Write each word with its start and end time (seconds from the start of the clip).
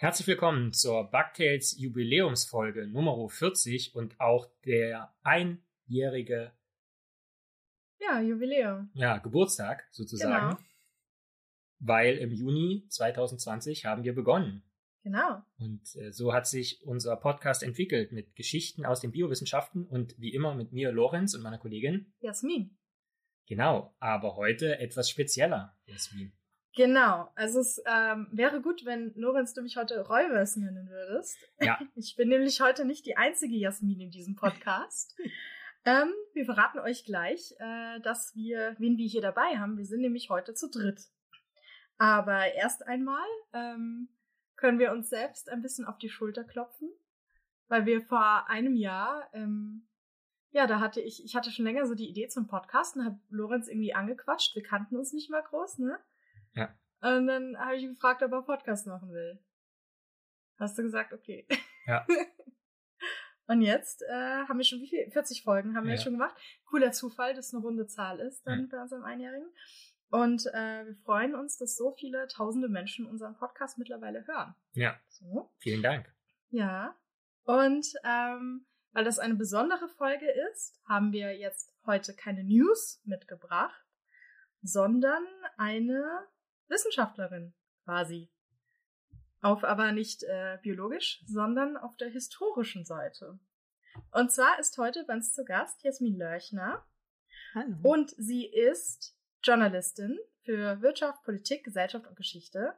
Herzlich 0.00 0.28
willkommen 0.28 0.72
zur 0.72 1.10
Bugtails 1.10 1.78
Jubiläumsfolge 1.78 2.86
Nummer 2.86 3.28
40 3.28 3.94
und 3.94 4.18
auch 4.18 4.48
der 4.64 5.14
einjährige 5.22 6.52
ja, 7.98 8.18
Jubiläum. 8.22 8.88
Ja, 8.94 9.18
Geburtstag 9.18 9.86
sozusagen. 9.90 10.56
Genau. 10.56 10.68
Weil 11.80 12.16
im 12.16 12.32
Juni 12.32 12.86
2020 12.88 13.84
haben 13.84 14.02
wir 14.02 14.14
begonnen. 14.14 14.62
Genau. 15.02 15.42
Und 15.58 15.94
äh, 15.96 16.12
so 16.12 16.32
hat 16.32 16.46
sich 16.46 16.82
unser 16.86 17.14
Podcast 17.16 17.62
entwickelt 17.62 18.10
mit 18.10 18.34
Geschichten 18.36 18.86
aus 18.86 19.02
den 19.02 19.12
Biowissenschaften 19.12 19.86
und 19.86 20.18
wie 20.18 20.32
immer 20.32 20.54
mit 20.54 20.72
mir, 20.72 20.92
Lorenz, 20.92 21.34
und 21.34 21.42
meiner 21.42 21.58
Kollegin 21.58 22.10
Jasmin. 22.20 22.74
Genau, 23.46 23.94
aber 23.98 24.36
heute 24.36 24.78
etwas 24.78 25.10
spezieller, 25.10 25.76
Jasmin. 25.84 26.32
Genau, 26.76 27.32
also 27.34 27.60
es 27.60 27.82
ähm, 27.84 28.28
wäre 28.30 28.62
gut, 28.62 28.84
wenn 28.84 29.12
Lorenz 29.16 29.54
du 29.54 29.62
mich 29.62 29.76
heute 29.76 30.06
Räubers 30.06 30.56
nennen 30.56 30.88
würdest. 30.88 31.36
Ja. 31.60 31.78
Ich 31.96 32.14
bin 32.16 32.28
nämlich 32.28 32.60
heute 32.60 32.84
nicht 32.84 33.06
die 33.06 33.16
einzige 33.16 33.56
Jasmin 33.56 34.00
in 34.00 34.10
diesem 34.10 34.36
Podcast. 34.36 35.18
ähm, 35.84 36.12
wir 36.32 36.44
verraten 36.44 36.78
euch 36.78 37.04
gleich, 37.04 37.54
äh, 37.58 38.00
dass 38.00 38.34
wir, 38.36 38.76
wen 38.78 38.96
wir 38.98 39.06
hier 39.06 39.20
dabei 39.20 39.58
haben. 39.58 39.78
Wir 39.78 39.84
sind 39.84 40.00
nämlich 40.00 40.30
heute 40.30 40.54
zu 40.54 40.70
dritt. 40.70 41.00
Aber 41.98 42.54
erst 42.54 42.86
einmal 42.86 43.26
ähm, 43.52 44.08
können 44.56 44.78
wir 44.78 44.92
uns 44.92 45.10
selbst 45.10 45.50
ein 45.50 45.62
bisschen 45.62 45.86
auf 45.86 45.98
die 45.98 46.08
Schulter 46.08 46.44
klopfen, 46.44 46.88
weil 47.68 47.84
wir 47.84 48.00
vor 48.00 48.48
einem 48.48 48.76
Jahr, 48.76 49.28
ähm, 49.32 49.88
ja, 50.52 50.66
da 50.66 50.78
hatte 50.78 51.00
ich, 51.00 51.24
ich 51.24 51.34
hatte 51.34 51.50
schon 51.50 51.64
länger 51.64 51.84
so 51.86 51.94
die 51.94 52.08
Idee 52.08 52.28
zum 52.28 52.46
Podcast 52.46 52.96
und 52.96 53.04
habe 53.04 53.20
Lorenz 53.28 53.68
irgendwie 53.68 53.92
angequatscht. 53.92 54.54
Wir 54.54 54.62
kannten 54.62 54.96
uns 54.96 55.12
nicht 55.12 55.30
mal 55.30 55.42
groß, 55.42 55.78
ne? 55.78 55.98
Ja. 56.54 56.74
Und 57.00 57.26
dann 57.26 57.58
habe 57.58 57.76
ich 57.76 57.86
gefragt, 57.86 58.22
ob 58.22 58.32
er 58.32 58.42
Podcast 58.42 58.86
machen 58.86 59.10
will. 59.10 59.42
Hast 60.58 60.76
du 60.78 60.82
gesagt, 60.82 61.12
okay. 61.12 61.46
Ja. 61.86 62.06
Und 63.46 63.62
jetzt 63.62 64.02
äh, 64.02 64.44
haben 64.46 64.58
wir 64.58 64.64
schon 64.64 64.80
wie 64.80 64.88
viel? 64.88 65.10
40 65.10 65.42
Folgen 65.42 65.74
haben 65.74 65.84
wir 65.84 65.90
ja. 65.90 65.94
jetzt 65.94 66.04
schon 66.04 66.12
gemacht. 66.12 66.36
Cooler 66.66 66.92
Zufall, 66.92 67.34
dass 67.34 67.48
es 67.48 67.54
eine 67.54 67.64
runde 67.64 67.86
Zahl 67.88 68.20
ist 68.20 68.46
dann 68.46 68.60
ja. 68.60 68.66
bei 68.70 68.80
unserem 68.80 69.02
Einjährigen. 69.02 69.48
Und 70.10 70.46
äh, 70.46 70.86
wir 70.86 70.94
freuen 71.04 71.34
uns, 71.34 71.56
dass 71.56 71.76
so 71.76 71.92
viele 71.92 72.28
tausende 72.28 72.68
Menschen 72.68 73.06
unseren 73.06 73.36
Podcast 73.36 73.78
mittlerweile 73.78 74.26
hören. 74.26 74.54
Ja. 74.72 75.00
So. 75.08 75.52
Vielen 75.58 75.82
Dank. 75.82 76.12
Ja. 76.50 76.96
Und 77.44 77.86
ähm, 78.04 78.66
weil 78.92 79.04
das 79.04 79.18
eine 79.18 79.34
besondere 79.34 79.88
Folge 79.88 80.26
ist, 80.52 80.80
haben 80.84 81.12
wir 81.12 81.36
jetzt 81.36 81.72
heute 81.86 82.14
keine 82.14 82.44
News 82.44 83.00
mitgebracht, 83.04 83.84
sondern 84.62 85.24
eine 85.56 86.26
Wissenschaftlerin 86.70 87.52
quasi. 87.84 88.30
Auf 89.42 89.64
aber 89.64 89.92
nicht 89.92 90.22
äh, 90.22 90.58
biologisch, 90.62 91.22
sondern 91.26 91.76
auf 91.76 91.96
der 91.96 92.08
historischen 92.08 92.84
Seite. 92.84 93.38
Und 94.12 94.30
zwar 94.30 94.58
ist 94.58 94.78
heute 94.78 95.04
bei 95.04 95.14
uns 95.14 95.32
zu 95.32 95.44
Gast 95.44 95.82
Jasmin 95.82 96.16
Lörchner. 96.16 96.86
Hallo. 97.54 97.76
Und 97.82 98.14
sie 98.16 98.46
ist 98.46 99.16
Journalistin 99.42 100.18
für 100.44 100.80
Wirtschaft, 100.82 101.22
Politik, 101.24 101.64
Gesellschaft 101.64 102.06
und 102.06 102.16
Geschichte. 102.16 102.74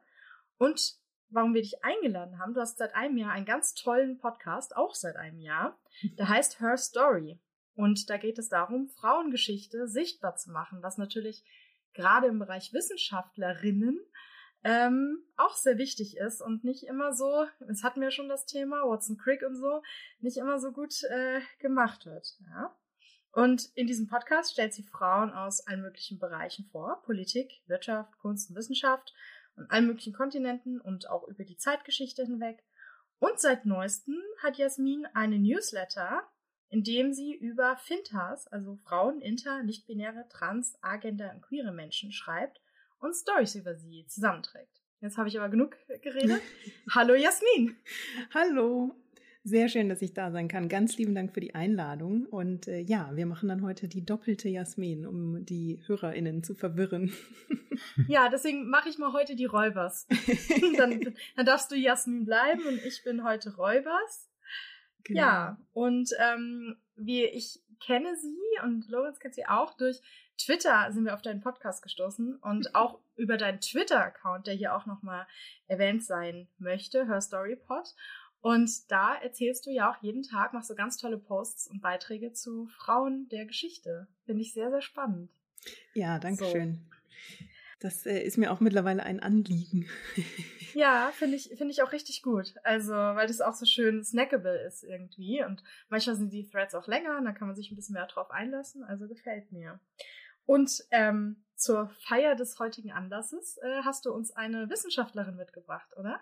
Und 0.56 0.96
warum 1.28 1.54
wir 1.54 1.62
dich 1.62 1.84
eingeladen 1.84 2.38
haben, 2.38 2.54
du 2.54 2.60
hast 2.60 2.78
seit 2.78 2.94
einem 2.94 3.16
Jahr 3.18 3.32
einen 3.32 3.46
ganz 3.46 3.74
tollen 3.74 4.18
Podcast, 4.18 4.76
auch 4.76 4.94
seit 4.94 5.16
einem 5.16 5.40
Jahr. 5.40 5.78
Der 6.18 6.28
heißt 6.28 6.60
Her 6.60 6.76
Story. 6.76 7.40
Und 7.74 8.08
da 8.10 8.18
geht 8.18 8.38
es 8.38 8.48
darum, 8.48 8.88
Frauengeschichte 8.88 9.88
sichtbar 9.88 10.36
zu 10.36 10.50
machen, 10.50 10.82
was 10.82 10.98
natürlich 10.98 11.44
gerade 11.94 12.26
im 12.26 12.38
Bereich 12.38 12.72
Wissenschaftlerinnen 12.72 13.98
ähm, 14.64 15.24
auch 15.36 15.56
sehr 15.56 15.76
wichtig 15.78 16.16
ist 16.16 16.40
und 16.40 16.62
nicht 16.62 16.84
immer 16.84 17.12
so, 17.12 17.46
es 17.68 17.82
hatten 17.82 18.00
wir 18.00 18.12
schon 18.12 18.28
das 18.28 18.46
Thema, 18.46 18.82
Watson 18.88 19.16
Crick 19.16 19.42
und 19.42 19.56
so, 19.56 19.82
nicht 20.20 20.36
immer 20.36 20.60
so 20.60 20.70
gut 20.70 21.02
äh, 21.04 21.40
gemacht 21.58 22.06
wird. 22.06 22.38
Ja? 22.48 22.76
Und 23.32 23.70
in 23.74 23.86
diesem 23.86 24.06
Podcast 24.06 24.52
stellt 24.52 24.74
sie 24.74 24.84
Frauen 24.84 25.32
aus 25.32 25.66
allen 25.66 25.82
möglichen 25.82 26.18
Bereichen 26.18 26.66
vor. 26.70 27.02
Politik, 27.02 27.62
Wirtschaft, 27.66 28.18
Kunst 28.18 28.50
und 28.50 28.56
Wissenschaft 28.56 29.12
und 29.56 29.70
allen 29.70 29.86
möglichen 29.86 30.12
Kontinenten 30.12 30.80
und 30.80 31.08
auch 31.10 31.26
über 31.26 31.44
die 31.44 31.56
Zeitgeschichte 31.56 32.22
hinweg. 32.22 32.62
Und 33.18 33.40
seit 33.40 33.66
neuestem 33.66 34.20
hat 34.42 34.58
Jasmin 34.58 35.06
eine 35.14 35.38
Newsletter, 35.38 36.22
in 36.72 36.82
dem 36.82 37.12
sie 37.12 37.34
über 37.34 37.76
Fintas, 37.76 38.48
also 38.48 38.76
Frauen, 38.76 39.20
Inter, 39.20 39.62
nicht-binäre, 39.62 40.24
Trans, 40.30 40.74
Agender 40.80 41.30
und 41.34 41.42
queere 41.42 41.70
Menschen 41.70 42.12
schreibt 42.12 42.62
und 42.98 43.14
Stories 43.14 43.54
über 43.54 43.76
sie 43.76 44.06
zusammenträgt. 44.08 44.80
Jetzt 45.02 45.18
habe 45.18 45.28
ich 45.28 45.38
aber 45.38 45.50
genug 45.50 45.76
geredet. 46.00 46.40
Hallo 46.94 47.14
Jasmin. 47.14 47.76
Hallo. 48.32 48.94
Sehr 49.44 49.68
schön, 49.68 49.90
dass 49.90 50.00
ich 50.00 50.14
da 50.14 50.30
sein 50.30 50.48
kann. 50.48 50.70
Ganz 50.70 50.96
lieben 50.96 51.14
Dank 51.14 51.34
für 51.34 51.40
die 51.40 51.54
Einladung. 51.54 52.24
Und 52.24 52.68
äh, 52.68 52.78
ja, 52.78 53.10
wir 53.14 53.26
machen 53.26 53.50
dann 53.50 53.62
heute 53.62 53.86
die 53.86 54.06
doppelte 54.06 54.48
Jasmin, 54.48 55.04
um 55.04 55.44
die 55.44 55.80
HörerInnen 55.86 56.42
zu 56.42 56.54
verwirren. 56.54 57.12
Ja, 58.06 58.28
deswegen 58.28 58.68
mache 58.68 58.90
ich 58.90 58.98
mal 58.98 59.12
heute 59.12 59.34
die 59.34 59.46
Räubers. 59.46 60.06
dann, 60.76 61.14
dann 61.34 61.46
darfst 61.46 61.72
du 61.72 61.74
Jasmin 61.74 62.24
bleiben 62.24 62.64
und 62.64 62.84
ich 62.84 63.02
bin 63.02 63.24
heute 63.24 63.56
Räubers. 63.56 64.28
Genau. 65.04 65.20
Ja, 65.20 65.58
und 65.72 66.10
ähm, 66.18 66.76
wie 66.96 67.24
ich 67.24 67.60
kenne 67.84 68.16
sie 68.16 68.36
und 68.62 68.88
Lorenz 68.88 69.18
kennt 69.18 69.34
sie 69.34 69.46
auch 69.46 69.74
durch 69.76 70.00
Twitter 70.38 70.90
sind 70.92 71.04
wir 71.04 71.14
auf 71.14 71.22
deinen 71.22 71.40
Podcast 71.40 71.82
gestoßen 71.82 72.36
und 72.36 72.74
auch 72.74 72.98
über 73.16 73.36
deinen 73.36 73.60
Twitter-Account, 73.60 74.46
der 74.46 74.54
hier 74.54 74.74
auch 74.74 74.86
nochmal 74.86 75.26
erwähnt 75.66 76.04
sein 76.04 76.48
möchte, 76.58 77.06
Her 77.06 77.20
Story 77.20 77.56
Pod. 77.56 77.94
Und 78.40 78.90
da 78.90 79.14
erzählst 79.14 79.66
du 79.66 79.70
ja 79.70 79.92
auch 79.92 80.02
jeden 80.02 80.24
Tag, 80.24 80.52
machst 80.52 80.68
du 80.68 80.74
ganz 80.74 80.96
tolle 80.96 81.18
Posts 81.18 81.68
und 81.68 81.80
Beiträge 81.80 82.32
zu 82.32 82.66
Frauen 82.66 83.28
der 83.28 83.46
Geschichte. 83.46 84.08
Finde 84.24 84.42
ich 84.42 84.52
sehr, 84.52 84.70
sehr 84.70 84.82
spannend. 84.82 85.30
Ja, 85.94 86.18
danke 86.18 86.44
so. 86.44 86.50
schön. 86.50 86.90
Das 87.82 88.06
äh, 88.06 88.20
ist 88.20 88.38
mir 88.38 88.52
auch 88.52 88.60
mittlerweile 88.60 89.02
ein 89.02 89.18
Anliegen. 89.18 89.88
ja, 90.74 91.10
finde 91.14 91.34
ich, 91.34 91.48
finde 91.48 91.72
ich 91.72 91.82
auch 91.82 91.90
richtig 91.90 92.22
gut. 92.22 92.54
Also, 92.62 92.92
weil 92.92 93.26
das 93.26 93.40
auch 93.40 93.54
so 93.54 93.66
schön 93.66 94.04
snackable 94.04 94.64
ist 94.66 94.84
irgendwie. 94.84 95.42
Und 95.44 95.64
manchmal 95.88 96.14
sind 96.14 96.32
die 96.32 96.48
Threads 96.48 96.76
auch 96.76 96.86
länger, 96.86 97.18
und 97.18 97.24
dann 97.24 97.34
kann 97.34 97.48
man 97.48 97.56
sich 97.56 97.72
ein 97.72 97.76
bisschen 97.76 97.94
mehr 97.94 98.06
drauf 98.06 98.30
einlassen. 98.30 98.84
Also 98.84 99.08
gefällt 99.08 99.50
mir. 99.50 99.80
Und 100.46 100.84
ähm, 100.92 101.42
zur 101.56 101.88
Feier 102.06 102.36
des 102.36 102.56
heutigen 102.60 102.92
Anlasses 102.92 103.58
äh, 103.58 103.82
hast 103.84 104.06
du 104.06 104.12
uns 104.12 104.30
eine 104.30 104.70
Wissenschaftlerin 104.70 105.36
mitgebracht, 105.36 105.90
oder? 105.96 106.20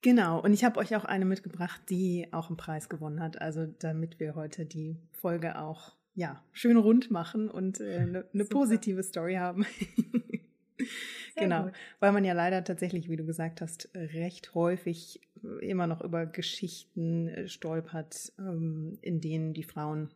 Genau, 0.00 0.40
und 0.40 0.52
ich 0.52 0.64
habe 0.64 0.80
euch 0.80 0.96
auch 0.96 1.04
eine 1.04 1.24
mitgebracht, 1.24 1.80
die 1.88 2.26
auch 2.32 2.48
einen 2.48 2.56
Preis 2.56 2.88
gewonnen 2.88 3.20
hat. 3.20 3.40
Also 3.40 3.66
damit 3.66 4.18
wir 4.18 4.34
heute 4.34 4.66
die 4.66 4.98
Folge 5.12 5.60
auch 5.60 5.96
ja 6.14 6.44
schön 6.50 6.76
rund 6.76 7.12
machen 7.12 7.48
und 7.48 7.80
äh, 7.80 7.98
eine 7.98 8.28
ne 8.32 8.44
positive 8.44 9.04
Story 9.04 9.34
haben. 9.34 9.64
genau, 11.36 11.64
gut. 11.64 11.72
weil 12.00 12.12
man 12.12 12.24
ja 12.24 12.32
leider 12.32 12.64
tatsächlich, 12.64 13.08
wie 13.08 13.16
du 13.16 13.24
gesagt 13.24 13.60
hast, 13.60 13.90
recht 13.94 14.54
häufig 14.54 15.20
immer 15.60 15.86
noch 15.86 16.00
über 16.02 16.26
Geschichten 16.26 17.28
äh, 17.28 17.48
stolpert, 17.48 18.32
ähm, 18.38 18.98
in 19.02 19.20
denen 19.20 19.54
die 19.54 19.64
Frauen 19.64 20.10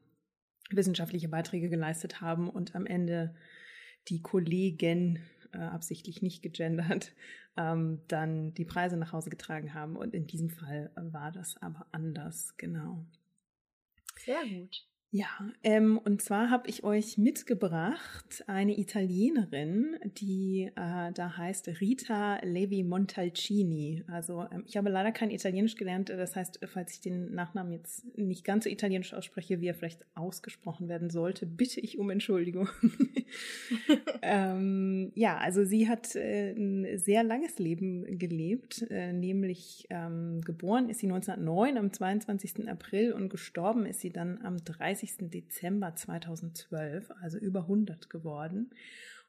wissenschaftliche 0.71 1.29
Beiträge 1.29 1.69
geleistet 1.69 2.20
haben 2.20 2.49
und 2.49 2.75
am 2.75 2.87
Ende 2.87 3.35
die 4.08 4.23
Kollegen 4.23 5.20
äh, 5.52 5.58
absichtlich 5.58 6.23
nicht 6.23 6.43
gegendert, 6.43 7.12
ähm, 7.56 8.00
dann 8.08 8.55
die 8.55 8.64
Preise 8.64 8.96
nach 8.96 9.12
Hause 9.12 9.31
getragen 9.31 9.75
haben. 9.75 9.96
Und 9.96 10.14
in 10.14 10.26
diesem 10.26 10.50
Fall 10.50 10.90
war 10.96 11.32
das 11.32 11.56
aber 11.62 11.87
anders, 11.93 12.56
genau. 12.56 13.05
Sehr 14.19 14.43
gut. 14.43 14.87
Ja, 15.12 15.29
ähm, 15.62 15.99
und 16.05 16.20
zwar 16.20 16.50
habe 16.50 16.69
ich 16.69 16.82
euch 16.82 17.17
mitgebracht 17.17 18.43
eine 18.49 18.76
Italienerin, 18.76 19.97
die 20.19 20.73
äh, 20.75 21.12
da 21.12 21.37
heißt 21.37 21.69
Rita 21.81 22.41
Levi 22.43 22.82
Montalcini. 22.82 24.03
Also 24.08 24.44
ähm, 24.50 24.64
ich 24.67 24.76
habe 24.76 24.91
leider 24.91 25.12
kein 25.12 25.31
Italienisch 25.31 25.76
gelernt, 25.76 26.08
das 26.08 26.35
heißt, 26.35 26.58
falls 26.67 26.93
ich 26.94 27.00
den 27.00 27.32
Nachnamen 27.32 27.73
jetzt 27.73 28.05
nicht 28.19 28.44
ganz 28.44 28.64
so 28.64 28.70
italienisch 28.70 29.14
ausspreche, 29.14 29.61
wie 29.61 29.69
er 29.69 29.75
vielleicht 29.75 30.05
ausgesprochen 30.17 30.88
werden 30.88 31.09
sollte, 31.09 31.47
bitte 31.47 31.81
ich 31.81 32.00
um 32.00 32.11
Entschuldigung. 32.11 32.69
ähm, 34.23 35.12
ja, 35.14 35.38
also 35.38 35.64
sie 35.64 35.88
hat 35.88 36.17
äh, 36.17 36.50
ein 36.50 36.99
sehr 36.99 37.23
langes 37.23 37.61
Leben 37.61 38.19
gelebt, 38.19 38.85
äh, 38.91 39.12
nämlich 39.12 39.87
ähm, 39.88 40.41
geboren 40.41 40.88
ist 40.88 40.99
sie 40.99 41.06
1909 41.06 41.79
am 41.79 41.93
22. 41.93 42.69
April 42.69 43.12
und 43.12 43.29
gestorben 43.29 43.87
ist 43.87 44.00
sie 44.00 44.11
dann 44.11 44.41
am 44.43 44.56
30. 44.56 44.95
30. 44.96 45.31
Dezember 45.31 45.94
2012, 45.94 47.10
also 47.20 47.38
über 47.38 47.60
100 47.60 48.08
geworden 48.10 48.70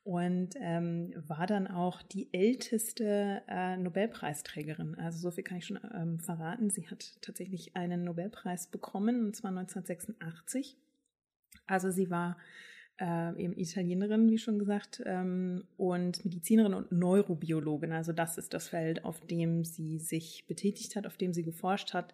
und 0.07 0.55
ähm, 0.61 1.13
war 1.27 1.47
dann 1.47 1.67
auch 1.67 2.01
die 2.01 2.33
älteste 2.33 3.41
äh, 3.49 3.75
Nobelpreisträgerin. 3.75 4.95
Also 4.95 5.19
so 5.19 5.31
viel 5.31 5.43
kann 5.43 5.57
ich 5.57 5.65
schon 5.65 5.81
ähm, 5.93 6.19
verraten. 6.19 6.69
Sie 6.69 6.87
hat 6.87 7.17
tatsächlich 7.21 7.75
einen 7.75 8.05
Nobelpreis 8.05 8.67
bekommen, 8.67 9.25
und 9.25 9.35
zwar 9.35 9.51
1986. 9.51 10.77
Also 11.65 11.91
sie 11.91 12.09
war 12.09 12.37
äh, 13.01 13.37
eben 13.37 13.51
Italienerin, 13.57 14.29
wie 14.29 14.37
schon 14.37 14.59
gesagt, 14.59 15.03
ähm, 15.05 15.65
und 15.75 16.23
Medizinerin 16.23 16.73
und 16.73 16.89
Neurobiologin. 16.93 17.91
Also 17.91 18.13
das 18.13 18.37
ist 18.37 18.53
das 18.53 18.69
Feld, 18.69 19.03
auf 19.03 19.19
dem 19.27 19.65
sie 19.65 19.99
sich 19.99 20.45
betätigt 20.47 20.95
hat, 20.95 21.05
auf 21.05 21.17
dem 21.17 21.33
sie 21.33 21.43
geforscht 21.43 21.93
hat. 21.93 22.13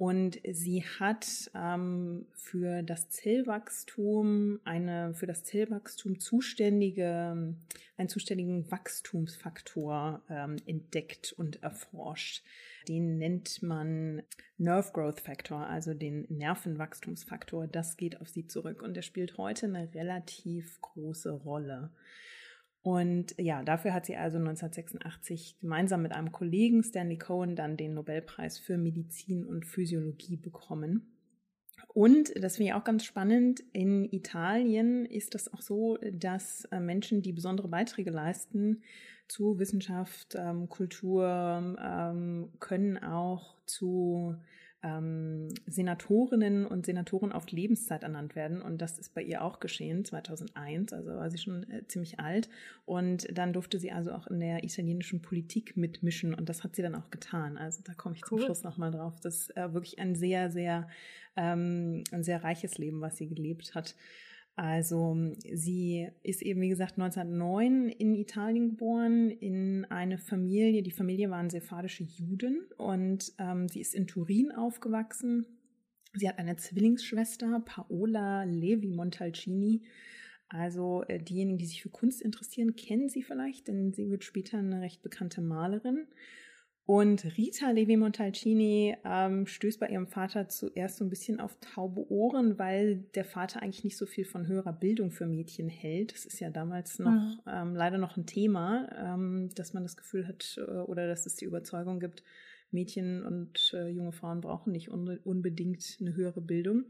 Und 0.00 0.40
sie 0.50 0.82
hat 0.82 1.50
ähm, 1.54 2.24
für 2.32 2.82
das 2.82 3.10
Zellwachstum 3.10 4.58
eine 4.64 5.12
für 5.12 5.26
das 5.26 5.44
Zellwachstum 5.44 6.18
zuständige 6.18 7.54
einen 7.98 8.08
zuständigen 8.08 8.70
Wachstumsfaktor 8.70 10.22
ähm, 10.30 10.56
entdeckt 10.64 11.34
und 11.34 11.62
erforscht. 11.62 12.42
Den 12.88 13.18
nennt 13.18 13.62
man 13.62 14.22
Nerve 14.56 14.90
Growth 14.94 15.20
Factor, 15.20 15.66
also 15.66 15.92
den 15.92 16.24
Nervenwachstumsfaktor. 16.30 17.66
Das 17.66 17.98
geht 17.98 18.22
auf 18.22 18.28
sie 18.30 18.46
zurück 18.46 18.80
und 18.80 18.94
der 18.94 19.02
spielt 19.02 19.36
heute 19.36 19.66
eine 19.66 19.92
relativ 19.92 20.80
große 20.80 21.30
Rolle. 21.30 21.90
Und 22.82 23.34
ja, 23.38 23.62
dafür 23.62 23.92
hat 23.92 24.06
sie 24.06 24.16
also 24.16 24.38
1986 24.38 25.58
gemeinsam 25.60 26.02
mit 26.02 26.12
einem 26.12 26.32
Kollegen 26.32 26.82
Stanley 26.82 27.18
Cohen 27.18 27.54
dann 27.54 27.76
den 27.76 27.94
Nobelpreis 27.94 28.58
für 28.58 28.78
Medizin 28.78 29.44
und 29.44 29.66
Physiologie 29.66 30.36
bekommen. 30.36 31.16
Und 31.88 32.32
das 32.42 32.56
finde 32.56 32.70
ich 32.70 32.74
auch 32.74 32.84
ganz 32.84 33.04
spannend. 33.04 33.62
In 33.72 34.04
Italien 34.04 35.04
ist 35.04 35.34
das 35.34 35.52
auch 35.52 35.60
so, 35.60 35.98
dass 36.12 36.64
äh, 36.66 36.80
Menschen, 36.80 37.20
die 37.20 37.32
besondere 37.32 37.68
Beiträge 37.68 38.10
leisten 38.10 38.82
zu 39.28 39.58
Wissenschaft, 39.58 40.36
ähm, 40.38 40.68
Kultur, 40.68 41.76
ähm, 41.82 42.50
können 42.60 42.98
auch 42.98 43.56
zu 43.66 44.36
ähm, 44.82 45.48
Senatorinnen 45.66 46.66
und 46.66 46.86
Senatoren 46.86 47.32
auf 47.32 47.50
Lebenszeit 47.50 48.02
ernannt 48.02 48.34
werden. 48.34 48.62
Und 48.62 48.80
das 48.80 48.98
ist 48.98 49.14
bei 49.14 49.22
ihr 49.22 49.42
auch 49.42 49.60
geschehen, 49.60 50.04
2001, 50.04 50.92
also 50.92 51.10
war 51.10 51.30
sie 51.30 51.38
schon 51.38 51.68
äh, 51.70 51.86
ziemlich 51.86 52.18
alt. 52.18 52.48
Und 52.86 53.26
dann 53.36 53.52
durfte 53.52 53.78
sie 53.78 53.92
also 53.92 54.12
auch 54.12 54.26
in 54.26 54.40
der 54.40 54.64
italienischen 54.64 55.20
Politik 55.20 55.76
mitmischen 55.76 56.34
und 56.34 56.48
das 56.48 56.64
hat 56.64 56.76
sie 56.76 56.82
dann 56.82 56.94
auch 56.94 57.10
getan. 57.10 57.58
Also 57.58 57.82
da 57.84 57.92
komme 57.94 58.14
ich 58.14 58.22
cool. 58.30 58.38
zum 58.38 58.46
Schluss 58.46 58.62
nochmal 58.62 58.90
drauf. 58.90 59.20
Das 59.20 59.42
ist 59.42 59.56
äh, 59.56 59.72
wirklich 59.74 59.98
ein 59.98 60.14
sehr, 60.14 60.50
sehr, 60.50 60.88
ähm, 61.36 62.04
ein 62.10 62.24
sehr 62.24 62.42
reiches 62.42 62.78
Leben, 62.78 63.00
was 63.00 63.18
sie 63.18 63.28
gelebt 63.28 63.74
hat. 63.74 63.94
Also 64.56 65.16
sie 65.52 66.08
ist 66.22 66.42
eben, 66.42 66.60
wie 66.60 66.68
gesagt, 66.68 66.98
1909 66.98 67.88
in 67.88 68.14
Italien 68.14 68.70
geboren, 68.70 69.30
in 69.30 69.86
eine 69.86 70.18
Familie, 70.18 70.82
die 70.82 70.90
Familie 70.90 71.30
waren 71.30 71.48
sephardische 71.48 72.04
Juden 72.04 72.66
und 72.76 73.32
ähm, 73.38 73.68
sie 73.68 73.80
ist 73.80 73.94
in 73.94 74.06
Turin 74.06 74.52
aufgewachsen. 74.52 75.46
Sie 76.14 76.28
hat 76.28 76.38
eine 76.38 76.56
Zwillingsschwester, 76.56 77.62
Paola 77.64 78.42
Levi 78.44 78.88
Montalcini. 78.88 79.82
Also 80.48 81.04
äh, 81.06 81.22
diejenigen, 81.22 81.58
die 81.58 81.66
sich 81.66 81.80
für 81.80 81.90
Kunst 81.90 82.20
interessieren, 82.20 82.74
kennen 82.74 83.08
sie 83.08 83.22
vielleicht, 83.22 83.68
denn 83.68 83.92
sie 83.92 84.10
wird 84.10 84.24
später 84.24 84.58
eine 84.58 84.80
recht 84.80 85.00
bekannte 85.02 85.40
Malerin. 85.40 86.08
Und 86.86 87.24
Rita 87.36 87.70
Levi 87.70 87.96
Montalcini 87.96 88.96
ähm, 89.04 89.46
stößt 89.46 89.78
bei 89.78 89.88
ihrem 89.88 90.08
Vater 90.08 90.48
zuerst 90.48 90.96
so 90.96 91.04
ein 91.04 91.10
bisschen 91.10 91.38
auf 91.38 91.56
taube 91.60 92.10
Ohren, 92.10 92.58
weil 92.58 93.04
der 93.14 93.24
Vater 93.24 93.62
eigentlich 93.62 93.84
nicht 93.84 93.96
so 93.96 94.06
viel 94.06 94.24
von 94.24 94.48
höherer 94.48 94.72
Bildung 94.72 95.12
für 95.12 95.26
Mädchen 95.26 95.68
hält. 95.68 96.12
Das 96.12 96.26
ist 96.26 96.40
ja 96.40 96.50
damals 96.50 96.98
noch 96.98 97.10
mhm. 97.10 97.40
ähm, 97.46 97.74
leider 97.76 97.98
noch 97.98 98.16
ein 98.16 98.26
Thema, 98.26 98.88
ähm, 98.96 99.50
dass 99.54 99.72
man 99.72 99.84
das 99.84 99.96
Gefühl 99.96 100.26
hat 100.26 100.58
äh, 100.58 100.70
oder 100.70 101.06
dass 101.06 101.26
es 101.26 101.36
die 101.36 101.44
Überzeugung 101.44 102.00
gibt, 102.00 102.24
Mädchen 102.72 103.24
und 103.24 103.72
äh, 103.74 103.88
junge 103.88 104.12
Frauen 104.12 104.40
brauchen 104.40 104.72
nicht 104.72 104.90
un 104.90 105.18
unbedingt 105.24 105.98
eine 106.00 106.14
höhere 106.14 106.40
Bildung. 106.40 106.84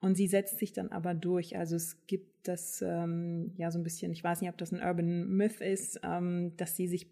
Und 0.00 0.16
sie 0.16 0.28
setzt 0.28 0.58
sich 0.58 0.72
dann 0.72 0.90
aber 0.90 1.12
durch. 1.14 1.56
Also 1.56 1.74
es 1.74 2.06
gibt 2.06 2.46
das 2.46 2.82
ähm, 2.82 3.52
ja 3.56 3.70
so 3.70 3.78
ein 3.78 3.82
bisschen, 3.82 4.12
ich 4.12 4.22
weiß 4.22 4.40
nicht, 4.40 4.50
ob 4.50 4.56
das 4.56 4.72
ein 4.72 4.80
Urban 4.80 5.28
Myth 5.28 5.60
ist, 5.60 6.00
ähm, 6.04 6.56
dass 6.56 6.76
sie 6.76 6.86
sich 6.86 7.10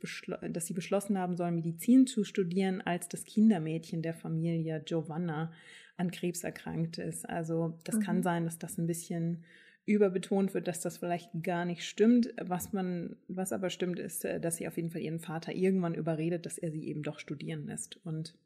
dass 0.51 0.67
sie 0.67 0.75
beschlossen 0.75 1.19
haben 1.19 1.37
sollen, 1.37 1.57
Medizin 1.57 2.07
zu 2.07 2.23
studieren, 2.23 2.81
als 2.81 3.09
das 3.09 3.25
Kindermädchen 3.25 4.03
der 4.03 4.15
Familie 4.15 4.81
Giovanna 4.85 5.53
an 5.97 6.11
Krebs 6.13 6.45
erkrankt 6.45 6.99
ist. 6.99 7.29
Also 7.29 7.77
das 7.85 7.97
mhm. 7.97 8.01
kann 8.03 8.23
sein, 8.23 8.45
dass 8.45 8.59
das 8.59 8.79
ein 8.79 8.87
bisschen 8.87 9.45
überbetont 9.85 10.53
wird, 10.53 10.69
dass 10.69 10.81
das 10.81 10.99
vielleicht 10.99 11.31
gar 11.43 11.65
nicht 11.65 11.85
stimmt. 11.85 12.35
Was 12.41 12.73
man, 12.73 13.17
was 13.29 13.53
aber 13.53 13.71
stimmt, 13.71 13.99
ist, 13.99 14.25
äh, 14.25 14.41
dass 14.41 14.57
sie 14.57 14.69
auf 14.69 14.77
jeden 14.77 14.91
Fall 14.91 15.01
ihren 15.01 15.21
Vater 15.21 15.53
irgendwann 15.53 15.95
überredet, 15.95 16.47
dass 16.47 16.59
er 16.59 16.71
sie 16.71 16.87
eben 16.87 17.03
doch 17.03 17.19
studieren 17.19 17.67
lässt. 17.67 17.99
Und 18.05 18.37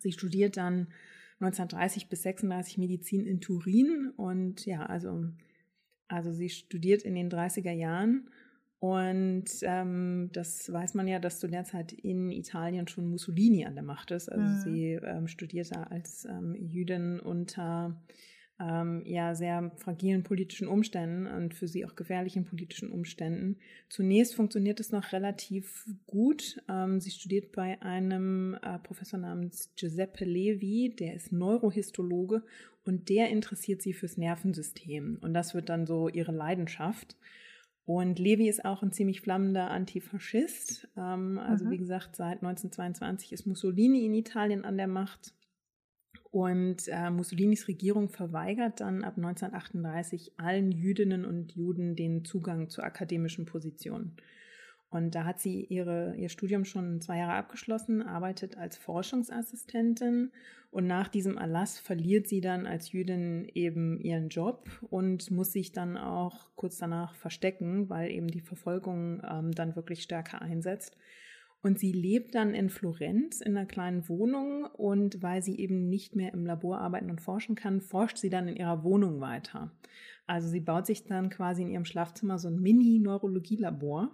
sie 0.00 0.12
studiert 0.12 0.56
dann 0.56 0.88
1930 1.40 2.08
bis 2.08 2.22
36 2.22 2.78
Medizin 2.78 3.26
in 3.26 3.40
Turin 3.40 4.12
und 4.16 4.66
ja, 4.66 4.84
also, 4.86 5.24
also 6.08 6.32
sie 6.32 6.50
studiert 6.50 7.02
in 7.02 7.14
den 7.14 7.30
30er 7.30 7.72
Jahren 7.72 8.28
und 8.80 9.44
ähm, 9.62 10.30
das 10.32 10.72
weiß 10.72 10.94
man 10.94 11.06
ja, 11.06 11.18
dass 11.18 11.38
zu 11.38 11.48
der 11.48 11.64
Zeit 11.64 11.92
in 11.92 12.30
Italien 12.30 12.88
schon 12.88 13.10
Mussolini 13.10 13.66
an 13.66 13.74
der 13.74 13.84
Macht 13.84 14.10
ist. 14.10 14.32
Also 14.32 14.42
mhm. 14.42 14.60
sie 14.60 14.92
ähm, 14.92 15.28
studierte 15.28 15.90
als 15.90 16.24
ähm, 16.24 16.54
Jüdin 16.54 17.20
unter 17.20 18.00
ähm, 18.60 19.02
ja 19.06 19.34
sehr 19.34 19.72
fragilen 19.76 20.22
politischen 20.22 20.68
Umständen 20.68 21.26
und 21.26 21.54
für 21.54 21.66
sie 21.66 21.86
auch 21.86 21.96
gefährlichen 21.96 22.44
politischen 22.44 22.90
Umständen. 22.90 23.56
Zunächst 23.88 24.34
funktioniert 24.34 24.80
es 24.80 24.92
noch 24.92 25.12
relativ 25.12 25.86
gut. 26.06 26.62
Ähm, 26.68 27.00
sie 27.00 27.10
studiert 27.10 27.52
bei 27.52 27.80
einem 27.82 28.58
äh, 28.62 28.78
Professor 28.78 29.18
namens 29.18 29.72
Giuseppe 29.76 30.24
Levi, 30.24 30.94
der 30.98 31.14
ist 31.14 31.32
Neurohistologe 31.32 32.42
und 32.84 33.08
der 33.08 33.30
interessiert 33.30 33.82
sie 33.82 33.92
fürs 33.92 34.16
Nervensystem. 34.16 35.18
Und 35.20 35.32
das 35.32 35.54
wird 35.54 35.68
dann 35.68 35.86
so 35.86 36.08
ihre 36.08 36.32
Leidenschaft. 36.32 37.16
Und 37.86 38.18
Levi 38.18 38.48
ist 38.48 38.64
auch 38.64 38.82
ein 38.82 38.92
ziemlich 38.92 39.20
flammender 39.20 39.70
Antifaschist. 39.70 40.88
Ähm, 40.96 41.38
also 41.38 41.64
mhm. 41.64 41.70
wie 41.70 41.78
gesagt, 41.78 42.14
seit 42.14 42.42
1922 42.42 43.32
ist 43.32 43.46
Mussolini 43.46 44.04
in 44.04 44.14
Italien 44.14 44.64
an 44.64 44.76
der 44.76 44.86
Macht. 44.86 45.34
Und 46.30 46.86
äh, 46.86 47.10
Mussolinis 47.10 47.66
Regierung 47.66 48.08
verweigert 48.08 48.80
dann 48.80 49.02
ab 49.02 49.14
1938 49.16 50.32
allen 50.36 50.70
Jüdinnen 50.70 51.24
und 51.24 51.52
Juden 51.52 51.96
den 51.96 52.24
Zugang 52.24 52.68
zu 52.68 52.82
akademischen 52.82 53.46
Positionen. 53.46 54.16
Und 54.90 55.14
da 55.14 55.24
hat 55.24 55.40
sie 55.40 55.64
ihre, 55.64 56.16
ihr 56.16 56.28
Studium 56.28 56.64
schon 56.64 57.00
zwei 57.00 57.18
Jahre 57.18 57.34
abgeschlossen, 57.34 58.02
arbeitet 58.02 58.56
als 58.56 58.76
Forschungsassistentin 58.76 60.32
und 60.72 60.86
nach 60.86 61.08
diesem 61.08 61.36
Erlass 61.36 61.78
verliert 61.78 62.28
sie 62.28 62.40
dann 62.40 62.66
als 62.66 62.92
Jüdin 62.92 63.48
eben 63.54 64.00
ihren 64.00 64.28
Job 64.28 64.68
und 64.90 65.30
muss 65.30 65.52
sich 65.52 65.72
dann 65.72 65.96
auch 65.96 66.48
kurz 66.56 66.78
danach 66.78 67.14
verstecken, 67.14 67.88
weil 67.88 68.10
eben 68.10 68.28
die 68.28 68.40
Verfolgung 68.40 69.22
ähm, 69.28 69.52
dann 69.52 69.74
wirklich 69.74 70.02
stärker 70.02 70.42
einsetzt. 70.42 70.96
Und 71.62 71.78
sie 71.78 71.92
lebt 71.92 72.34
dann 72.34 72.54
in 72.54 72.70
Florenz 72.70 73.40
in 73.40 73.56
einer 73.56 73.66
kleinen 73.66 74.08
Wohnung 74.08 74.64
und 74.64 75.22
weil 75.22 75.42
sie 75.42 75.58
eben 75.58 75.88
nicht 75.88 76.16
mehr 76.16 76.32
im 76.32 76.46
Labor 76.46 76.78
arbeiten 76.78 77.10
und 77.10 77.20
forschen 77.20 77.54
kann, 77.54 77.82
forscht 77.82 78.16
sie 78.16 78.30
dann 78.30 78.48
in 78.48 78.56
ihrer 78.56 78.82
Wohnung 78.82 79.20
weiter. 79.20 79.70
Also 80.26 80.48
sie 80.48 80.60
baut 80.60 80.86
sich 80.86 81.04
dann 81.04 81.28
quasi 81.28 81.62
in 81.62 81.70
ihrem 81.70 81.84
Schlafzimmer 81.84 82.38
so 82.38 82.48
ein 82.48 82.60
Mini-Neurologielabor. 82.60 84.10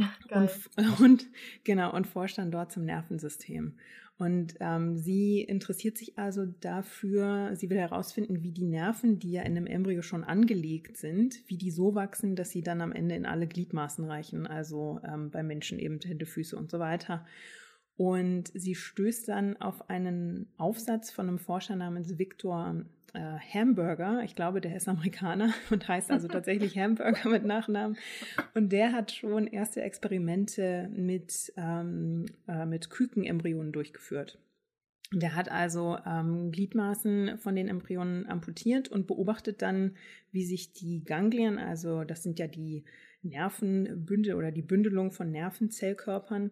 Und, 0.30 0.50
und, 1.00 1.26
genau 1.64 1.92
und 1.92 2.06
forscht 2.06 2.38
dann 2.38 2.50
dort 2.50 2.72
zum 2.72 2.84
Nervensystem. 2.84 3.74
Und 4.20 4.54
ähm, 4.60 4.98
sie 4.98 5.40
interessiert 5.40 5.96
sich 5.96 6.18
also 6.18 6.44
dafür, 6.44 7.56
sie 7.56 7.70
will 7.70 7.78
herausfinden, 7.78 8.42
wie 8.42 8.52
die 8.52 8.66
Nerven, 8.66 9.18
die 9.18 9.32
ja 9.32 9.42
in 9.42 9.56
einem 9.56 9.66
Embryo 9.66 10.02
schon 10.02 10.24
angelegt 10.24 10.98
sind, 10.98 11.40
wie 11.46 11.56
die 11.56 11.70
so 11.70 11.94
wachsen, 11.94 12.36
dass 12.36 12.50
sie 12.50 12.60
dann 12.60 12.82
am 12.82 12.92
Ende 12.92 13.14
in 13.14 13.24
alle 13.24 13.46
Gliedmaßen 13.46 14.04
reichen, 14.04 14.46
also 14.46 15.00
ähm, 15.04 15.30
bei 15.30 15.42
Menschen 15.42 15.78
eben 15.78 15.98
Hände, 16.00 16.26
Füße 16.26 16.54
und 16.54 16.70
so 16.70 16.78
weiter. 16.78 17.24
Und 18.00 18.50
sie 18.54 18.74
stößt 18.74 19.28
dann 19.28 19.58
auf 19.58 19.90
einen 19.90 20.46
Aufsatz 20.56 21.10
von 21.10 21.28
einem 21.28 21.38
Forscher 21.38 21.76
namens 21.76 22.16
Victor 22.16 22.86
äh, 23.12 23.18
Hamburger. 23.20 24.22
Ich 24.24 24.34
glaube, 24.34 24.62
der 24.62 24.74
ist 24.74 24.88
Amerikaner 24.88 25.52
und 25.70 25.86
heißt 25.86 26.10
also 26.10 26.26
tatsächlich 26.26 26.78
Hamburger 26.78 27.28
mit 27.28 27.44
Nachnamen. 27.44 27.98
Und 28.54 28.72
der 28.72 28.92
hat 28.92 29.12
schon 29.12 29.46
erste 29.46 29.82
Experimente 29.82 30.88
mit, 30.96 31.52
ähm, 31.58 32.24
äh, 32.48 32.64
mit 32.64 32.88
Kükenembryonen 32.88 33.70
durchgeführt. 33.70 34.38
Der 35.12 35.34
hat 35.34 35.50
also 35.50 35.98
ähm, 36.06 36.52
Gliedmaßen 36.52 37.36
von 37.36 37.54
den 37.54 37.68
Embryonen 37.68 38.26
amputiert 38.26 38.88
und 38.88 39.08
beobachtet 39.08 39.60
dann, 39.60 39.94
wie 40.32 40.46
sich 40.46 40.72
die 40.72 41.04
Ganglien, 41.04 41.58
also 41.58 42.04
das 42.04 42.22
sind 42.22 42.38
ja 42.38 42.46
die 42.46 42.84
Nervenbündel 43.20 44.36
oder 44.36 44.52
die 44.52 44.62
Bündelung 44.62 45.10
von 45.10 45.30
Nervenzellkörpern, 45.30 46.50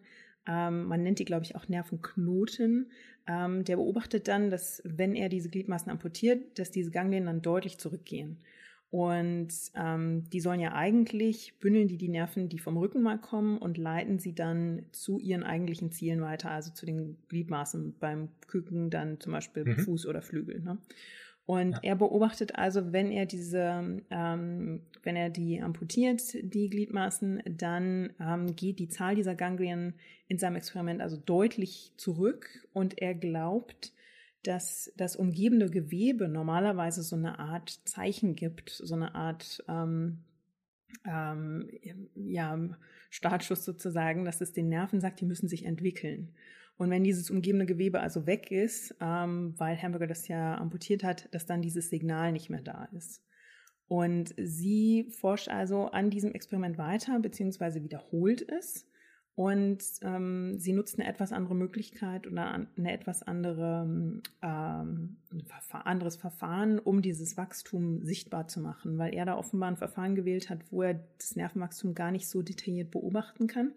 ähm, 0.49 0.85
man 0.85 1.02
nennt 1.02 1.19
die, 1.19 1.26
glaube 1.26 1.45
ich, 1.45 1.55
auch 1.55 1.69
Nervenknoten. 1.69 2.90
Ähm, 3.26 3.64
der 3.64 3.76
beobachtet 3.76 4.26
dann, 4.26 4.49
dass 4.49 4.83
wenn 4.85 5.14
er 5.14 5.28
diese 5.28 5.50
Gliedmaßen 5.50 5.93
amputiert, 5.93 6.59
dass 6.59 6.71
diese 6.71 6.90
Ganglien 6.90 7.26
dann 7.26 7.43
deutlich 7.43 7.78
zurückgehen. 7.78 8.38
Und 8.90 9.50
ähm, 9.75 10.25
die 10.31 10.40
sollen 10.40 10.61
ja 10.61 10.73
eigentlich 10.73 11.59
bündeln 11.61 11.88
die 11.88 11.99
die 11.99 12.09
Nerven, 12.09 12.49
die 12.49 12.59
vom 12.59 12.78
Rückenmark 12.78 13.21
kommen 13.21 13.59
und 13.59 13.76
leiten 13.76 14.19
sie 14.19 14.35
dann 14.35 14.87
zu 14.93 15.19
ihren 15.19 15.43
eigentlichen 15.43 15.93
Zielen 15.93 16.23
weiter, 16.23 16.50
also 16.50 16.73
zu 16.73 16.87
den 16.87 17.19
Gliedmaßen 17.28 17.99
beim 18.00 18.31
Küken 18.47 18.88
dann 18.88 19.21
zum 19.21 19.33
Beispiel 19.33 19.67
mhm. 19.67 19.76
Fuß 19.76 20.07
oder 20.07 20.23
Flügel. 20.23 20.61
Ne? 20.61 20.78
Und 21.49 21.76
ja. 21.76 21.81
er 21.83 21.97
beobachtet 21.97 22.57
also, 22.57 22.93
wenn 22.93 23.11
er 23.11 23.25
diese, 23.25 24.02
ähm, 24.11 24.83
wenn 25.02 25.17
er 25.17 25.31
die 25.31 25.62
amputiert, 25.62 26.21
die 26.43 26.69
Gliedmaßen, 26.69 27.43
dann 27.47 28.12
ähm, 28.21 28.55
geht 28.55 28.78
die 28.78 28.90
Zahl 28.90 29.14
dieser 29.14 29.35
Ganglien 29.35 29.95
in 30.26 30.37
seinem 30.37 30.57
Experiment 30.57 31.00
also 31.00 31.17
deutlich 31.17 31.95
zurück 31.97 32.50
und 32.75 32.99
er 32.99 33.14
glaubt, 33.14 33.95
dass 34.43 34.93
das 34.99 35.17
umgebende 35.17 35.71
Gewebe 35.71 36.28
normalerweise 36.28 37.02
so 37.02 37.17
eine 37.17 37.38
Art 37.38 37.81
Zeichen 37.87 38.37
gibt, 38.37 38.69
so 38.69 38.95
eine 38.95 39.14
Art 39.14 39.64
ähm, 39.71 40.19
ähm, 41.07 41.71
ja, 42.14 42.59
Startschuss 43.11 43.65
sozusagen, 43.65 44.25
dass 44.25 44.41
es 44.41 44.53
den 44.53 44.69
Nerven 44.69 45.00
sagt, 45.00 45.21
die 45.21 45.27
müssen 45.27 45.49
sich 45.49 45.65
entwickeln. 45.65 46.35
Und 46.77 46.91
wenn 46.91 47.03
dieses 47.03 47.31
umgebende 47.31 47.67
Gewebe 47.67 48.00
also 48.00 48.27
weg 48.27 48.53
ist, 48.53 48.95
ähm, 49.00 49.55
weil 49.59 49.81
Hamburger 49.81 50.07
das 50.07 50.29
ja 50.29 50.57
amputiert 50.57 51.03
hat, 51.03 51.33
dass 51.35 51.47
dann 51.47 51.61
dieses 51.61 51.91
Signal 51.91 52.33
nicht 52.33 52.50
mehr 52.50 52.62
da 52.62 52.88
ist. 52.97 53.23
Und 53.88 54.35
sie 54.37 55.09
forscht 55.11 55.49
also 55.49 55.87
an 55.87 56.11
diesem 56.11 56.33
Experiment 56.35 56.79
weiter, 56.79 57.19
beziehungsweise 57.19 57.83
wiederholt 57.83 58.47
es. 58.49 58.87
Und 59.38 59.85
ähm, 60.02 60.59
sie 60.59 60.73
nutzt 60.73 60.99
eine 60.99 61.09
etwas 61.09 61.33
andere 61.33 61.54
Möglichkeit 61.54 62.26
oder 62.26 62.66
eine 62.76 62.92
etwas 62.92 63.23
andere, 63.23 63.87
ähm, 64.42 65.16
anderes 65.71 66.16
Verfahren, 66.16 66.80
um 66.80 67.02
dieses 67.02 67.37
Wachstum 67.37 68.02
sichtbar 68.02 68.49
zu 68.49 68.59
machen, 68.59 68.99
weil 68.99 69.14
er 69.14 69.26
da 69.26 69.37
offenbar 69.37 69.71
ein 69.71 69.76
Verfahren 69.76 70.16
gewählt 70.16 70.50
hat, 70.50 70.59
wo 70.73 70.83
er 70.83 71.04
das 71.18 71.37
Nervenwachstum 71.37 71.95
gar 71.95 72.11
nicht 72.11 72.28
so 72.28 72.42
detailliert 72.42 72.90
beobachten 72.90 73.47
kann. 73.47 73.75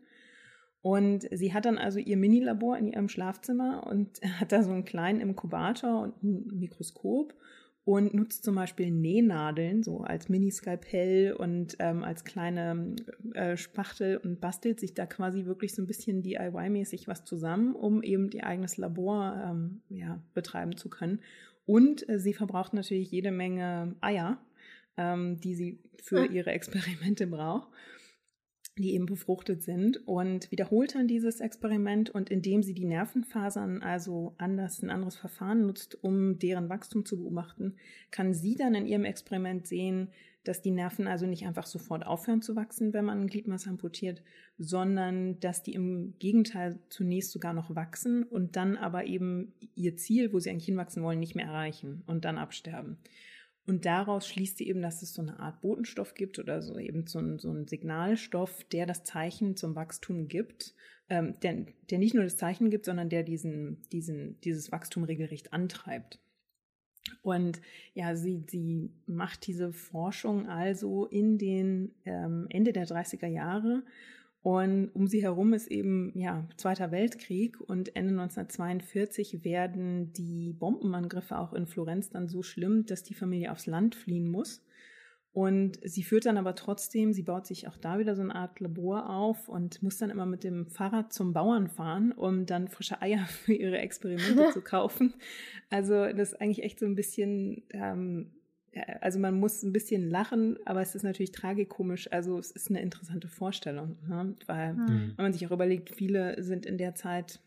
Und 0.81 1.27
sie 1.31 1.53
hat 1.53 1.65
dann 1.65 1.77
also 1.77 1.99
ihr 1.99 2.17
Minilabor 2.17 2.75
in 2.79 2.87
ihrem 2.87 3.07
Schlafzimmer 3.07 3.85
und 3.85 4.19
hat 4.39 4.51
da 4.51 4.63
so 4.63 4.71
einen 4.71 4.83
kleinen 4.83 5.21
Inkubator 5.21 6.01
und 6.01 6.23
ein 6.23 6.57
Mikroskop 6.57 7.35
und 7.83 8.13
nutzt 8.13 8.43
zum 8.43 8.55
Beispiel 8.55 8.91
Nähnadeln 8.91 9.81
so 9.81 10.01
als 10.01 10.29
Mini-Skalpell 10.29 11.33
und 11.33 11.75
ähm, 11.79 12.03
als 12.03 12.23
kleine 12.23 12.95
äh, 13.33 13.57
Spachtel 13.57 14.17
und 14.17 14.39
bastelt 14.39 14.79
sich 14.79 14.93
da 14.93 15.07
quasi 15.07 15.45
wirklich 15.45 15.73
so 15.73 15.81
ein 15.81 15.87
bisschen 15.87 16.21
DIY-mäßig 16.21 17.07
was 17.07 17.25
zusammen, 17.25 17.73
um 17.73 18.03
eben 18.03 18.29
ihr 18.31 18.45
eigenes 18.45 18.77
Labor 18.77 19.41
ähm, 19.43 19.81
ja, 19.89 20.21
betreiben 20.33 20.77
zu 20.77 20.89
können. 20.89 21.21
Und 21.65 22.07
äh, 22.07 22.19
sie 22.19 22.33
verbraucht 22.33 22.73
natürlich 22.73 23.09
jede 23.09 23.31
Menge 23.31 23.95
Eier, 24.01 24.39
ähm, 24.97 25.39
die 25.39 25.55
sie 25.55 25.79
für 26.03 26.21
ah. 26.21 26.25
ihre 26.25 26.51
Experimente 26.51 27.25
braucht 27.27 27.67
die 28.77 28.93
eben 28.93 29.05
befruchtet 29.05 29.63
sind 29.63 30.07
und 30.07 30.49
wiederholt 30.51 30.95
dann 30.95 31.07
dieses 31.07 31.41
Experiment 31.41 32.09
und 32.09 32.29
indem 32.29 32.63
sie 32.63 32.73
die 32.73 32.85
Nervenfasern 32.85 33.83
also 33.83 34.33
anders, 34.37 34.81
ein 34.81 34.89
anderes 34.89 35.17
Verfahren 35.17 35.65
nutzt, 35.65 36.01
um 36.03 36.39
deren 36.39 36.69
Wachstum 36.69 37.05
zu 37.05 37.17
beobachten, 37.17 37.75
kann 38.11 38.33
sie 38.33 38.55
dann 38.55 38.73
in 38.73 38.87
ihrem 38.87 39.03
Experiment 39.03 39.67
sehen, 39.67 40.09
dass 40.43 40.61
die 40.61 40.71
Nerven 40.71 41.07
also 41.07 41.27
nicht 41.27 41.45
einfach 41.45 41.67
sofort 41.67 42.05
aufhören 42.05 42.41
zu 42.41 42.55
wachsen, 42.55 42.93
wenn 42.93 43.05
man 43.05 43.21
ein 43.21 43.27
Gliedmaß 43.27 43.67
amputiert, 43.67 44.23
sondern 44.57 45.39
dass 45.39 45.61
die 45.61 45.73
im 45.73 46.15
Gegenteil 46.17 46.79
zunächst 46.89 47.31
sogar 47.31 47.53
noch 47.53 47.75
wachsen 47.75 48.23
und 48.23 48.55
dann 48.55 48.77
aber 48.77 49.05
eben 49.05 49.53
ihr 49.75 49.97
Ziel, 49.97 50.33
wo 50.33 50.39
sie 50.39 50.49
eigentlich 50.49 50.65
hinwachsen 50.65 51.03
wollen, 51.03 51.19
nicht 51.19 51.35
mehr 51.35 51.45
erreichen 51.45 52.03
und 52.07 52.25
dann 52.25 52.37
absterben. 52.37 52.97
Und 53.67 53.85
daraus 53.85 54.27
schließt 54.27 54.57
sie 54.57 54.67
eben, 54.67 54.81
dass 54.81 55.01
es 55.01 55.13
so 55.13 55.21
eine 55.21 55.39
Art 55.39 55.61
Botenstoff 55.61 56.13
gibt 56.15 56.39
oder 56.39 56.61
so 56.61 56.77
eben 56.79 57.05
so 57.05 57.19
ein, 57.19 57.37
so 57.37 57.51
ein 57.51 57.67
Signalstoff, 57.67 58.63
der 58.65 58.85
das 58.85 59.03
Zeichen 59.03 59.55
zum 59.55 59.75
Wachstum 59.75 60.27
gibt, 60.27 60.73
ähm, 61.09 61.39
der, 61.41 61.65
der 61.89 61.99
nicht 61.99 62.15
nur 62.15 62.23
das 62.23 62.37
Zeichen 62.37 62.71
gibt, 62.71 62.85
sondern 62.85 63.09
der 63.09 63.23
diesen, 63.23 63.83
diesen, 63.91 64.39
dieses 64.41 64.71
Wachstum 64.71 65.03
regelrecht 65.03 65.53
antreibt. 65.53 66.19
Und 67.21 67.61
ja, 67.93 68.15
sie, 68.15 68.43
sie 68.47 68.91
macht 69.05 69.45
diese 69.47 69.73
Forschung 69.73 70.47
also 70.47 71.05
in 71.05 71.37
den 71.37 71.93
ähm, 72.05 72.47
Ende 72.49 72.73
der 72.73 72.87
30er 72.87 73.27
Jahre 73.27 73.83
und 74.43 74.89
um 74.95 75.05
sie 75.07 75.21
herum 75.21 75.53
ist 75.53 75.67
eben 75.67 76.11
ja 76.17 76.47
Zweiter 76.57 76.91
Weltkrieg 76.91 77.59
und 77.61 77.95
Ende 77.95 78.19
1942 78.19 79.43
werden 79.43 80.13
die 80.13 80.53
Bombenangriffe 80.53 81.37
auch 81.37 81.53
in 81.53 81.67
Florenz 81.67 82.09
dann 82.09 82.27
so 82.27 82.41
schlimm, 82.41 82.85
dass 82.85 83.03
die 83.03 83.13
Familie 83.13 83.51
aufs 83.51 83.67
Land 83.67 83.93
fliehen 83.93 84.29
muss. 84.29 84.63
Und 85.33 85.79
sie 85.83 86.03
führt 86.03 86.25
dann 86.25 86.37
aber 86.37 86.55
trotzdem, 86.55 87.13
sie 87.13 87.23
baut 87.23 87.45
sich 87.45 87.67
auch 87.67 87.77
da 87.77 87.99
wieder 87.99 88.15
so 88.15 88.21
eine 88.21 88.35
Art 88.35 88.59
Labor 88.59 89.09
auf 89.09 89.47
und 89.47 89.81
muss 89.81 89.97
dann 89.97 90.09
immer 90.09 90.25
mit 90.25 90.43
dem 90.43 90.67
Fahrrad 90.67 91.13
zum 91.13 91.31
Bauern 91.31 91.69
fahren, 91.69 92.11
um 92.11 92.45
dann 92.45 92.67
frische 92.67 93.01
Eier 93.01 93.25
für 93.45 93.53
ihre 93.53 93.77
Experimente 93.77 94.49
zu 94.51 94.61
kaufen. 94.61 95.13
Also 95.69 96.07
das 96.07 96.33
ist 96.33 96.41
eigentlich 96.41 96.63
echt 96.63 96.79
so 96.79 96.85
ein 96.85 96.95
bisschen 96.95 97.63
ähm, 97.69 98.31
also 99.01 99.19
man 99.19 99.39
muss 99.39 99.63
ein 99.63 99.73
bisschen 99.73 100.09
lachen, 100.09 100.57
aber 100.65 100.81
es 100.81 100.95
ist 100.95 101.03
natürlich 101.03 101.31
tragikomisch. 101.31 102.11
Also 102.11 102.39
es 102.39 102.51
ist 102.51 102.69
eine 102.69 102.81
interessante 102.81 103.27
Vorstellung, 103.27 103.97
ne? 104.07 104.35
weil 104.45 104.73
mhm. 104.73 105.13
wenn 105.15 105.25
man 105.25 105.33
sich 105.33 105.45
auch 105.45 105.51
überlegt, 105.51 105.89
viele 105.89 106.41
sind 106.41 106.65
in 106.65 106.77
der 106.77 106.95
Zeit 106.95 107.41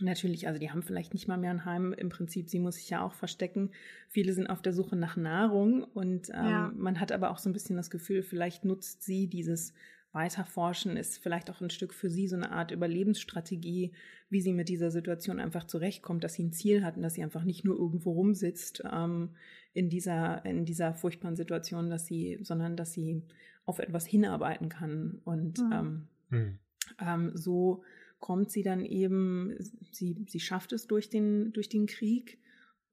natürlich, 0.00 0.46
also 0.46 0.58
die 0.58 0.70
haben 0.70 0.82
vielleicht 0.82 1.12
nicht 1.12 1.28
mal 1.28 1.38
mehr 1.38 1.50
ein 1.50 1.64
Heim. 1.64 1.92
Im 1.92 2.08
Prinzip, 2.08 2.48
sie 2.48 2.58
muss 2.58 2.76
sich 2.76 2.90
ja 2.90 3.02
auch 3.02 3.14
verstecken. 3.14 3.70
Viele 4.08 4.32
sind 4.32 4.48
auf 4.48 4.62
der 4.62 4.72
Suche 4.72 4.96
nach 4.96 5.16
Nahrung 5.16 5.82
und 5.82 6.30
ähm, 6.30 6.34
ja. 6.44 6.72
man 6.76 7.00
hat 7.00 7.12
aber 7.12 7.30
auch 7.30 7.38
so 7.38 7.50
ein 7.50 7.52
bisschen 7.52 7.76
das 7.76 7.90
Gefühl, 7.90 8.22
vielleicht 8.22 8.64
nutzt 8.64 9.02
sie 9.02 9.26
dieses 9.26 9.72
Weiterforschen 10.14 10.96
ist 10.96 11.18
vielleicht 11.22 11.50
auch 11.50 11.60
ein 11.60 11.70
Stück 11.70 11.92
für 11.92 12.08
sie 12.08 12.28
so 12.28 12.36
eine 12.36 12.52
Art 12.52 12.70
Überlebensstrategie, 12.70 13.92
wie 14.30 14.40
sie 14.40 14.52
mit 14.52 14.68
dieser 14.68 14.92
Situation 14.92 15.40
einfach 15.40 15.64
zurechtkommt, 15.64 16.22
dass 16.22 16.34
sie 16.34 16.44
ein 16.44 16.52
Ziel 16.52 16.84
hat 16.84 16.96
und 16.96 17.02
dass 17.02 17.14
sie 17.14 17.24
einfach 17.24 17.42
nicht 17.42 17.64
nur 17.64 17.76
irgendwo 17.76 18.12
rumsitzt 18.12 18.84
ähm, 18.90 19.30
in 19.72 19.90
dieser 19.90 20.44
in 20.46 20.64
dieser 20.64 20.94
furchtbaren 20.94 21.36
Situation, 21.36 21.90
dass 21.90 22.06
sie, 22.06 22.38
sondern 22.42 22.76
dass 22.76 22.92
sie 22.92 23.22
auf 23.64 23.80
etwas 23.80 24.06
hinarbeiten 24.06 24.68
kann 24.68 25.20
und 25.24 25.58
mhm. 25.58 25.72
ähm, 25.72 26.08
mhm. 26.30 26.58
Ähm, 27.00 27.32
so 27.34 27.82
kommt 28.20 28.50
sie 28.50 28.62
dann 28.62 28.84
eben, 28.84 29.56
sie 29.90 30.24
sie 30.28 30.40
schafft 30.40 30.72
es 30.72 30.86
durch 30.86 31.10
den 31.10 31.52
durch 31.52 31.68
den 31.68 31.86
Krieg 31.86 32.38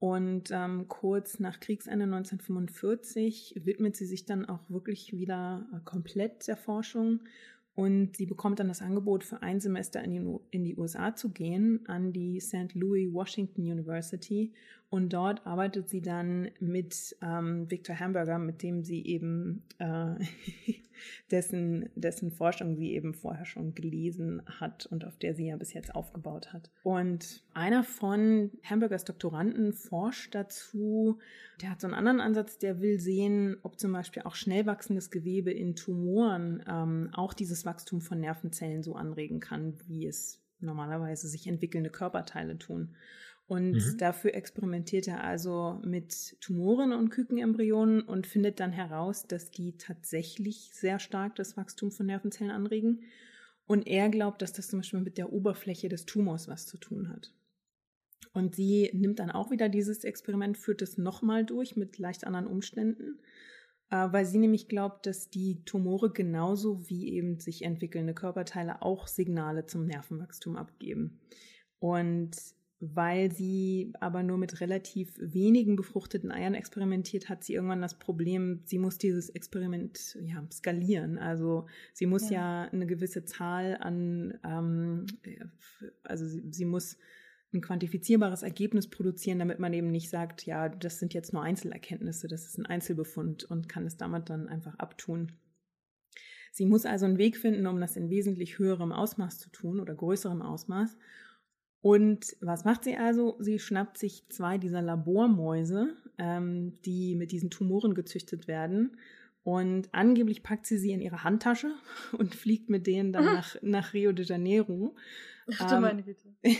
und 0.02 0.50
ähm, 0.50 0.88
kurz 0.88 1.38
nach 1.38 1.60
Kriegsende 1.60 2.06
1945 2.06 3.60
widmet 3.64 3.94
sie 3.94 4.04
sich 4.04 4.26
dann 4.26 4.44
auch 4.48 4.58
wirklich 4.68 5.12
wieder 5.12 5.64
äh, 5.72 5.78
komplett 5.84 6.48
der 6.48 6.56
Forschung 6.56 7.20
und 7.74 8.16
sie 8.16 8.26
bekommt 8.26 8.60
dann 8.60 8.68
das 8.68 8.82
Angebot, 8.82 9.24
für 9.24 9.42
ein 9.42 9.60
Semester 9.60 10.02
in 10.02 10.10
die, 10.10 10.38
in 10.50 10.64
die 10.64 10.76
USA 10.76 11.14
zu 11.14 11.30
gehen, 11.30 11.80
an 11.86 12.12
die 12.12 12.38
St. 12.40 12.74
Louis 12.74 13.12
Washington 13.12 13.62
University. 13.62 14.52
Und 14.90 15.14
dort 15.14 15.46
arbeitet 15.46 15.88
sie 15.88 16.02
dann 16.02 16.50
mit 16.60 17.16
ähm, 17.22 17.70
Victor 17.70 17.98
Hamburger, 17.98 18.38
mit 18.38 18.62
dem 18.62 18.84
sie 18.84 19.02
eben 19.06 19.62
äh, 19.78 20.16
dessen, 21.30 21.88
dessen 21.94 22.30
Forschung 22.30 22.76
sie 22.76 22.92
eben 22.92 23.14
vorher 23.14 23.46
schon 23.46 23.74
gelesen 23.74 24.42
hat 24.46 24.84
und 24.84 25.06
auf 25.06 25.16
der 25.16 25.34
sie 25.34 25.46
ja 25.46 25.56
bis 25.56 25.72
jetzt 25.72 25.94
aufgebaut 25.94 26.52
hat. 26.52 26.70
Und 26.82 27.42
einer 27.54 27.84
von 27.84 28.50
Hamburgers 28.64 29.04
Doktoranden 29.04 29.72
forscht 29.72 30.34
dazu, 30.34 31.18
der 31.62 31.70
hat 31.70 31.80
so 31.80 31.86
einen 31.86 31.94
anderen 31.94 32.20
Ansatz, 32.20 32.58
der 32.58 32.80
will 32.80 32.98
sehen, 33.00 33.56
ob 33.62 33.78
zum 33.78 33.92
Beispiel 33.92 34.24
auch 34.24 34.34
schnell 34.34 34.66
wachsendes 34.66 35.10
Gewebe 35.10 35.52
in 35.52 35.74
Tumoren 35.74 36.62
ähm, 36.68 37.08
auch 37.12 37.32
dieses 37.32 37.61
Wachstum 37.64 38.00
von 38.00 38.20
Nervenzellen 38.20 38.82
so 38.82 38.94
anregen 38.94 39.40
kann, 39.40 39.74
wie 39.86 40.06
es 40.06 40.40
normalerweise 40.60 41.28
sich 41.28 41.46
entwickelnde 41.46 41.90
Körperteile 41.90 42.58
tun. 42.58 42.94
Und 43.46 43.72
mhm. 43.72 43.98
dafür 43.98 44.34
experimentiert 44.34 45.08
er 45.08 45.24
also 45.24 45.80
mit 45.84 46.40
Tumoren 46.40 46.92
und 46.92 47.10
Kükenembryonen 47.10 48.00
und 48.00 48.26
findet 48.26 48.60
dann 48.60 48.72
heraus, 48.72 49.26
dass 49.26 49.50
die 49.50 49.76
tatsächlich 49.76 50.70
sehr 50.72 50.98
stark 50.98 51.34
das 51.34 51.56
Wachstum 51.56 51.90
von 51.90 52.06
Nervenzellen 52.06 52.52
anregen. 52.52 53.02
Und 53.66 53.86
er 53.86 54.08
glaubt, 54.08 54.42
dass 54.42 54.52
das 54.52 54.68
zum 54.68 54.78
Beispiel 54.78 55.00
mit 55.00 55.18
der 55.18 55.32
Oberfläche 55.32 55.88
des 55.88 56.06
Tumors 56.06 56.48
was 56.48 56.66
zu 56.66 56.78
tun 56.78 57.08
hat. 57.08 57.32
Und 58.32 58.54
sie 58.54 58.90
nimmt 58.94 59.18
dann 59.18 59.30
auch 59.30 59.50
wieder 59.50 59.68
dieses 59.68 60.04
Experiment, 60.04 60.56
führt 60.56 60.80
es 60.80 60.96
nochmal 60.96 61.44
durch 61.44 61.76
mit 61.76 61.98
leicht 61.98 62.26
anderen 62.26 62.46
Umständen, 62.46 63.18
weil 63.92 64.24
sie 64.24 64.38
nämlich 64.38 64.68
glaubt, 64.68 65.06
dass 65.06 65.28
die 65.28 65.62
Tumore 65.64 66.10
genauso 66.10 66.88
wie 66.88 67.12
eben 67.12 67.38
sich 67.38 67.62
entwickelnde 67.62 68.14
Körperteile 68.14 68.80
auch 68.80 69.06
Signale 69.06 69.66
zum 69.66 69.86
Nervenwachstum 69.86 70.56
abgeben. 70.56 71.20
Und 71.78 72.36
weil 72.80 73.30
sie 73.30 73.92
aber 74.00 74.22
nur 74.22 74.38
mit 74.38 74.60
relativ 74.60 75.14
wenigen 75.20 75.76
befruchteten 75.76 76.32
Eiern 76.32 76.54
experimentiert, 76.54 77.28
hat 77.28 77.44
sie 77.44 77.54
irgendwann 77.54 77.82
das 77.82 77.98
Problem, 77.98 78.62
sie 78.64 78.78
muss 78.78 78.98
dieses 78.98 79.28
Experiment 79.30 80.18
ja, 80.22 80.44
skalieren. 80.50 81.18
Also 81.18 81.66
sie 81.92 82.06
muss 82.06 82.30
ja, 82.30 82.64
ja 82.64 82.70
eine 82.72 82.86
gewisse 82.86 83.24
Zahl 83.24 83.76
an, 83.78 84.38
ähm, 84.42 85.06
also 86.02 86.26
sie, 86.26 86.42
sie 86.50 86.64
muss 86.64 86.96
ein 87.52 87.60
quantifizierbares 87.60 88.42
Ergebnis 88.42 88.88
produzieren, 88.88 89.38
damit 89.38 89.58
man 89.58 89.72
eben 89.72 89.90
nicht 89.90 90.10
sagt, 90.10 90.46
ja, 90.46 90.68
das 90.68 90.98
sind 90.98 91.14
jetzt 91.14 91.32
nur 91.32 91.42
Einzelerkenntnisse, 91.42 92.28
das 92.28 92.46
ist 92.46 92.58
ein 92.58 92.66
Einzelbefund 92.66 93.44
und 93.44 93.68
kann 93.68 93.86
es 93.86 93.96
damit 93.96 94.30
dann 94.30 94.48
einfach 94.48 94.78
abtun. 94.78 95.32
Sie 96.52 96.66
muss 96.66 96.84
also 96.84 97.06
einen 97.06 97.18
Weg 97.18 97.38
finden, 97.38 97.66
um 97.66 97.80
das 97.80 97.96
in 97.96 98.10
wesentlich 98.10 98.58
höherem 98.58 98.92
Ausmaß 98.92 99.38
zu 99.38 99.50
tun 99.50 99.80
oder 99.80 99.94
größerem 99.94 100.42
Ausmaß. 100.42 100.96
Und 101.80 102.36
was 102.40 102.64
macht 102.64 102.84
sie 102.84 102.96
also? 102.96 103.36
Sie 103.40 103.58
schnappt 103.58 103.98
sich 103.98 104.28
zwei 104.28 104.58
dieser 104.58 104.82
Labormäuse, 104.82 105.96
ähm, 106.18 106.80
die 106.84 107.16
mit 107.16 107.32
diesen 107.32 107.50
Tumoren 107.50 107.94
gezüchtet 107.94 108.46
werden. 108.48 108.98
Und 109.44 109.88
angeblich 109.92 110.44
packt 110.44 110.66
sie 110.66 110.78
sie 110.78 110.92
in 110.92 111.00
ihre 111.00 111.24
Handtasche 111.24 111.72
und 112.12 112.34
fliegt 112.34 112.70
mit 112.70 112.86
denen 112.86 113.12
dann 113.12 113.24
nach, 113.34 113.56
nach 113.62 113.94
Rio 113.94 114.12
de 114.12 114.24
Janeiro. 114.24 114.94
Ach 115.58 115.72
ähm, 115.72 115.80
meine 115.82 116.02
Güte. 116.02 116.28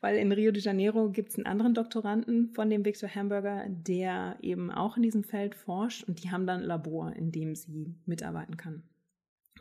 weil 0.00 0.16
in 0.16 0.32
Rio 0.32 0.52
de 0.52 0.62
Janeiro 0.62 1.10
gibt 1.10 1.30
es 1.30 1.36
einen 1.36 1.46
anderen 1.46 1.74
Doktoranden 1.74 2.50
von 2.54 2.70
dem 2.70 2.84
Victor 2.84 3.08
Hamburger, 3.08 3.66
der 3.68 4.36
eben 4.40 4.70
auch 4.70 4.96
in 4.96 5.02
diesem 5.02 5.24
Feld 5.24 5.54
forscht 5.54 6.04
und 6.04 6.22
die 6.22 6.30
haben 6.30 6.46
dann 6.46 6.62
ein 6.62 6.66
Labor, 6.66 7.12
in 7.14 7.32
dem 7.32 7.54
sie 7.54 7.94
mitarbeiten 8.06 8.56
kann. 8.56 8.82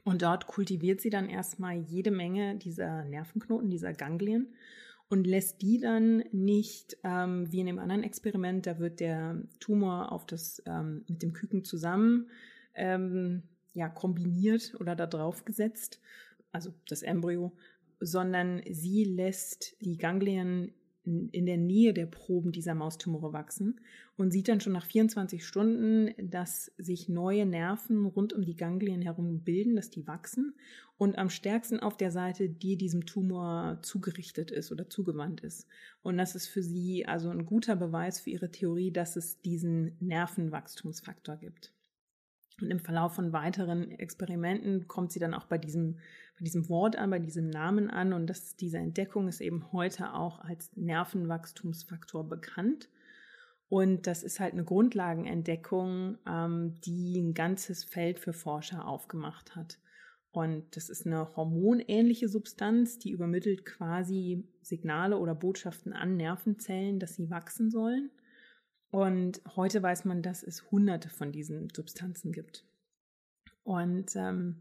Und 0.04 0.22
dort 0.22 0.48
kultiviert 0.48 1.02
sie 1.02 1.10
dann 1.10 1.30
erstmal 1.30 1.78
jede 1.78 2.12
Menge 2.12 2.58
dieser 2.58 3.06
Nervenknoten, 3.06 3.70
dieser 3.70 3.94
Ganglien 3.94 4.54
und 5.10 5.28
lässt 5.28 5.62
die 5.62 5.80
dann 5.80 6.24
nicht, 6.32 6.98
ähm, 7.04 7.52
wie 7.52 7.60
in 7.60 7.68
dem 7.68 7.80
anderen 7.80 8.04
Experiment, 8.04 8.66
da 8.66 8.80
wird 8.80 9.00
der 9.00 9.42
Tumor 9.60 10.12
auf 10.12 10.26
das, 10.26 10.62
ähm, 10.66 11.06
mit 11.08 11.22
dem 11.22 11.34
Küken 11.34 11.64
zusammen 11.64 12.30
ähm, 12.74 13.44
ja, 13.74 13.90
kombiniert 13.90 14.76
oder 14.80 14.96
da 14.96 15.08
drauf 15.08 15.46
gesetzt, 15.46 16.00
also 16.52 16.74
das 16.88 17.02
Embryo, 17.02 17.52
sondern 18.06 18.62
sie 18.70 19.04
lässt 19.04 19.76
die 19.82 19.98
Ganglien 19.98 20.74
in 21.06 21.46
der 21.46 21.58
Nähe 21.58 21.94
der 21.94 22.06
Proben 22.06 22.54
dieser 22.54 22.76
Maustumore 22.76 23.34
wachsen 23.34 23.82
und 24.16 24.32
sieht 24.32 24.48
dann 24.48 24.62
schon 24.62 24.72
nach 24.72 24.86
24 24.86 25.46
Stunden, 25.46 26.14
dass 26.18 26.72
sich 26.78 27.10
neue 27.10 27.46
Nerven 27.46 28.06
rund 28.06 28.32
um 28.32 28.46
die 28.46 28.56
Ganglien 28.56 29.02
herum 29.02 29.44
bilden, 29.44 29.76
dass 29.76 29.90
die 29.90 30.08
wachsen 30.08 30.56
und 30.98 31.18
am 31.18 31.30
stärksten 31.30 31.80
auf 31.82 31.98
der 31.98 32.12
Seite, 32.12 32.48
die 32.48 32.78
diesem 32.78 33.06
Tumor 33.06 33.80
zugerichtet 33.82 34.50
ist 34.50 34.72
oder 34.72 34.90
zugewandt 34.90 35.42
ist. 35.42 35.68
Und 36.04 36.18
das 36.18 36.36
ist 36.36 36.48
für 36.48 36.64
sie 36.64 37.06
also 37.06 37.30
ein 37.30 37.46
guter 37.46 37.76
Beweis 37.76 38.22
für 38.22 38.30
ihre 38.30 38.52
Theorie, 38.52 38.92
dass 38.92 39.18
es 39.18 39.42
diesen 39.42 39.98
Nervenwachstumsfaktor 40.00 41.36
gibt. 41.36 41.74
Und 42.62 42.70
im 42.72 42.80
Verlauf 42.80 43.16
von 43.16 43.34
weiteren 43.34 43.92
Experimenten 43.92 44.88
kommt 44.88 45.12
sie 45.12 45.20
dann 45.20 45.34
auch 45.34 45.46
bei 45.46 45.58
diesem, 45.58 45.98
bei 46.38 46.44
diesem 46.44 46.70
Wort 46.70 46.96
an, 46.96 47.10
bei 47.10 47.20
diesem 47.20 47.50
Namen 47.50 47.90
an. 47.90 48.14
Und 48.14 48.28
das, 48.28 48.56
diese 48.56 48.78
Entdeckung 48.78 49.28
ist 49.28 49.42
eben 49.42 49.72
heute 49.72 50.14
auch 50.14 50.40
als 50.40 50.76
Nervenwachstumsfaktor 50.76 52.28
bekannt. 52.28 52.90
Und 53.70 54.06
das 54.06 54.22
ist 54.22 54.40
halt 54.40 54.54
eine 54.54 54.64
Grundlagenentdeckung, 54.64 56.20
ähm, 56.28 56.76
die 56.86 57.20
ein 57.20 57.34
ganzes 57.34 57.84
Feld 57.84 58.20
für 58.20 58.34
Forscher 58.34 58.88
aufgemacht 58.88 59.56
hat. 59.56 59.80
Und 60.32 60.76
das 60.76 60.90
ist 60.90 61.06
eine 61.06 61.36
hormonähnliche 61.36 62.28
Substanz, 62.28 62.98
die 62.98 63.12
übermittelt 63.12 63.66
quasi 63.66 64.44
Signale 64.62 65.18
oder 65.18 65.36
Botschaften 65.36 65.94
an 65.94 66.18
Nervenzellen, 66.18 67.00
dass 67.00 67.16
sie 67.16 67.30
wachsen 67.30 67.70
sollen. 67.70 68.10
Und 68.94 69.42
heute 69.56 69.82
weiß 69.82 70.06
man, 70.06 70.22
dass 70.22 70.44
es 70.44 70.70
hunderte 70.70 71.10
von 71.10 71.32
diesen 71.32 71.68
Substanzen 71.76 72.32
gibt. 72.32 72.64
Und 73.64 74.16
ähm, 74.16 74.58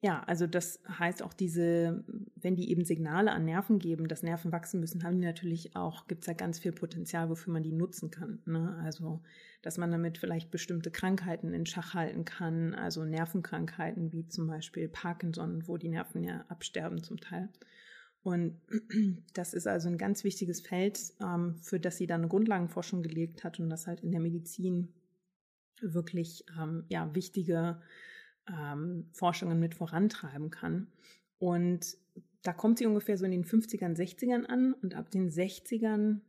ja, 0.00 0.22
also 0.22 0.46
das 0.46 0.78
heißt 0.88 1.20
auch 1.20 1.32
diese, 1.32 2.04
wenn 2.36 2.54
die 2.54 2.70
eben 2.70 2.84
Signale 2.84 3.32
an 3.32 3.44
Nerven 3.44 3.80
geben, 3.80 4.06
dass 4.06 4.22
Nerven 4.22 4.52
wachsen 4.52 4.78
müssen, 4.78 5.02
haben 5.02 5.18
die 5.18 5.26
natürlich 5.26 5.74
auch, 5.74 6.06
gibt 6.06 6.20
es 6.20 6.28
ja 6.28 6.32
ganz 6.32 6.60
viel 6.60 6.70
Potenzial, 6.70 7.28
wofür 7.28 7.52
man 7.52 7.64
die 7.64 7.72
nutzen 7.72 8.12
kann. 8.12 8.40
Ne? 8.46 8.80
Also, 8.84 9.20
dass 9.62 9.78
man 9.78 9.90
damit 9.90 10.16
vielleicht 10.16 10.52
bestimmte 10.52 10.92
Krankheiten 10.92 11.52
in 11.52 11.66
Schach 11.66 11.92
halten 11.92 12.24
kann, 12.24 12.76
also 12.76 13.04
Nervenkrankheiten 13.04 14.12
wie 14.12 14.28
zum 14.28 14.46
Beispiel 14.46 14.88
Parkinson, 14.88 15.66
wo 15.66 15.76
die 15.76 15.88
Nerven 15.88 16.22
ja 16.22 16.44
absterben 16.46 17.02
zum 17.02 17.18
Teil. 17.18 17.48
Und 18.22 18.60
das 19.34 19.54
ist 19.54 19.66
also 19.66 19.88
ein 19.88 19.98
ganz 19.98 20.24
wichtiges 20.24 20.60
Feld, 20.60 21.00
ähm, 21.20 21.56
für 21.60 21.80
das 21.80 21.96
sie 21.96 22.06
dann 22.06 22.20
eine 22.20 22.28
Grundlagenforschung 22.28 23.02
gelegt 23.02 23.44
hat 23.44 23.58
und 23.58 23.68
das 23.68 23.86
halt 23.86 24.00
in 24.00 24.12
der 24.12 24.20
Medizin 24.20 24.92
wirklich 25.80 26.44
ähm, 26.58 26.84
ja, 26.88 27.12
wichtige 27.14 27.80
ähm, 28.48 29.08
Forschungen 29.12 29.58
mit 29.58 29.74
vorantreiben 29.74 30.50
kann. 30.50 30.86
Und 31.38 31.96
da 32.42 32.52
kommt 32.52 32.78
sie 32.78 32.86
ungefähr 32.86 33.18
so 33.18 33.24
in 33.24 33.32
den 33.32 33.44
50ern, 33.44 33.96
60ern 33.96 34.44
an 34.44 34.74
und 34.74 34.94
ab 34.94 35.10
den 35.10 35.30
60ern 35.30 36.20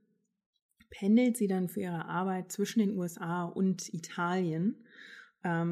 pendelt 0.89 1.37
sie 1.37 1.47
dann 1.47 1.69
für 1.69 1.81
ihre 1.81 2.05
Arbeit 2.05 2.51
zwischen 2.51 2.79
den 2.79 2.97
USA 2.97 3.43
und 3.43 3.93
Italien 3.93 4.83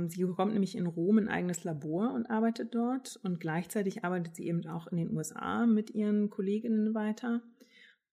sie 0.08 0.26
bekommt 0.26 0.54
nämlich 0.54 0.76
in 0.76 0.86
Rom 0.86 1.18
ein 1.18 1.30
eigenes 1.30 1.64
Labor 1.64 2.14
und 2.14 2.30
arbeitet 2.30 2.76
dort 2.76 3.20
und 3.24 3.40
gleichzeitig 3.40 4.04
arbeitet 4.04 4.36
sie 4.36 4.48
eben 4.48 4.68
auch 4.68 4.88
in 4.88 4.98
den 4.98 5.16
USA 5.16 5.66
mit 5.66 5.92
ihren 5.92 6.30
Kolleginnen 6.30 6.94
weiter. 6.94 7.42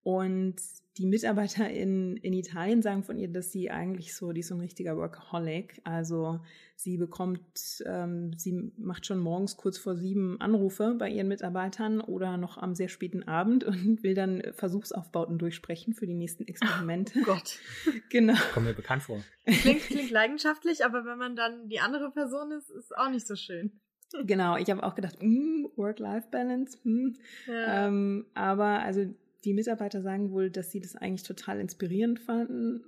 Und 0.08 0.56
die 0.96 1.04
Mitarbeiter 1.04 1.68
in, 1.68 2.16
in 2.16 2.32
Italien 2.32 2.80
sagen 2.80 3.02
von 3.02 3.18
ihr, 3.18 3.28
dass 3.28 3.52
sie 3.52 3.70
eigentlich 3.70 4.16
so, 4.16 4.32
die 4.32 4.40
ist 4.40 4.48
so 4.48 4.54
ein 4.54 4.60
richtiger 4.60 4.96
Workaholic. 4.96 5.82
Also 5.84 6.40
sie 6.76 6.96
bekommt, 6.96 7.42
ähm, 7.84 8.32
sie 8.34 8.72
macht 8.78 9.04
schon 9.04 9.18
morgens 9.18 9.58
kurz 9.58 9.76
vor 9.76 9.96
sieben 9.96 10.40
Anrufe 10.40 10.96
bei 10.98 11.10
ihren 11.10 11.28
Mitarbeitern 11.28 12.00
oder 12.00 12.38
noch 12.38 12.56
am 12.56 12.74
sehr 12.74 12.88
späten 12.88 13.24
Abend 13.24 13.64
und 13.64 14.02
will 14.02 14.14
dann 14.14 14.42
Versuchsaufbauten 14.54 15.36
durchsprechen 15.36 15.92
für 15.92 16.06
die 16.06 16.14
nächsten 16.14 16.46
Experimente. 16.46 17.18
Oh 17.20 17.24
Gott. 17.24 17.58
genau. 18.08 18.38
Kommt 18.54 18.64
mir 18.64 18.72
bekannt 18.72 19.02
vor. 19.02 19.22
Klingt, 19.44 19.82
klingt 19.82 20.10
leidenschaftlich, 20.10 20.86
aber 20.86 21.04
wenn 21.04 21.18
man 21.18 21.36
dann 21.36 21.68
die 21.68 21.80
andere 21.80 22.10
Person 22.12 22.50
ist, 22.52 22.70
ist 22.70 22.96
auch 22.96 23.10
nicht 23.10 23.26
so 23.26 23.36
schön. 23.36 23.78
Genau, 24.24 24.56
ich 24.56 24.70
habe 24.70 24.82
auch 24.84 24.94
gedacht, 24.94 25.16
mm, 25.20 25.66
Work-Life-Balance. 25.76 26.78
Mm. 26.84 27.08
Ja. 27.46 27.88
Ähm, 27.88 28.24
aber 28.32 28.80
also 28.80 29.04
die 29.44 29.54
Mitarbeiter 29.54 30.02
sagen 30.02 30.30
wohl, 30.30 30.50
dass 30.50 30.70
sie 30.70 30.80
das 30.80 30.96
eigentlich 30.96 31.22
total 31.22 31.60
inspirierend 31.60 32.18
fanden. 32.18 32.82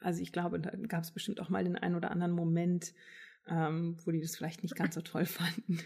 Also 0.00 0.22
ich 0.22 0.32
glaube, 0.32 0.60
da 0.60 0.70
gab 0.88 1.02
es 1.02 1.10
bestimmt 1.10 1.40
auch 1.40 1.48
mal 1.48 1.64
den 1.64 1.76
einen 1.76 1.96
oder 1.96 2.10
anderen 2.10 2.32
Moment, 2.32 2.92
ähm, 3.48 3.96
wo 4.04 4.10
die 4.10 4.20
das 4.20 4.36
vielleicht 4.36 4.62
nicht 4.62 4.74
ganz 4.74 4.94
so 4.94 5.00
toll 5.00 5.24
fanden. 5.26 5.78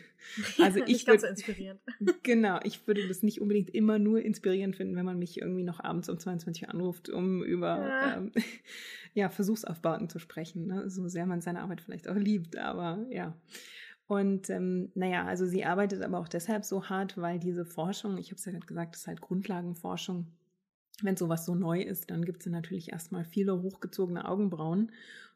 Also 0.59 0.81
ich 0.81 0.87
nicht 0.87 1.07
ganz 1.07 1.23
so 1.23 1.29
inspirierend. 1.29 1.81
Genau, 2.23 2.59
ich 2.65 2.87
würde 2.87 3.07
das 3.07 3.23
nicht 3.23 3.41
unbedingt 3.41 3.71
immer 3.71 3.99
nur 3.99 4.23
inspirierend 4.23 4.77
finden, 4.77 4.97
wenn 4.97 5.05
man 5.05 5.19
mich 5.19 5.41
irgendwie 5.41 5.63
noch 5.63 5.81
abends 5.81 6.09
um 6.09 6.19
22 6.19 6.65
Uhr 6.65 6.71
anruft, 6.71 7.11
um 7.11 7.43
über 7.43 7.79
ja, 7.79 8.17
ähm, 8.17 8.33
ja 9.15 9.29
Versuchsaufbauten 9.29 10.09
zu 10.09 10.19
sprechen. 10.19 10.67
Ne? 10.67 10.89
So 10.89 11.09
sehr 11.09 11.27
man 11.27 11.41
seine 11.41 11.61
Arbeit 11.61 11.81
vielleicht 11.81 12.09
auch 12.09 12.17
liebt, 12.17 12.57
aber 12.57 13.05
ja. 13.11 13.37
Und 14.11 14.51
ähm, 14.51 14.91
naja, 14.97 15.25
also 15.25 15.47
sie 15.47 15.65
arbeitet 15.65 16.03
aber 16.03 16.19
auch 16.19 16.27
deshalb 16.27 16.65
so 16.65 16.89
hart, 16.89 17.17
weil 17.17 17.39
diese 17.39 17.65
Forschung, 17.65 18.19
ich 18.19 18.33
habe 18.33 18.39
es 18.39 18.45
ja 18.45 18.51
gerade 18.51 18.67
gesagt, 18.67 18.97
ist 18.97 19.07
halt 19.07 19.21
Grundlagenforschung. 19.21 20.27
Wenn 21.01 21.17
sowas 21.17 21.47
so 21.47 21.55
neu 21.55 21.81
ist, 21.81 22.11
dann 22.11 22.25
gibt 22.25 22.41
es 22.41 22.47
natürlich 22.47 22.91
erstmal 22.91 23.25
viele 23.25 23.63
hochgezogene 23.63 24.27
Augenbrauen. 24.29 24.91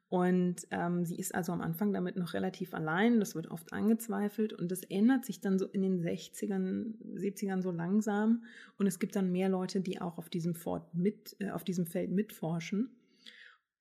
Und 0.09 0.67
ähm, 0.73 1.05
sie 1.05 1.15
ist 1.15 1.37
also 1.37 1.53
am 1.53 1.61
Anfang 1.61 1.93
damit 1.93 2.17
noch 2.17 2.35
relativ 2.35 2.75
allein. 2.75 3.21
Das 3.21 3.37
wird 3.37 3.49
oft 3.49 3.73
angezweifelt 3.73 4.53
und 4.53 4.73
das 4.73 4.83
ändert 4.83 5.25
sich 5.25 5.41
dann 5.41 5.57
so 5.61 5.67
in 5.67 5.83
den 5.83 6.03
60ern, 6.03 6.95
70ern 7.15 7.63
so 7.63 7.71
langsam. 7.71 8.43
Und 8.77 8.89
es 8.89 8.99
gibt 8.99 9.15
dann 9.15 9.31
mehr 9.31 9.49
Leute, 9.49 9.83
die 9.83 10.01
auch 10.01 10.19
auf 10.19 10.29
diesem, 10.29 10.57
Fort 10.57 10.93
mit, 10.93 11.37
äh, 11.39 11.51
auf 11.51 11.63
diesem 11.63 11.87
Feld 11.87 12.11
mitforschen. 12.11 12.91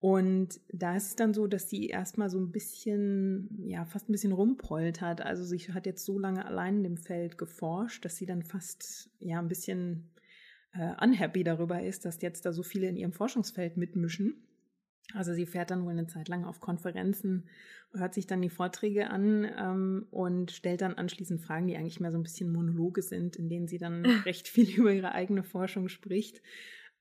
Und 0.03 0.59
da 0.67 0.97
ist 0.97 1.07
es 1.07 1.15
dann 1.15 1.33
so, 1.33 1.47
dass 1.47 1.69
sie 1.69 1.87
erstmal 1.87 2.29
so 2.29 2.37
ein 2.37 2.51
bisschen, 2.51 3.47
ja, 3.65 3.85
fast 3.85 4.09
ein 4.09 4.11
bisschen 4.11 4.33
rumpoltert. 4.33 5.21
Also 5.21 5.45
sie 5.45 5.59
hat 5.73 5.85
jetzt 5.85 6.03
so 6.03 6.19
lange 6.19 6.45
allein 6.45 6.75
in 6.79 6.83
dem 6.83 6.97
Feld 6.97 7.37
geforscht, 7.37 8.03
dass 8.03 8.17
sie 8.17 8.25
dann 8.25 8.43
fast, 8.43 9.09
ja, 9.19 9.39
ein 9.39 9.47
bisschen 9.47 10.11
äh, 10.73 10.91
unhappy 11.01 11.45
darüber 11.45 11.81
ist, 11.81 12.03
dass 12.03 12.21
jetzt 12.21 12.45
da 12.45 12.51
so 12.51 12.63
viele 12.63 12.89
in 12.89 12.97
ihrem 12.97 13.13
Forschungsfeld 13.13 13.77
mitmischen. 13.77 14.45
Also 15.13 15.33
sie 15.33 15.45
fährt 15.45 15.71
dann 15.71 15.85
wohl 15.85 15.93
eine 15.93 16.07
Zeit 16.07 16.27
lang 16.27 16.43
auf 16.43 16.59
Konferenzen, 16.59 17.47
hört 17.93 18.13
sich 18.13 18.27
dann 18.27 18.41
die 18.41 18.49
Vorträge 18.49 19.09
an 19.09 19.49
ähm, 19.57 20.07
und 20.11 20.51
stellt 20.51 20.81
dann 20.81 20.95
anschließend 20.95 21.39
Fragen, 21.39 21.67
die 21.67 21.77
eigentlich 21.77 22.01
mehr 22.01 22.11
so 22.11 22.17
ein 22.17 22.23
bisschen 22.23 22.51
Monologe 22.51 23.03
sind, 23.03 23.37
in 23.37 23.47
denen 23.47 23.69
sie 23.69 23.77
dann 23.77 24.05
recht 24.25 24.49
viel 24.49 24.69
über 24.75 24.91
ihre 24.91 25.13
eigene 25.13 25.43
Forschung 25.43 25.87
spricht. 25.87 26.41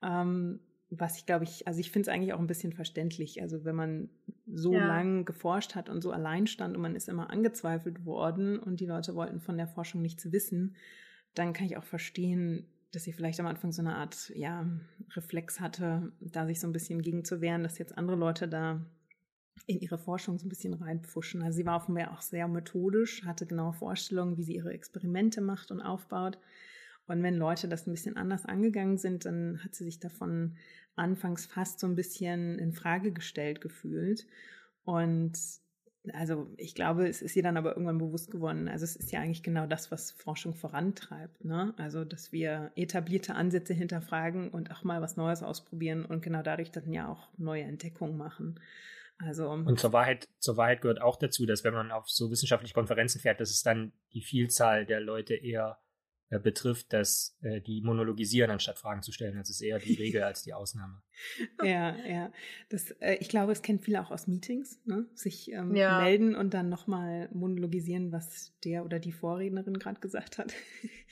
Ähm, 0.05 0.61
was 0.99 1.17
ich 1.17 1.27
glaube 1.27 1.45
ich, 1.45 1.67
also 1.67 1.81
ich 1.81 1.91
finde 1.91 2.09
es 2.09 2.15
eigentlich 2.15 2.35
auch 2.35 2.39
ein 2.39 2.47
bisschen 2.47 2.73
verständlich. 2.73 3.41
Also 3.41 3.65
wenn 3.65 3.75
man 3.75 4.11
so 4.47 4.75
ja. 4.75 4.87
lang 4.87 5.25
geforscht 5.25 5.75
hat 5.75 5.89
und 5.89 6.03
so 6.03 6.11
allein 6.11 6.47
stand 6.47 6.77
und 6.77 6.83
man 6.83 6.95
ist 6.95 7.09
immer 7.09 7.31
angezweifelt 7.31 8.05
worden 8.05 8.59
und 8.59 8.81
die 8.81 8.87
Leute 8.87 9.15
wollten 9.15 9.41
von 9.41 9.57
der 9.57 9.69
Forschung 9.69 10.03
nichts 10.03 10.31
wissen, 10.33 10.77
dann 11.35 11.55
kann 11.55 11.67
ich 11.67 11.79
auch 11.79 11.85
verstehen, 11.85 12.67
dass 12.93 13.05
sie 13.05 13.15
vielleicht 13.15 13.41
am 13.41 13.47
Anfang 13.47 13.73
so 13.73 13.81
eine 13.81 13.97
Art, 13.97 14.31
ja, 14.35 14.69
Reflex 15.17 15.61
hatte, 15.61 16.13
da 16.21 16.47
sich 16.47 16.61
so 16.61 16.67
ein 16.67 16.73
bisschen 16.73 17.01
gegen 17.01 17.25
zu 17.25 17.41
wehren, 17.41 17.63
dass 17.63 17.79
jetzt 17.79 17.97
andere 17.97 18.19
Leute 18.19 18.47
da 18.47 18.85
in 19.67 19.81
ihre 19.81 19.97
Forschung 19.97 20.39
so 20.39 20.45
ein 20.47 20.51
bisschen 20.51 20.75
reinpfuschen. 20.75 21.43
Also 21.43 21.57
sie 21.57 21.67
war 21.67 21.77
offenbar 21.77 22.13
auch 22.13 22.21
sehr 22.21 22.49
methodisch, 22.49 23.25
hatte 23.25 23.47
genaue 23.47 23.73
Vorstellungen, 23.73 24.37
wie 24.37 24.45
sie 24.45 24.57
ihre 24.57 24.75
Experimente 24.75 25.41
macht 25.41 25.71
und 25.71 25.81
aufbaut. 25.81 26.39
Und 27.07 27.23
wenn 27.23 27.37
Leute 27.37 27.69
das 27.69 27.87
ein 27.87 27.93
bisschen 27.93 28.17
anders 28.17 28.45
angegangen 28.45 28.97
sind, 28.97 29.25
dann 29.25 29.63
hat 29.65 29.75
sie 29.75 29.85
sich 29.85 29.99
davon 29.99 30.57
anfangs 30.97 31.47
fast 31.47 31.81
so 31.81 31.87
ein 31.87 31.97
bisschen 31.97 32.59
in 32.59 32.73
Frage 32.73 33.13
gestellt 33.13 33.61
gefühlt. 33.61 34.27
Und 34.85 35.39
also 36.13 36.49
ich 36.57 36.75
glaube, 36.75 37.09
es 37.09 37.23
ist 37.23 37.37
ihr 37.37 37.43
dann 37.43 37.57
aber 37.57 37.71
irgendwann 37.71 37.99
bewusst 37.99 38.31
geworden. 38.31 38.69
Also 38.69 38.85
es 38.85 38.97
ist 38.97 39.13
ja 39.13 39.21
eigentlich 39.21 39.43
genau 39.45 39.67
das, 39.67 39.91
was 39.93 40.11
Forschung 40.11 40.55
vorantreibt. 40.55 41.45
Ne? 41.45 41.75
Also 41.77 42.05
dass 42.05 42.33
wir 42.33 42.73
etablierte 42.75 43.35
Ansätze 43.35 43.75
hinterfragen 43.75 44.51
und 44.51 44.71
auch 44.73 44.83
mal 44.83 45.01
was 45.01 45.17
Neues 45.17 45.43
ausprobieren 45.43 46.05
und 46.05 46.23
genau 46.23 46.43
dadurch 46.43 46.71
dann 46.73 46.93
ja 46.93 47.09
auch 47.09 47.29
neue 47.39 47.63
Entdeckungen 47.63 48.17
machen. 48.17 48.59
Also 49.19 49.49
und 49.51 49.79
zur 49.79 49.93
Wahrheit, 49.93 50.29
zur 50.39 50.57
Wahrheit 50.57 50.81
gehört 50.81 51.01
auch 51.01 51.17
dazu, 51.17 51.47
dass 51.47 51.63
wenn 51.63 51.75
man 51.75 51.93
auf 51.93 52.11
so 52.11 52.31
wissenschaftliche 52.31 52.75
Konferenzen 52.75 53.21
fährt, 53.21 53.41
dass 53.41 53.51
es 53.51 53.63
dann 53.63 53.93
die 54.13 54.23
Vielzahl 54.23 54.85
der 54.85 55.01
Leute 55.01 55.35
eher 55.35 55.79
äh, 56.33 56.39
betrifft, 56.39 56.95
dass 56.95 57.37
äh, 57.43 57.61
die 57.61 57.83
monologisieren, 57.83 58.51
anstatt 58.51 58.79
Fragen 58.79 59.03
zu 59.03 59.13
stellen. 59.13 59.37
Das 59.37 59.51
ist 59.51 59.61
eher 59.61 59.79
die 59.79 59.93
Regel 59.93 60.23
als 60.23 60.43
die 60.43 60.55
Ausnahme. 60.55 61.03
Ja, 61.63 61.95
ja. 62.07 62.33
Das, 62.71 62.91
äh, 63.01 63.17
ich 63.21 63.29
glaube, 63.29 63.53
es 63.53 63.61
kennen 63.61 63.81
viele 63.81 64.01
auch 64.01 64.11
aus 64.11 64.27
Meetings, 64.27 64.81
ne? 64.87 65.05
sich 65.15 65.53
ähm, 65.53 65.77
ja. 65.77 66.01
melden 66.01 66.35
und 66.35 66.55
dann 66.55 66.71
nochmal 66.71 67.29
monologisieren, 67.35 68.13
was 68.13 68.55
der 68.65 68.87
oder 68.87 68.99
die 68.99 69.13
Vorrednerin 69.13 69.79
gerade 69.79 70.01
gesagt 70.01 70.39
hat. 70.39 70.55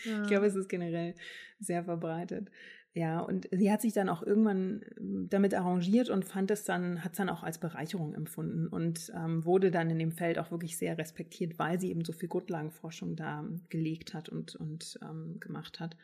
Ja. 0.06 0.22
Ich 0.22 0.28
glaube, 0.28 0.46
es 0.46 0.54
ist 0.54 0.70
generell 0.70 1.14
sehr 1.58 1.84
verbreitet. 1.84 2.50
Ja, 2.92 3.20
und 3.20 3.48
sie 3.52 3.70
hat 3.70 3.80
sich 3.80 3.92
dann 3.92 4.08
auch 4.08 4.22
irgendwann 4.22 4.82
ähm, 4.98 5.28
damit 5.30 5.54
arrangiert 5.54 6.10
und 6.10 6.24
fand 6.24 6.50
es 6.50 6.64
dann, 6.64 7.04
hat 7.04 7.12
es 7.12 7.18
dann 7.18 7.28
auch 7.28 7.44
als 7.44 7.58
Bereicherung 7.58 8.14
empfunden 8.14 8.66
und 8.66 9.12
ähm, 9.14 9.44
wurde 9.44 9.70
dann 9.70 9.90
in 9.90 9.98
dem 9.98 10.10
Feld 10.10 10.40
auch 10.40 10.50
wirklich 10.50 10.76
sehr 10.76 10.98
respektiert, 10.98 11.56
weil 11.58 11.78
sie 11.78 11.90
eben 11.90 12.04
so 12.04 12.12
viel 12.12 12.28
Grundlagenforschung 12.28 13.14
da 13.14 13.44
gelegt 13.68 14.12
hat 14.12 14.28
und, 14.28 14.56
und 14.56 14.98
ähm, 15.02 15.38
gemacht 15.38 15.78
hat. 15.78 15.96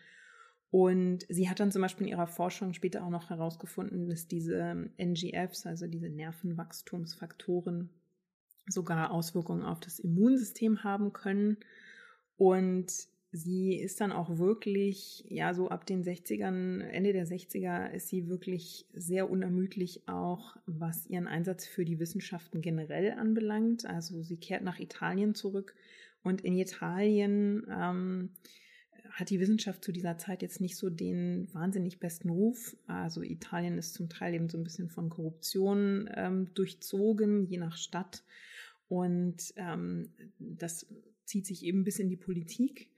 Und 0.70 1.26
sie 1.28 1.48
hat 1.48 1.58
dann 1.58 1.72
zum 1.72 1.82
Beispiel 1.82 2.06
in 2.06 2.12
ihrer 2.12 2.26
Forschung 2.28 2.72
später 2.72 3.04
auch 3.04 3.10
noch 3.10 3.30
herausgefunden, 3.30 4.08
dass 4.08 4.28
diese 4.28 4.90
NGFs, 4.98 5.66
also 5.66 5.86
diese 5.88 6.08
Nervenwachstumsfaktoren, 6.08 7.90
sogar 8.68 9.10
Auswirkungen 9.10 9.62
auf 9.64 9.80
das 9.80 9.98
Immunsystem 9.98 10.84
haben 10.84 11.12
können. 11.12 11.56
Und 12.36 12.92
sie 13.36 13.74
ist 13.74 14.00
dann 14.00 14.12
auch 14.12 14.38
wirklich, 14.38 15.24
ja, 15.28 15.52
so 15.54 15.68
ab 15.68 15.86
den 15.86 16.02
60ern, 16.02 16.80
Ende 16.80 17.12
der 17.12 17.26
60er 17.26 17.90
ist 17.90 18.08
sie 18.08 18.28
wirklich 18.28 18.86
sehr 18.94 19.30
unermüdlich 19.30 20.08
auch, 20.08 20.56
was 20.66 21.06
ihren 21.06 21.26
Einsatz 21.26 21.66
für 21.66 21.84
die 21.84 21.98
Wissenschaften 21.98 22.62
generell 22.62 23.12
anbelangt. 23.12 23.84
Also 23.86 24.22
sie 24.22 24.36
kehrt 24.36 24.62
nach 24.62 24.78
Italien 24.78 25.34
zurück 25.34 25.74
und 26.22 26.40
in 26.40 26.56
Italien 26.56 27.66
ähm, 27.70 28.30
hat 29.10 29.30
die 29.30 29.40
Wissenschaft 29.40 29.84
zu 29.84 29.92
dieser 29.92 30.18
Zeit 30.18 30.42
jetzt 30.42 30.60
nicht 30.60 30.76
so 30.76 30.90
den 30.90 31.52
wahnsinnig 31.52 32.00
besten 32.00 32.30
Ruf. 32.30 32.76
Also 32.86 33.22
Italien 33.22 33.78
ist 33.78 33.94
zum 33.94 34.08
Teil 34.08 34.34
eben 34.34 34.48
so 34.48 34.58
ein 34.58 34.64
bisschen 34.64 34.88
von 34.88 35.10
Korruption 35.10 36.08
ähm, 36.14 36.52
durchzogen, 36.54 37.46
je 37.46 37.58
nach 37.58 37.76
Stadt. 37.76 38.24
Und 38.88 39.52
ähm, 39.56 40.10
das 40.38 40.86
zieht 41.24 41.46
sich 41.46 41.64
eben 41.64 41.84
bis 41.84 41.98
in 41.98 42.08
die 42.08 42.16
Politik. 42.16 42.90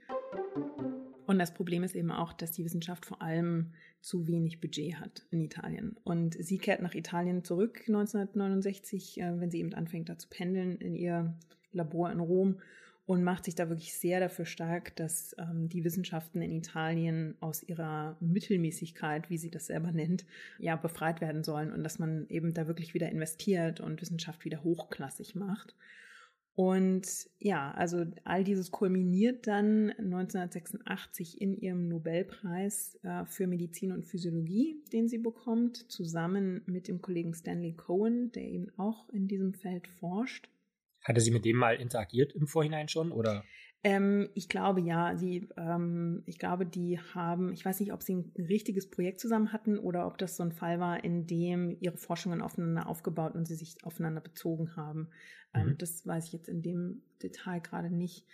Und 1.26 1.38
das 1.38 1.52
Problem 1.52 1.82
ist 1.84 1.94
eben 1.94 2.10
auch, 2.10 2.32
dass 2.32 2.52
die 2.52 2.64
Wissenschaft 2.64 3.04
vor 3.04 3.20
allem 3.20 3.72
zu 4.00 4.26
wenig 4.26 4.60
Budget 4.60 4.98
hat 4.98 5.26
in 5.30 5.42
Italien. 5.42 5.96
Und 6.02 6.34
sie 6.42 6.56
kehrt 6.56 6.80
nach 6.80 6.94
Italien 6.94 7.44
zurück 7.44 7.82
1969, 7.86 9.20
äh, 9.20 9.38
wenn 9.38 9.50
sie 9.50 9.58
eben 9.58 9.74
anfängt, 9.74 10.08
da 10.08 10.16
zu 10.16 10.28
pendeln 10.28 10.78
in 10.78 10.94
ihr 10.94 11.36
Labor 11.72 12.10
in 12.10 12.20
Rom 12.20 12.60
und 13.08 13.24
macht 13.24 13.46
sich 13.46 13.54
da 13.54 13.68
wirklich 13.68 13.94
sehr 13.94 14.20
dafür 14.20 14.44
stark, 14.44 14.94
dass 14.96 15.34
ähm, 15.38 15.68
die 15.68 15.82
Wissenschaften 15.82 16.42
in 16.42 16.52
Italien 16.52 17.36
aus 17.40 17.62
ihrer 17.62 18.16
Mittelmäßigkeit, 18.20 19.30
wie 19.30 19.38
sie 19.38 19.50
das 19.50 19.66
selber 19.66 19.92
nennt, 19.92 20.26
ja 20.58 20.76
befreit 20.76 21.20
werden 21.20 21.42
sollen 21.42 21.72
und 21.72 21.84
dass 21.84 21.98
man 21.98 22.26
eben 22.28 22.52
da 22.52 22.66
wirklich 22.66 22.94
wieder 22.94 23.08
investiert 23.08 23.80
und 23.80 24.00
Wissenschaft 24.00 24.44
wieder 24.44 24.62
hochklassig 24.62 25.34
macht. 25.34 25.74
Und 26.58 27.30
ja, 27.38 27.70
also 27.70 28.04
all 28.24 28.42
dieses 28.42 28.72
kulminiert 28.72 29.46
dann 29.46 29.90
1986 29.90 31.40
in 31.40 31.54
ihrem 31.54 31.86
Nobelpreis 31.86 32.98
äh, 33.04 33.24
für 33.26 33.46
Medizin 33.46 33.92
und 33.92 34.04
Physiologie, 34.04 34.82
den 34.92 35.06
sie 35.06 35.18
bekommt, 35.18 35.88
zusammen 35.88 36.62
mit 36.66 36.88
dem 36.88 37.00
Kollegen 37.00 37.32
Stanley 37.32 37.74
Cohen, 37.74 38.32
der 38.32 38.42
eben 38.42 38.72
auch 38.76 39.08
in 39.10 39.28
diesem 39.28 39.54
Feld 39.54 39.86
forscht. 39.86 40.48
Hatte 41.04 41.20
sie 41.20 41.30
mit 41.30 41.44
dem 41.44 41.58
mal 41.58 41.76
interagiert 41.76 42.32
im 42.34 42.48
Vorhinein 42.48 42.88
schon 42.88 43.12
oder? 43.12 43.44
Ähm, 43.84 44.28
ich 44.34 44.48
glaube 44.48 44.80
ja, 44.80 45.16
sie, 45.16 45.48
ähm, 45.56 46.22
ich 46.26 46.38
glaube, 46.38 46.66
die 46.66 46.98
haben, 46.98 47.52
ich 47.52 47.64
weiß 47.64 47.78
nicht, 47.80 47.92
ob 47.92 48.02
sie 48.02 48.16
ein 48.16 48.32
richtiges 48.36 48.90
Projekt 48.90 49.20
zusammen 49.20 49.52
hatten 49.52 49.78
oder 49.78 50.06
ob 50.06 50.18
das 50.18 50.36
so 50.36 50.42
ein 50.42 50.52
Fall 50.52 50.80
war, 50.80 51.04
in 51.04 51.26
dem 51.26 51.76
ihre 51.80 51.96
Forschungen 51.96 52.42
aufeinander 52.42 52.88
aufgebaut 52.88 53.34
und 53.34 53.46
sie 53.46 53.54
sich 53.54 53.76
aufeinander 53.84 54.20
bezogen 54.20 54.74
haben. 54.74 55.08
Ähm, 55.54 55.68
mhm. 55.68 55.78
das 55.78 56.06
weiß 56.06 56.26
ich 56.26 56.32
jetzt 56.32 56.48
in 56.48 56.62
dem 56.62 57.02
Detail 57.22 57.60
gerade 57.60 57.90
nicht. 57.90 58.26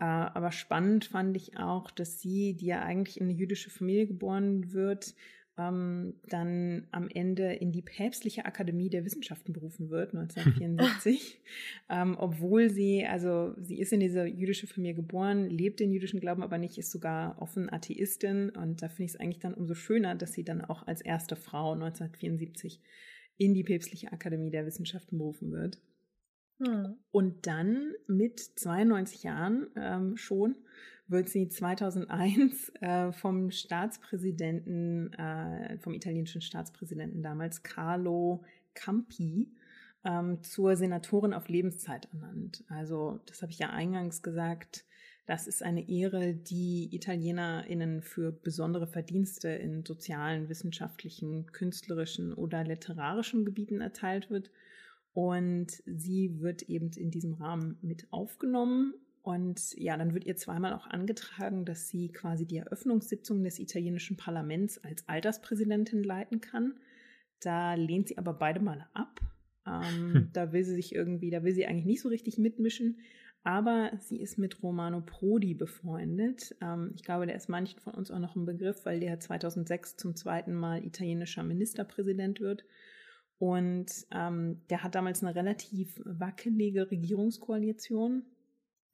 Äh, 0.00 0.04
aber 0.04 0.52
spannend 0.52 1.06
fand 1.06 1.36
ich 1.36 1.56
auch, 1.58 1.90
dass 1.90 2.20
sie, 2.20 2.54
die 2.54 2.66
ja 2.66 2.82
eigentlich 2.82 3.18
in 3.20 3.28
eine 3.28 3.38
jüdische 3.38 3.70
Familie 3.70 4.06
geboren 4.06 4.72
wird, 4.72 5.14
ähm, 5.60 6.14
dann 6.28 6.86
am 6.90 7.08
Ende 7.08 7.52
in 7.52 7.72
die 7.72 7.82
päpstliche 7.82 8.44
Akademie 8.44 8.88
der 8.88 9.04
Wissenschaften 9.04 9.52
berufen 9.52 9.90
wird, 9.90 10.14
1974, 10.14 11.40
ähm, 11.90 12.16
obwohl 12.18 12.70
sie, 12.70 13.04
also 13.06 13.54
sie 13.60 13.78
ist 13.78 13.92
in 13.92 14.00
diese 14.00 14.24
jüdische 14.24 14.66
Familie 14.66 14.94
geboren, 14.94 15.50
lebt 15.50 15.80
den 15.80 15.92
jüdischen 15.92 16.20
Glauben 16.20 16.42
aber 16.42 16.58
nicht, 16.58 16.78
ist 16.78 16.90
sogar 16.90 17.40
offen 17.40 17.70
Atheistin 17.70 18.50
und 18.50 18.82
da 18.82 18.88
finde 18.88 19.04
ich 19.04 19.14
es 19.14 19.20
eigentlich 19.20 19.40
dann 19.40 19.54
umso 19.54 19.74
schöner, 19.74 20.14
dass 20.14 20.32
sie 20.32 20.44
dann 20.44 20.64
auch 20.64 20.86
als 20.86 21.00
erste 21.00 21.36
Frau 21.36 21.72
1974 21.72 22.80
in 23.36 23.54
die 23.54 23.64
päpstliche 23.64 24.12
Akademie 24.12 24.50
der 24.50 24.66
Wissenschaften 24.66 25.18
berufen 25.18 25.50
wird. 25.52 25.80
Hm. 26.64 26.96
Und 27.10 27.46
dann 27.46 27.94
mit 28.06 28.40
92 28.40 29.22
Jahren 29.22 29.68
ähm, 29.76 30.16
schon 30.16 30.56
wird 31.08 31.28
sie 31.28 31.48
2001 31.48 32.72
äh, 32.80 33.12
vom 33.12 33.50
Staatspräsidenten, 33.50 35.12
äh, 35.14 35.78
vom 35.78 35.94
italienischen 35.94 36.40
Staatspräsidenten 36.40 37.22
damals, 37.22 37.62
Carlo 37.62 38.44
Campi, 38.74 39.48
ähm, 40.04 40.42
zur 40.42 40.76
Senatorin 40.76 41.34
auf 41.34 41.48
Lebenszeit 41.48 42.08
ernannt. 42.12 42.64
Also, 42.68 43.20
das 43.26 43.42
habe 43.42 43.52
ich 43.52 43.58
ja 43.58 43.70
eingangs 43.70 44.22
gesagt. 44.22 44.84
Das 45.26 45.46
ist 45.46 45.62
eine 45.62 45.88
Ehre, 45.88 46.34
die 46.34 46.88
ItalienerInnen 46.92 48.02
für 48.02 48.32
besondere 48.32 48.86
Verdienste 48.86 49.48
in 49.48 49.84
sozialen, 49.84 50.48
wissenschaftlichen, 50.48 51.46
künstlerischen 51.52 52.32
oder 52.32 52.64
literarischen 52.64 53.44
Gebieten 53.44 53.80
erteilt 53.80 54.30
wird. 54.30 54.50
Und 55.12 55.82
sie 55.86 56.40
wird 56.40 56.62
eben 56.62 56.90
in 56.92 57.10
diesem 57.10 57.34
Rahmen 57.34 57.78
mit 57.82 58.06
aufgenommen 58.12 58.94
und 59.22 59.74
ja, 59.76 59.96
dann 59.96 60.14
wird 60.14 60.24
ihr 60.24 60.36
zweimal 60.36 60.72
auch 60.72 60.86
angetragen, 60.86 61.64
dass 61.64 61.88
sie 61.88 62.08
quasi 62.08 62.46
die 62.46 62.56
Eröffnungssitzung 62.56 63.44
des 63.44 63.58
italienischen 63.58 64.16
Parlaments 64.16 64.82
als 64.82 65.06
Alterspräsidentin 65.08 66.02
leiten 66.02 66.40
kann. 66.40 66.74
Da 67.40 67.74
lehnt 67.74 68.08
sie 68.08 68.18
aber 68.18 68.32
beide 68.32 68.60
Male 68.60 68.86
ab. 68.94 69.20
Ähm, 69.66 70.14
hm. 70.14 70.30
Da 70.32 70.52
will 70.52 70.64
sie 70.64 70.74
sich 70.74 70.94
irgendwie, 70.94 71.30
da 71.30 71.42
will 71.42 71.54
sie 71.54 71.66
eigentlich 71.66 71.86
nicht 71.86 72.00
so 72.00 72.08
richtig 72.08 72.38
mitmischen. 72.38 72.98
Aber 73.42 73.90
sie 73.98 74.20
ist 74.20 74.38
mit 74.38 74.62
Romano 74.62 75.00
Prodi 75.00 75.54
befreundet. 75.54 76.56
Ähm, 76.62 76.92
ich 76.94 77.02
glaube, 77.02 77.26
der 77.26 77.36
ist 77.36 77.48
manchen 77.48 77.80
von 77.80 77.94
uns 77.94 78.10
auch 78.10 78.18
noch 78.18 78.36
ein 78.36 78.44
Begriff, 78.46 78.84
weil 78.84 79.00
der 79.00 79.20
2006 79.20 79.96
zum 79.96 80.14
zweiten 80.14 80.54
Mal 80.54 80.84
italienischer 80.84 81.42
Ministerpräsident 81.42 82.40
wird. 82.40 82.64
Und 83.40 83.86
ähm, 84.12 84.60
der 84.68 84.84
hat 84.84 84.94
damals 84.94 85.24
eine 85.24 85.34
relativ 85.34 85.98
wackelige 86.04 86.90
Regierungskoalition 86.90 88.22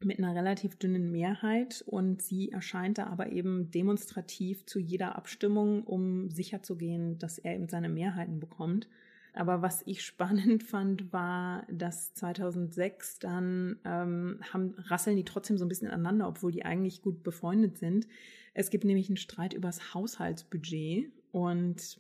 mit 0.04 0.18
einer 0.18 0.36
relativ 0.36 0.76
dünnen 0.76 1.10
Mehrheit 1.10 1.82
und 1.84 2.22
sie 2.22 2.52
erscheint 2.52 2.98
da 2.98 3.08
aber 3.08 3.32
eben 3.32 3.72
demonstrativ 3.72 4.64
zu 4.64 4.78
jeder 4.78 5.16
Abstimmung, 5.16 5.82
um 5.82 6.30
sicherzugehen, 6.30 7.18
dass 7.18 7.38
er 7.38 7.56
eben 7.56 7.68
seine 7.68 7.88
Mehrheiten 7.88 8.38
bekommt. 8.38 8.88
Aber 9.32 9.62
was 9.62 9.82
ich 9.84 10.02
spannend 10.06 10.62
fand, 10.62 11.12
war, 11.12 11.66
dass 11.68 12.14
2006 12.14 13.18
dann 13.18 13.80
ähm, 13.84 14.38
haben, 14.52 14.76
rasseln 14.78 15.16
die 15.16 15.24
trotzdem 15.24 15.58
so 15.58 15.64
ein 15.64 15.68
bisschen 15.68 15.90
aneinander, 15.90 16.28
obwohl 16.28 16.52
die 16.52 16.64
eigentlich 16.64 17.02
gut 17.02 17.24
befreundet 17.24 17.78
sind. 17.78 18.06
Es 18.54 18.70
gibt 18.70 18.84
nämlich 18.84 19.08
einen 19.08 19.16
Streit 19.16 19.54
übers 19.54 19.92
Haushaltsbudget 19.92 21.10
und 21.32 21.98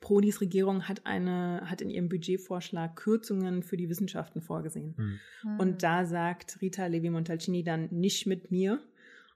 Prodis 0.00 0.40
Regierung 0.40 0.88
hat 0.88 1.06
eine, 1.06 1.62
hat 1.64 1.80
in 1.80 1.90
ihrem 1.90 2.08
Budgetvorschlag 2.08 2.96
Kürzungen 2.96 3.62
für 3.62 3.76
die 3.76 3.88
Wissenschaften 3.88 4.40
vorgesehen. 4.40 4.94
Mhm. 4.96 5.60
Und 5.60 5.82
da 5.82 6.04
sagt 6.04 6.60
Rita 6.60 6.86
Levi 6.86 7.10
Montalcini 7.10 7.62
dann 7.64 7.88
nicht 7.90 8.26
mit 8.26 8.50
mir. 8.50 8.80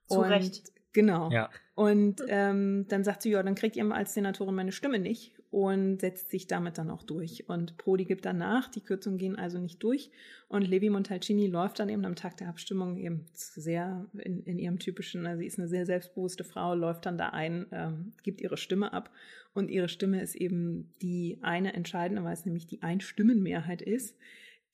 Zu 0.07 0.21
und, 0.21 0.29
Recht. 0.29 0.73
Genau. 0.93 1.31
Ja. 1.31 1.51
Und 1.75 2.23
ähm, 2.29 2.87
dann 2.89 3.03
sagt 3.03 3.23
sie, 3.23 3.31
ja, 3.31 3.43
dann 3.43 3.55
kriegt 3.55 3.77
ihr 3.77 3.91
als 3.93 4.15
Senatorin 4.15 4.55
meine 4.55 4.73
Stimme 4.73 4.99
nicht 4.99 5.42
und 5.53 6.01
setzt 6.01 6.31
sich 6.31 6.47
damit 6.47 6.79
dann 6.79 6.91
auch 6.91 7.03
durch. 7.03 7.47
Und 7.47 7.77
Prodi 7.77 8.07
gibt 8.07 8.25
dann 8.25 8.39
nach, 8.39 8.71
die 8.71 8.81
Kürzungen 8.81 9.19
gehen 9.19 9.37
also 9.37 9.59
nicht 9.59 9.83
durch. 9.83 10.11
Und 10.49 10.63
Levi 10.63 10.89
Montalcini 10.89 11.47
läuft 11.47 11.79
dann 11.79 11.91
eben 11.91 12.07
am 12.07 12.17
Tag 12.17 12.39
der 12.39 12.49
Abstimmung 12.49 12.97
eben 12.97 13.27
sehr 13.35 14.07
in, 14.15 14.43
in 14.45 14.59
ihrem 14.59 14.79
typischen, 14.79 15.27
also 15.27 15.41
sie 15.41 15.47
ist 15.47 15.59
eine 15.59 15.69
sehr 15.69 15.85
selbstbewusste 15.85 16.43
Frau, 16.43 16.75
läuft 16.75 17.05
dann 17.05 17.19
da 17.19 17.29
ein, 17.29 17.67
ähm, 17.71 18.15
gibt 18.23 18.41
ihre 18.41 18.57
Stimme 18.57 18.95
ab. 18.95 19.11
Und 19.53 19.71
ihre 19.71 19.91
Stimme 19.91 20.23
ist 20.23 20.35
eben 20.35 20.91
die 21.03 21.39
eine 21.43 21.75
entscheidende, 21.75 22.25
weil 22.25 22.33
es 22.33 22.47
nämlich 22.47 22.67
die 22.67 22.81
Einstimmenmehrheit 22.81 23.83
ist, 23.83 24.17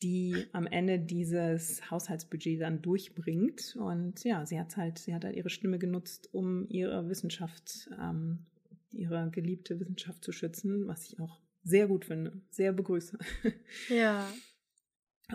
die 0.05 0.45
am 0.53 0.69
Ende 0.69 1.01
dieses 1.01 1.91
Haushaltsbudget 1.91 2.61
dann 2.61 2.83
durchbringt. 2.83 3.77
Und 3.81 4.23
ja, 4.23 4.47
sie 4.47 4.61
hat 4.61 4.77
halt, 4.77 5.01
sie 5.01 5.12
hat 5.12 5.25
halt 5.25 5.35
ihre 5.35 5.51
Stimme 5.51 5.81
genutzt, 5.81 6.29
um 6.33 6.69
ihre 6.69 7.09
Wissenschaft, 7.09 7.91
ähm, 8.01 8.47
ihre 8.90 9.31
geliebte 9.31 9.79
Wissenschaft 9.81 10.24
zu 10.24 10.33
schützen, 10.33 10.87
was 10.87 11.07
ich 11.07 11.20
auch 11.20 11.40
sehr 11.62 11.87
gut 11.87 12.05
finde, 12.05 12.40
sehr 12.51 12.72
begrüße. 12.72 13.18
Ja. 13.88 14.27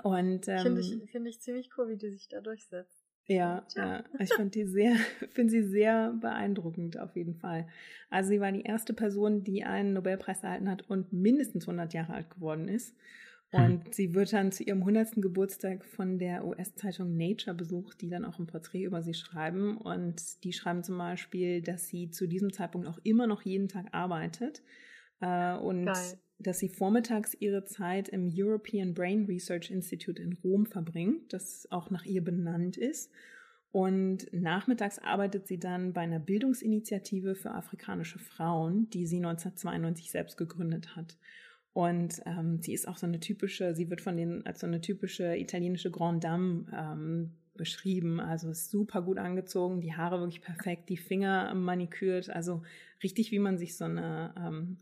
Und 0.01 0.47
ähm, 0.47 0.59
finde 0.59 0.81
ich, 0.81 1.11
find 1.11 1.27
ich 1.27 1.39
ziemlich 1.39 1.69
cool, 1.77 1.89
wie 1.89 1.97
die 1.97 2.09
sich 2.09 2.27
da 2.27 2.41
durchsetzt. 2.41 3.03
Ja, 3.25 3.65
ja, 3.75 4.03
ich 4.19 4.33
finde 4.33 4.49
die 4.49 4.65
sehr, 4.65 4.95
finde 5.29 5.51
sie 5.51 5.63
sehr 5.63 6.13
beeindruckend 6.19 6.97
auf 6.97 7.15
jeden 7.15 7.35
Fall. 7.35 7.67
Also 8.09 8.31
sie 8.31 8.39
war 8.39 8.51
die 8.51 8.63
erste 8.63 8.93
Person, 8.93 9.43
die 9.43 9.63
einen 9.63 9.93
Nobelpreis 9.93 10.43
erhalten 10.43 10.69
hat 10.69 10.89
und 10.89 11.13
mindestens 11.13 11.67
100 11.67 11.93
Jahre 11.93 12.13
alt 12.13 12.31
geworden 12.31 12.67
ist. 12.67 12.95
Hm. 13.53 13.65
Und 13.65 13.85
hm. 13.85 13.93
sie 13.93 14.13
wird 14.13 14.33
dann 14.33 14.51
zu 14.51 14.63
ihrem 14.63 14.79
100. 14.79 15.21
Geburtstag 15.21 15.85
von 15.85 16.19
der 16.19 16.45
US-Zeitung 16.45 17.15
Nature 17.15 17.55
besucht, 17.55 18.01
die 18.01 18.09
dann 18.09 18.25
auch 18.25 18.39
ein 18.39 18.47
Porträt 18.47 18.83
über 18.83 19.01
sie 19.01 19.13
schreiben. 19.13 19.77
Und 19.77 20.43
die 20.43 20.53
schreiben 20.53 20.83
zum 20.83 20.97
Beispiel, 20.97 21.61
dass 21.61 21.87
sie 21.87 22.09
zu 22.09 22.27
diesem 22.27 22.51
Zeitpunkt 22.51 22.87
auch 22.87 22.99
immer 23.03 23.27
noch 23.27 23.43
jeden 23.43 23.69
Tag 23.69 23.87
arbeitet. 23.91 24.61
Äh, 25.21 25.55
und 25.55 25.85
Geil 25.85 26.17
dass 26.43 26.59
sie 26.59 26.69
vormittags 26.69 27.33
ihre 27.39 27.63
Zeit 27.65 28.09
im 28.09 28.31
European 28.31 28.93
Brain 28.93 29.25
Research 29.25 29.71
Institute 29.71 30.21
in 30.21 30.33
Rom 30.43 30.65
verbringt, 30.65 31.33
das 31.33 31.67
auch 31.71 31.89
nach 31.89 32.05
ihr 32.05 32.23
benannt 32.23 32.77
ist. 32.77 33.11
Und 33.71 34.31
nachmittags 34.31 34.99
arbeitet 34.99 35.47
sie 35.47 35.59
dann 35.59 35.93
bei 35.93 36.01
einer 36.01 36.19
Bildungsinitiative 36.19 37.33
für 37.33 37.51
afrikanische 37.51 38.19
Frauen, 38.19 38.89
die 38.91 39.07
sie 39.07 39.17
1992 39.17 40.11
selbst 40.11 40.37
gegründet 40.37 40.95
hat. 40.95 41.17
Und 41.73 42.21
ähm, 42.27 42.61
sie 42.61 42.73
ist 42.73 42.87
auch 42.87 42.97
so 42.97 43.07
eine 43.07 43.19
typische, 43.19 43.75
sie 43.75 43.89
wird 43.89 44.01
von 44.01 44.15
den 44.15 44.45
als 44.45 44.59
so 44.59 44.67
eine 44.67 44.79
typische 44.79 45.35
italienische 45.35 45.89
Grande 45.89 46.19
Dame 46.19 46.65
ähm, 46.71 47.31
beschrieben. 47.55 48.19
Also 48.19 48.51
ist 48.51 48.69
super 48.69 49.01
gut 49.01 49.17
angezogen, 49.17 49.81
die 49.81 49.93
Haare 49.93 50.19
wirklich 50.19 50.41
perfekt, 50.41 50.89
die 50.89 50.97
Finger 50.97 51.53
manikürt, 51.55 52.29
also 52.29 52.61
richtig 53.01 53.31
wie 53.31 53.39
man 53.39 53.57
sich 53.57 53.75
so 53.75 53.85
eine 53.85 54.33
ähm, 54.37 54.77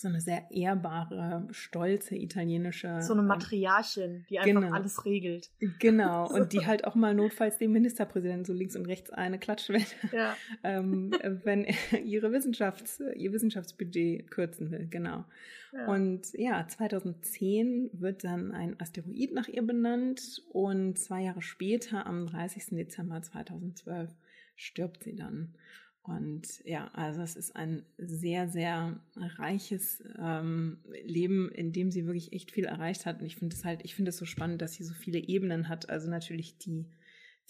so 0.00 0.08
eine 0.08 0.20
sehr 0.20 0.50
ehrbare, 0.50 1.46
stolze 1.50 2.16
italienische. 2.16 3.00
So 3.02 3.12
eine 3.12 3.22
ähm, 3.22 3.28
Matriarchin, 3.28 4.24
die 4.28 4.38
einfach 4.38 4.62
genau, 4.62 4.74
alles 4.74 5.04
regelt. 5.04 5.50
Genau, 5.78 6.28
und 6.32 6.52
die 6.52 6.66
halt 6.66 6.84
auch 6.84 6.94
mal 6.94 7.14
notfalls 7.14 7.58
dem 7.58 7.72
Ministerpräsidenten 7.72 8.44
so 8.44 8.52
links 8.52 8.76
und 8.76 8.86
rechts 8.86 9.10
eine 9.10 9.38
klatscht, 9.38 9.68
wenn, 9.70 9.84
ja. 10.12 10.36
ähm, 10.64 11.12
wenn 11.44 11.64
er 11.64 12.00
ihre 12.00 12.32
Wissenschafts-, 12.32 13.00
ihr 13.14 13.32
Wissenschaftsbudget 13.32 14.30
kürzen 14.30 14.70
will, 14.70 14.86
genau. 14.88 15.24
Ja. 15.72 15.86
Und 15.86 16.32
ja, 16.34 16.66
2010 16.66 17.90
wird 17.92 18.24
dann 18.24 18.52
ein 18.52 18.80
Asteroid 18.80 19.32
nach 19.32 19.48
ihr 19.48 19.62
benannt 19.62 20.42
und 20.50 20.98
zwei 20.98 21.22
Jahre 21.22 21.42
später, 21.42 22.06
am 22.06 22.26
30. 22.26 22.66
Dezember 22.70 23.22
2012, 23.22 24.10
stirbt 24.56 25.04
sie 25.04 25.14
dann. 25.14 25.54
Und 26.02 26.64
ja, 26.64 26.88
also 26.94 27.20
es 27.20 27.36
ist 27.36 27.54
ein 27.54 27.84
sehr, 27.98 28.48
sehr 28.48 28.98
reiches 29.16 30.02
ähm, 30.18 30.78
Leben, 31.04 31.50
in 31.50 31.72
dem 31.72 31.90
sie 31.90 32.06
wirklich 32.06 32.32
echt 32.32 32.50
viel 32.50 32.64
erreicht 32.64 33.04
hat. 33.06 33.20
Und 33.20 33.26
ich 33.26 33.36
finde 33.36 33.54
es 33.54 33.64
halt, 33.64 33.84
ich 33.84 33.94
finde 33.94 34.08
es 34.08 34.16
so 34.16 34.24
spannend, 34.24 34.62
dass 34.62 34.74
sie 34.74 34.84
so 34.84 34.94
viele 34.94 35.18
Ebenen 35.18 35.68
hat. 35.68 35.90
Also 35.90 36.08
natürlich 36.08 36.56
die, 36.58 36.86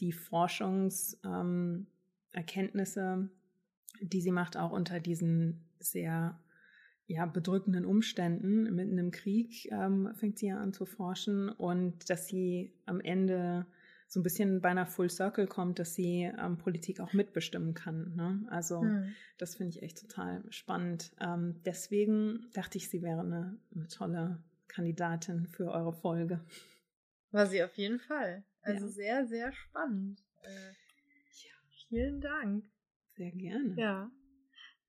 die 0.01 0.13
Forschungserkenntnisse, 0.13 3.01
ähm, 3.01 3.31
die 4.01 4.21
sie 4.21 4.33
macht, 4.33 4.57
auch 4.57 4.73
unter 4.73 4.99
diesen 4.99 5.61
sehr 5.79 6.41
ja, 7.07 7.27
bedrückenden 7.27 7.85
Umständen. 7.85 8.75
Mitten 8.75 8.99
im 8.99 9.13
Krieg 9.13 9.71
ähm, 9.71 10.11
fängt 10.15 10.39
sie 10.39 10.49
ja 10.49 10.59
an 10.59 10.73
zu 10.73 10.87
forschen 10.87 11.51
und 11.51 12.11
dass 12.11 12.27
sie 12.27 12.73
am 12.87 13.01
Ende 13.01 13.67
so 14.11 14.19
ein 14.19 14.25
bisschen 14.25 14.61
bei 14.61 14.71
einer 14.71 14.87
Full 14.87 15.09
Circle 15.09 15.47
kommt, 15.47 15.79
dass 15.79 15.95
sie 15.95 16.23
ähm, 16.37 16.59
Politik 16.59 16.99
auch 16.99 17.13
mitbestimmen 17.13 17.75
kann. 17.75 18.17
Ne? 18.17 18.45
Also 18.51 18.81
hm. 18.81 19.15
das 19.39 19.55
finde 19.55 19.77
ich 19.77 19.83
echt 19.85 20.01
total 20.01 20.43
spannend. 20.51 21.13
Ähm, 21.21 21.63
deswegen 21.65 22.51
dachte 22.53 22.77
ich, 22.77 22.91
sie 22.91 23.03
wäre 23.03 23.21
eine, 23.21 23.57
eine, 23.73 23.87
tolle 23.87 24.43
Kandidatin 24.67 25.47
für 25.47 25.71
eure 25.71 25.93
Folge. 25.93 26.41
War 27.31 27.47
sie 27.47 27.63
auf 27.63 27.77
jeden 27.77 28.01
Fall. 28.01 28.43
Also 28.63 28.87
ja. 28.87 28.93
sehr, 28.93 29.27
sehr 29.29 29.53
spannend. 29.53 30.25
Äh, 30.43 30.71
ja. 31.45 31.55
Vielen 31.89 32.21
Dank. 32.21 32.65
Sehr 33.15 33.31
gerne. 33.31 33.75
Ja. 33.77 34.11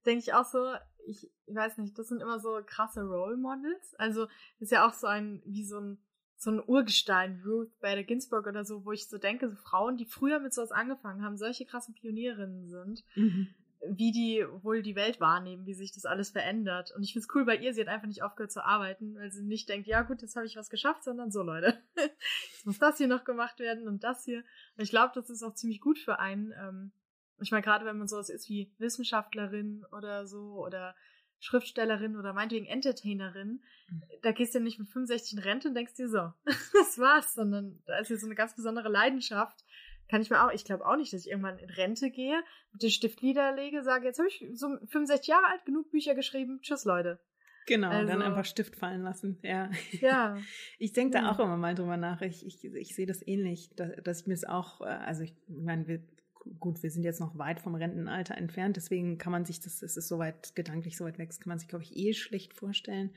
Denke 0.04 0.22
ich 0.22 0.34
auch 0.34 0.46
so, 0.46 0.74
ich, 1.06 1.32
ich 1.46 1.56
weiß 1.56 1.78
nicht, 1.78 1.96
das 2.00 2.08
sind 2.08 2.24
immer 2.24 2.40
so 2.40 2.60
krasse 2.66 3.04
Role 3.04 3.38
Models. 3.38 3.94
Also 4.00 4.28
ist 4.58 4.72
ja 4.72 4.88
auch 4.88 4.94
so 4.94 5.06
ein, 5.06 5.44
wie 5.46 5.64
so 5.64 5.80
ein 5.80 6.00
so 6.42 6.50
ein 6.50 6.64
Urgestein, 6.66 7.40
Ruth 7.46 7.80
Bader 7.82 8.02
Ginsburg 8.04 8.48
oder 8.48 8.66
so, 8.66 8.84
wo 8.84 8.92
ich 8.92 9.08
so 9.08 9.20
denke, 9.20 9.48
so 9.48 9.56
Frauen, 9.56 9.98
die 9.98 10.08
früher 10.08 10.40
mit 10.40 10.56
sowas 10.56 10.72
angefangen 10.72 11.24
haben, 11.24 11.38
solche 11.38 11.68
krassen 11.68 11.94
Pionierinnen 11.94 12.68
sind, 12.68 13.04
mhm. 13.14 13.50
wie 13.88 14.12
die 14.12 14.44
wohl 14.64 14.82
die 14.82 14.96
Welt 14.96 15.20
wahrnehmen, 15.20 15.68
wie 15.68 15.76
sich 15.76 15.92
das 15.92 16.06
alles 16.06 16.32
verändert. 16.32 16.94
Und 16.96 17.04
ich 17.04 17.14
finde 17.14 17.28
es 17.28 17.36
cool 17.36 17.46
bei 17.46 17.58
ihr, 17.58 17.76
sie 17.76 17.82
hat 17.82 17.90
einfach 17.90 18.08
nicht 18.08 18.24
aufgehört 18.24 18.52
zu 18.52 18.66
arbeiten, 18.66 19.14
weil 19.14 19.32
sie 19.32 19.44
nicht 19.44 19.70
denkt, 19.70 19.86
ja 19.86 20.02
gut, 20.02 20.24
jetzt 20.24 20.36
habe 20.36 20.48
ich 20.48 20.56
was 20.56 20.72
geschafft, 20.72 21.04
sondern 21.04 21.30
so, 21.30 21.44
Leute, 21.44 21.80
jetzt 21.96 22.66
muss 22.66 22.80
das 22.80 22.98
hier 22.98 23.08
noch 23.08 23.24
gemacht 23.24 23.60
werden 23.60 23.88
und 23.88 24.04
das 24.04 24.26
hier. 24.26 24.40
Und 24.78 24.84
ich 24.84 24.90
glaube, 24.90 25.12
das 25.14 25.30
ist 25.30 25.44
auch 25.44 25.54
ziemlich 25.54 25.80
gut 25.80 26.00
für 26.00 26.18
einen. 26.18 26.54
Ähm, 26.60 26.92
ich 27.40 27.52
meine, 27.52 27.62
gerade 27.62 27.86
wenn 27.86 28.00
man 28.00 28.08
sowas 28.08 28.30
ist 28.32 28.50
wie 28.50 28.74
Wissenschaftlerin 28.80 29.86
oder 29.92 30.26
so 30.26 30.54
oder 30.66 30.96
Schriftstellerin 31.42 32.16
oder 32.16 32.34
meinetwegen 32.34 32.68
Entertainerin, 32.68 33.62
mhm. 33.90 34.04
da 34.22 34.32
gehst 34.32 34.56
du 34.56 34.60
nicht 34.60 34.80
mit 34.80 34.88
65 34.90 35.34
in 35.34 35.40
Rente 35.40 35.68
und 35.68 35.76
denkst 35.76 35.96
dir 35.96 36.08
so, 36.08 36.32
das 36.46 36.98
war's, 36.98 37.34
sondern 37.34 37.82
da 37.88 37.98
ist 37.98 38.10
ja 38.10 38.16
so 38.16 38.28
eine 38.28 38.36
ganz 38.36 38.56
besondere 38.56 38.90
Leidenschaft. 38.90 39.66
Kann 40.08 40.22
ich 40.22 40.30
mir 40.30 40.46
auch, 40.46 40.52
ich 40.52 40.66
glaube 40.66 40.86
auch 40.86 40.98
nicht, 40.98 41.14
dass 41.14 41.26
ich 41.26 41.32
irgendwann 41.32 41.58
in 41.58 41.70
Rente 41.70 42.12
gehe, 42.12 42.44
mit 42.74 42.84
den 42.84 42.92
Stift 42.92 43.24
niederlege, 43.24 43.82
sage, 43.84 44.06
jetzt 44.06 44.20
habe 44.20 44.30
ich 44.30 44.46
so 44.54 44.68
65 44.68 45.28
Jahre 45.28 45.48
alt, 45.48 45.66
genug 45.66 45.90
Bücher 45.90 46.16
geschrieben, 46.16 46.60
tschüss 46.62 46.86
Leute. 46.86 47.20
Genau, 47.66 47.90
also, 47.90 48.08
dann 48.08 48.22
einfach 48.22 48.46
Stift 48.46 48.76
fallen 48.76 49.02
lassen, 49.02 49.38
ja. 49.42 49.70
Ja. 50.00 50.38
Ich 50.80 50.94
denke 50.94 51.18
da 51.18 51.32
auch 51.32 51.40
immer 51.40 51.58
mal 51.58 51.76
drüber 51.76 51.98
nach. 51.98 52.22
Ich, 52.22 52.46
ich, 52.46 52.64
ich 52.64 52.96
sehe 52.96 53.06
das 53.06 53.26
ähnlich, 53.26 53.70
dass, 53.76 53.92
dass 54.04 54.22
ich 54.22 54.28
mir 54.28 54.34
es 54.34 54.46
auch, 54.46 54.82
äh, 54.82 54.86
also 54.86 55.24
ich 55.24 55.34
meine, 55.48 55.88
wir 55.88 56.02
gut, 56.60 56.82
wir 56.84 56.92
sind 56.92 57.04
jetzt 57.04 57.20
noch 57.20 57.38
weit 57.38 57.60
vom 57.60 57.76
Rentenalter 57.76 58.38
entfernt, 58.38 58.76
deswegen 58.76 59.18
kann 59.18 59.32
man 59.32 59.46
sich 59.46 59.60
das, 59.60 59.82
es 59.82 59.98
ist 59.98 60.08
so 60.08 60.20
weit 60.20 60.56
gedanklich 60.56 60.98
so 60.98 61.06
weit 61.06 61.18
weg, 61.18 61.30
das 61.30 61.40
kann 61.40 61.50
man 61.50 61.60
sich, 61.60 61.68
glaube 61.68 61.84
ich, 61.84 61.96
eh 61.96 62.14
schlecht 62.14 62.54
vorstellen. 62.54 63.12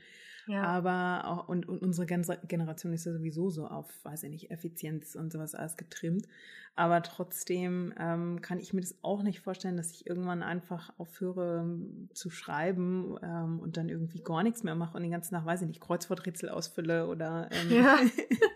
Ja. 0.47 0.63
Aber 0.63 1.27
auch, 1.27 1.47
und, 1.47 1.67
und 1.67 1.81
unsere 1.81 2.05
Generation 2.05 2.93
ist 2.93 3.05
ja 3.05 3.13
sowieso 3.13 3.49
so 3.49 3.67
auf, 3.67 3.89
weiß 4.03 4.23
ich 4.23 4.29
nicht, 4.29 4.51
Effizienz 4.51 5.15
und 5.15 5.31
sowas 5.31 5.55
alles 5.55 5.75
getrimmt. 5.75 6.27
Aber 6.75 7.01
trotzdem 7.01 7.93
ähm, 7.97 8.41
kann 8.41 8.59
ich 8.59 8.73
mir 8.73 8.81
das 8.81 8.95
auch 9.01 9.23
nicht 9.23 9.39
vorstellen, 9.39 9.77
dass 9.77 9.91
ich 9.91 10.07
irgendwann 10.07 10.43
einfach 10.43 10.93
aufhöre 10.99 11.61
ähm, 11.61 12.09
zu 12.13 12.29
schreiben 12.29 13.17
ähm, 13.23 13.59
und 13.59 13.77
dann 13.77 13.87
irgendwie 13.87 14.21
gar 14.21 14.43
nichts 14.43 14.61
mehr 14.63 14.75
mache 14.75 14.97
und 14.97 15.03
den 15.03 15.11
ganzen 15.11 15.35
Tag, 15.35 15.45
weiß 15.45 15.61
ich 15.61 15.67
nicht, 15.67 15.81
Kreuzworträtsel 15.81 16.49
ausfülle 16.49 17.07
oder, 17.07 17.49
ähm, 17.51 17.71
ja. 17.71 17.97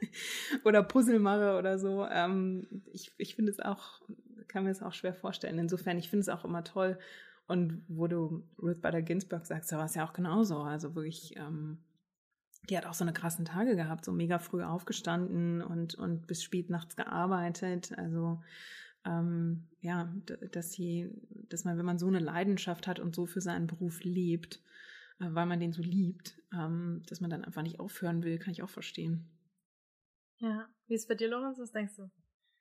oder 0.65 0.84
Puzzle 0.84 1.19
mache 1.19 1.58
oder 1.58 1.79
so. 1.79 2.05
Ähm, 2.05 2.67
ich 2.91 3.12
ich 3.17 3.36
finde 3.36 3.51
es 3.51 3.60
auch 3.62 4.01
kann 4.50 4.64
mir 4.64 4.70
das 4.70 4.84
auch 4.84 4.94
schwer 4.94 5.14
vorstellen. 5.14 5.60
Insofern, 5.60 5.98
ich 5.98 6.10
finde 6.10 6.22
es 6.22 6.30
auch 6.30 6.44
immer 6.44 6.64
toll. 6.64 7.00
Und 7.48 7.84
wo 7.88 8.08
du 8.08 8.44
Ruth 8.62 8.82
Bader 8.82 9.02
Ginsburg 9.02 9.46
sagst, 9.46 9.72
da 9.72 9.78
war 9.78 9.86
es 9.86 9.96
ja 9.96 10.06
auch 10.08 10.14
genauso. 10.14 10.58
Also 10.58 10.94
wirklich, 10.96 11.36
ähm, 11.38 11.80
die 12.70 12.78
hat 12.78 12.86
auch 12.86 12.94
so 12.94 13.04
eine 13.04 13.14
krassen 13.14 13.46
Tage 13.46 13.76
gehabt, 13.76 14.06
so 14.06 14.12
mega 14.12 14.38
früh 14.38 14.64
aufgestanden 14.64 15.62
und, 15.62 15.96
und 15.96 16.28
bis 16.28 16.44
spät 16.44 16.70
nachts 16.70 16.96
gearbeitet. 16.96 17.98
Also 17.98 18.42
ähm, 19.06 19.68
ja, 19.82 20.14
dass 20.52 20.74
sie, 20.74 21.10
dass 21.50 21.64
man, 21.64 21.78
wenn 21.78 21.86
man 21.86 22.00
so 22.00 22.08
eine 22.08 22.20
Leidenschaft 22.20 22.88
hat 22.88 23.00
und 23.00 23.16
so 23.16 23.26
für 23.26 23.42
seinen 23.42 23.68
Beruf 23.68 24.04
lebt, 24.04 24.62
äh, 25.20 25.28
weil 25.32 25.46
man 25.46 25.60
den 25.60 25.74
so 25.74 25.82
liebt, 25.82 26.40
ähm, 26.54 27.02
dass 27.08 27.22
man 27.22 27.30
dann 27.30 27.46
einfach 27.46 27.64
nicht 27.64 27.80
aufhören 27.80 28.24
will, 28.24 28.38
kann 28.38 28.52
ich 28.52 28.62
auch 28.62 28.70
verstehen. 28.70 29.30
Ja, 30.38 30.70
wie 30.88 30.96
ist 30.96 31.02
es 31.02 31.08
bei 31.08 31.16
dir, 31.16 31.30
Lorenz? 31.30 31.60
Was 31.60 31.72
denkst 31.72 31.96
du? 31.98 32.10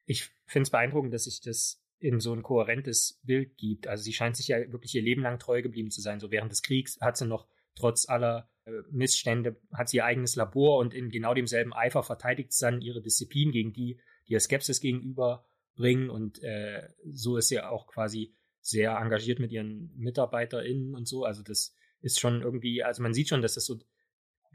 Ich 0.08 0.30
finde 0.46 0.62
es 0.62 0.70
beeindruckend, 0.70 1.12
dass 1.12 1.24
sich 1.24 1.40
das 1.42 1.82
in 2.00 2.18
so 2.18 2.32
ein 2.32 2.42
kohärentes 2.42 3.20
Bild 3.24 3.58
gibt. 3.58 3.88
Also 3.88 4.04
sie 4.04 4.14
scheint 4.14 4.36
sich 4.36 4.48
ja 4.48 4.58
wirklich 4.72 4.94
ihr 4.94 5.02
Leben 5.02 5.22
lang 5.22 5.38
treu 5.38 5.60
geblieben 5.60 5.90
zu 5.90 6.00
sein. 6.00 6.18
So 6.18 6.30
während 6.30 6.50
des 6.50 6.62
Kriegs 6.62 6.98
hat 7.00 7.18
sie 7.18 7.26
noch 7.26 7.46
trotz 7.74 8.08
aller 8.08 8.48
äh, 8.64 8.70
Missstände, 8.90 9.60
hat 9.72 9.90
sie 9.90 9.98
ihr 9.98 10.06
eigenes 10.06 10.34
Labor 10.34 10.78
und 10.78 10.94
in 10.94 11.10
genau 11.10 11.34
demselben 11.34 11.74
Eifer 11.74 12.02
verteidigt 12.02 12.54
sie 12.54 12.64
dann 12.64 12.80
ihre 12.80 13.02
Disziplin 13.02 13.52
gegen 13.52 13.74
die, 13.74 14.00
die 14.26 14.32
ihr 14.32 14.40
Skepsis 14.40 14.80
gegenüberbringen. 14.80 16.08
Und 16.08 16.42
äh, 16.42 16.88
so 17.04 17.36
ist 17.36 17.48
sie 17.48 17.60
auch 17.60 17.86
quasi 17.86 18.32
sehr 18.62 18.92
engagiert 18.92 19.40
mit 19.40 19.52
ihren 19.52 19.92
MitarbeiterInnen 19.94 20.94
und 20.94 21.06
so. 21.06 21.24
Also 21.24 21.42
das 21.42 21.74
ist 22.00 22.18
schon 22.18 22.40
irgendwie, 22.40 22.82
also 22.82 23.02
man 23.02 23.12
sieht 23.12 23.28
schon, 23.28 23.42
dass 23.42 23.54
das 23.54 23.66
so 23.66 23.78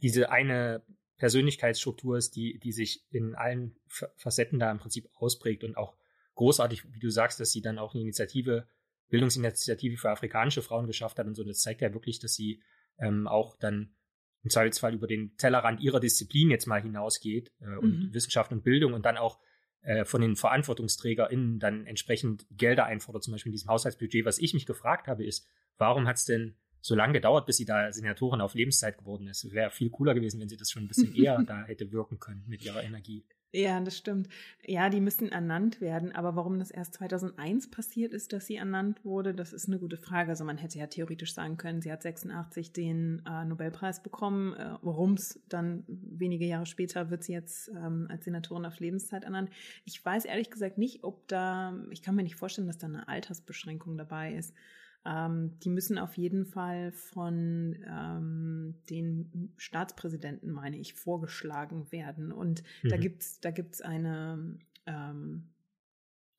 diese 0.02 0.32
eine 0.32 0.84
Persönlichkeitsstruktur 1.24 2.18
ist, 2.18 2.36
die, 2.36 2.60
die 2.60 2.74
sich 2.74 3.06
in 3.10 3.34
allen 3.34 3.78
Facetten 4.18 4.60
da 4.60 4.70
im 4.70 4.80
Prinzip 4.80 5.08
ausprägt 5.14 5.64
und 5.64 5.78
auch 5.78 5.96
großartig, 6.36 6.84
wie 6.92 7.00
du 7.00 7.10
sagst, 7.10 7.40
dass 7.40 7.54
sie 7.54 7.62
dann 7.62 7.80
auch 7.80 7.94
eine 7.94 8.02
Initiative, 8.02 8.68
Bildungsinitiative 9.08 9.96
für 9.96 10.10
afrikanische 10.10 10.62
Frauen 10.62 10.86
geschafft 10.86 11.18
hat 11.18 11.26
und 11.26 11.36
so. 11.36 11.46
Das 11.46 11.62
zeigt 11.62 11.80
ja 11.80 11.94
wirklich, 11.94 12.20
dass 12.20 12.34
sie 12.34 12.62
ähm, 13.00 13.26
auch 13.26 13.56
dann 13.58 13.96
im 14.42 14.50
Zweifelsfall 14.50 14.94
über 14.94 15.08
den 15.08 15.38
Tellerrand 15.38 15.80
ihrer 15.80 16.02
Disziplin 16.02 16.52
jetzt 16.52 16.66
mal 16.66 16.82
hinausgeht 16.82 17.54
äh, 17.62 17.78
und 17.78 18.08
mhm. 18.08 18.14
Wissenschaft 18.14 18.52
und 18.52 18.66
Bildung 18.66 18.92
und 18.92 19.06
dann 19.06 19.16
auch 19.16 19.40
äh, 19.84 20.04
von 20.04 20.20
den 20.20 20.36
VerantwortungsträgerInnen 20.36 21.58
dann 21.58 21.86
entsprechend 21.86 22.46
Gelder 22.52 22.84
einfordert, 22.84 23.24
zum 23.24 23.32
Beispiel 23.32 23.52
in 23.52 23.56
diesem 23.56 23.70
Haushaltsbudget. 23.70 24.26
Was 24.26 24.40
ich 24.40 24.54
mich 24.54 24.66
gefragt 24.66 25.08
habe, 25.08 25.24
ist, 25.24 25.48
warum 25.78 26.06
hat 26.06 26.18
es 26.18 26.26
denn 26.26 26.58
so 26.84 26.96
lange 26.96 27.14
gedauert, 27.14 27.46
bis 27.46 27.58
sie 27.58 27.66
da 27.66 27.92
Senatorin 27.92 28.42
auf 28.42 28.54
Lebenszeit 28.54 28.98
geworden 28.98 29.28
ist? 29.28 29.52
Wäre 29.52 29.72
viel 29.72 29.90
cooler 29.90 30.14
gewesen, 30.14 30.40
wenn 30.42 30.50
sie 30.50 30.58
das 30.58 30.70
schon 30.70 30.84
ein 30.84 30.88
bisschen 30.88 31.16
eher 31.16 31.42
da 31.44 31.64
hätte 31.64 31.92
wirken 31.92 32.20
können 32.20 32.44
mit 32.48 32.64
ihrer 32.64 32.84
Energie. 32.84 33.24
Ja, 33.56 33.80
das 33.80 33.96
stimmt. 33.96 34.30
Ja, 34.66 34.90
die 34.90 35.00
müssen 35.00 35.32
ernannt 35.32 35.80
werden. 35.80 36.12
Aber 36.12 36.36
warum 36.36 36.58
das 36.58 36.72
erst 36.72 36.96
2001 36.96 37.70
passiert 37.70 38.12
ist, 38.12 38.34
dass 38.34 38.48
sie 38.48 38.56
ernannt 38.56 39.06
wurde, 39.06 39.36
das 39.36 39.54
ist 39.54 39.68
eine 39.68 39.78
gute 39.78 39.98
Frage. 39.98 40.32
Also 40.32 40.44
man 40.44 40.58
hätte 40.58 40.80
ja 40.80 40.88
theoretisch 40.88 41.36
sagen 41.36 41.58
können, 41.58 41.80
sie 41.80 41.92
hat 41.92 42.02
86 42.02 42.74
den 42.74 43.22
äh, 43.30 43.46
Nobelpreis 43.46 44.02
bekommen. 44.02 44.56
Äh, 44.56 44.78
Warum 44.82 45.14
es 45.14 45.40
dann 45.50 45.84
wenige 45.88 46.46
Jahre 46.46 46.66
später 46.66 47.12
wird 47.12 47.24
sie 47.24 47.34
jetzt 47.34 47.70
ähm, 47.70 48.08
als 48.10 48.26
Senatorin 48.26 48.66
auf 48.66 48.80
Lebenszeit 48.80 49.24
ernannt. 49.24 49.52
Ich 49.86 50.04
weiß 50.04 50.26
ehrlich 50.26 50.50
gesagt 50.50 50.80
nicht, 50.80 51.04
ob 51.04 51.28
da, 51.28 51.78
ich 51.92 52.02
kann 52.02 52.16
mir 52.16 52.24
nicht 52.24 52.36
vorstellen, 52.36 52.66
dass 52.68 52.80
da 52.80 52.88
eine 52.88 53.08
Altersbeschränkung 53.08 54.00
dabei 54.00 54.34
ist. 54.34 54.56
Ähm, 55.06 55.60
die 55.60 55.70
müssen 55.70 55.98
auf 55.98 56.18
jeden 56.18 56.46
Fall 56.46 56.92
von 56.92 57.76
ähm, 57.88 58.76
den 58.90 59.54
Staatspräsidenten, 59.58 60.52
meine 60.52 60.78
ich, 60.78 60.94
vorgeschlagen 60.94 61.92
werden. 61.92 62.32
Und 62.32 62.64
mhm. 62.84 62.90
da 62.90 62.98
gibt's, 62.98 63.40
da 63.42 63.52
gibt's 63.52 63.82
eine, 63.82 64.58
ähm, 64.86 65.50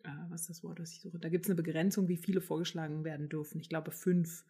äh, 0.02 0.08
was 0.30 0.42
ist 0.42 0.50
das 0.50 0.64
Wort, 0.64 0.80
was 0.80 0.92
ich 0.92 1.00
suche? 1.00 1.18
Da 1.18 1.28
gibt's 1.28 1.48
eine 1.48 1.56
Begrenzung, 1.56 2.08
wie 2.08 2.16
viele 2.16 2.40
vorgeschlagen 2.40 3.04
werden 3.04 3.28
dürfen. 3.28 3.60
Ich 3.60 3.68
glaube 3.68 3.90
fünf 3.90 4.44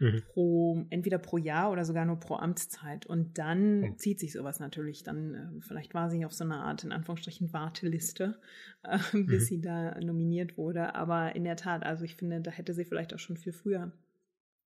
mhm. 0.00 0.22
pro, 0.32 0.86
entweder 0.90 1.18
pro 1.18 1.38
Jahr 1.38 1.70
oder 1.70 1.84
sogar 1.84 2.04
nur 2.04 2.18
pro 2.18 2.34
Amtszeit. 2.34 3.06
Und 3.06 3.38
dann 3.38 3.84
oh. 3.84 3.94
zieht 3.96 4.18
sich 4.18 4.32
sowas 4.32 4.58
natürlich. 4.58 5.04
Dann, 5.04 5.34
äh, 5.34 5.60
vielleicht 5.60 5.94
war 5.94 6.10
sie 6.10 6.24
auf 6.24 6.32
so 6.32 6.44
einer 6.44 6.64
Art, 6.64 6.82
in 6.82 6.92
Anführungsstrichen, 6.92 7.52
Warteliste, 7.52 8.40
äh, 8.82 8.98
bis 9.12 9.42
mhm. 9.42 9.46
sie 9.46 9.60
da 9.60 10.00
nominiert 10.00 10.58
wurde. 10.58 10.94
Aber 10.94 11.36
in 11.36 11.44
der 11.44 11.56
Tat, 11.56 11.84
also 11.84 12.04
ich 12.04 12.16
finde, 12.16 12.40
da 12.40 12.50
hätte 12.50 12.74
sie 12.74 12.84
vielleicht 12.84 13.14
auch 13.14 13.18
schon 13.18 13.36
viel 13.36 13.52
früher 13.52 13.92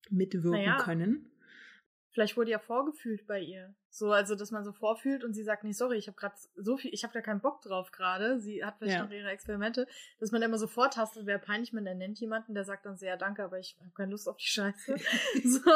mitwirken 0.09 0.51
naja. 0.51 0.77
können. 0.77 1.25
Vielleicht 2.13 2.37
wurde 2.37 2.51
ja 2.51 2.59
vorgefühlt 2.59 3.25
bei 3.25 3.39
ihr. 3.39 3.73
So, 3.89 4.11
also 4.11 4.35
dass 4.35 4.51
man 4.51 4.63
so 4.63 4.71
vorfühlt 4.71 5.23
und 5.23 5.33
sie 5.33 5.43
sagt, 5.43 5.63
nee, 5.63 5.71
sorry, 5.71 5.97
ich 5.97 6.07
habe 6.07 6.15
gerade 6.15 6.35
so 6.55 6.77
viel, 6.77 6.93
ich 6.93 7.03
habe 7.03 7.13
da 7.13 7.21
keinen 7.21 7.41
Bock 7.41 7.61
drauf 7.61 7.91
gerade. 7.91 8.39
Sie 8.39 8.63
hat 8.63 8.77
vielleicht 8.77 8.97
ja. 8.97 9.03
noch 9.03 9.11
ihre 9.11 9.29
Experimente, 9.29 9.87
dass 10.19 10.31
man 10.31 10.43
immer 10.43 10.59
so 10.59 10.67
vortastet, 10.67 11.25
wäre 11.25 11.39
peinlich, 11.39 11.73
man 11.73 11.83
nennt 11.83 12.19
jemanden, 12.19 12.53
der 12.53 12.65
sagt 12.65 12.85
dann 12.85 12.97
sehr 12.97 13.17
danke, 13.17 13.43
aber 13.43 13.57
ich 13.57 13.75
habe 13.79 13.91
keine 13.95 14.11
Lust 14.11 14.29
auf 14.29 14.37
die 14.37 14.45
Scheiße. 14.45 14.95
so, 15.43 15.71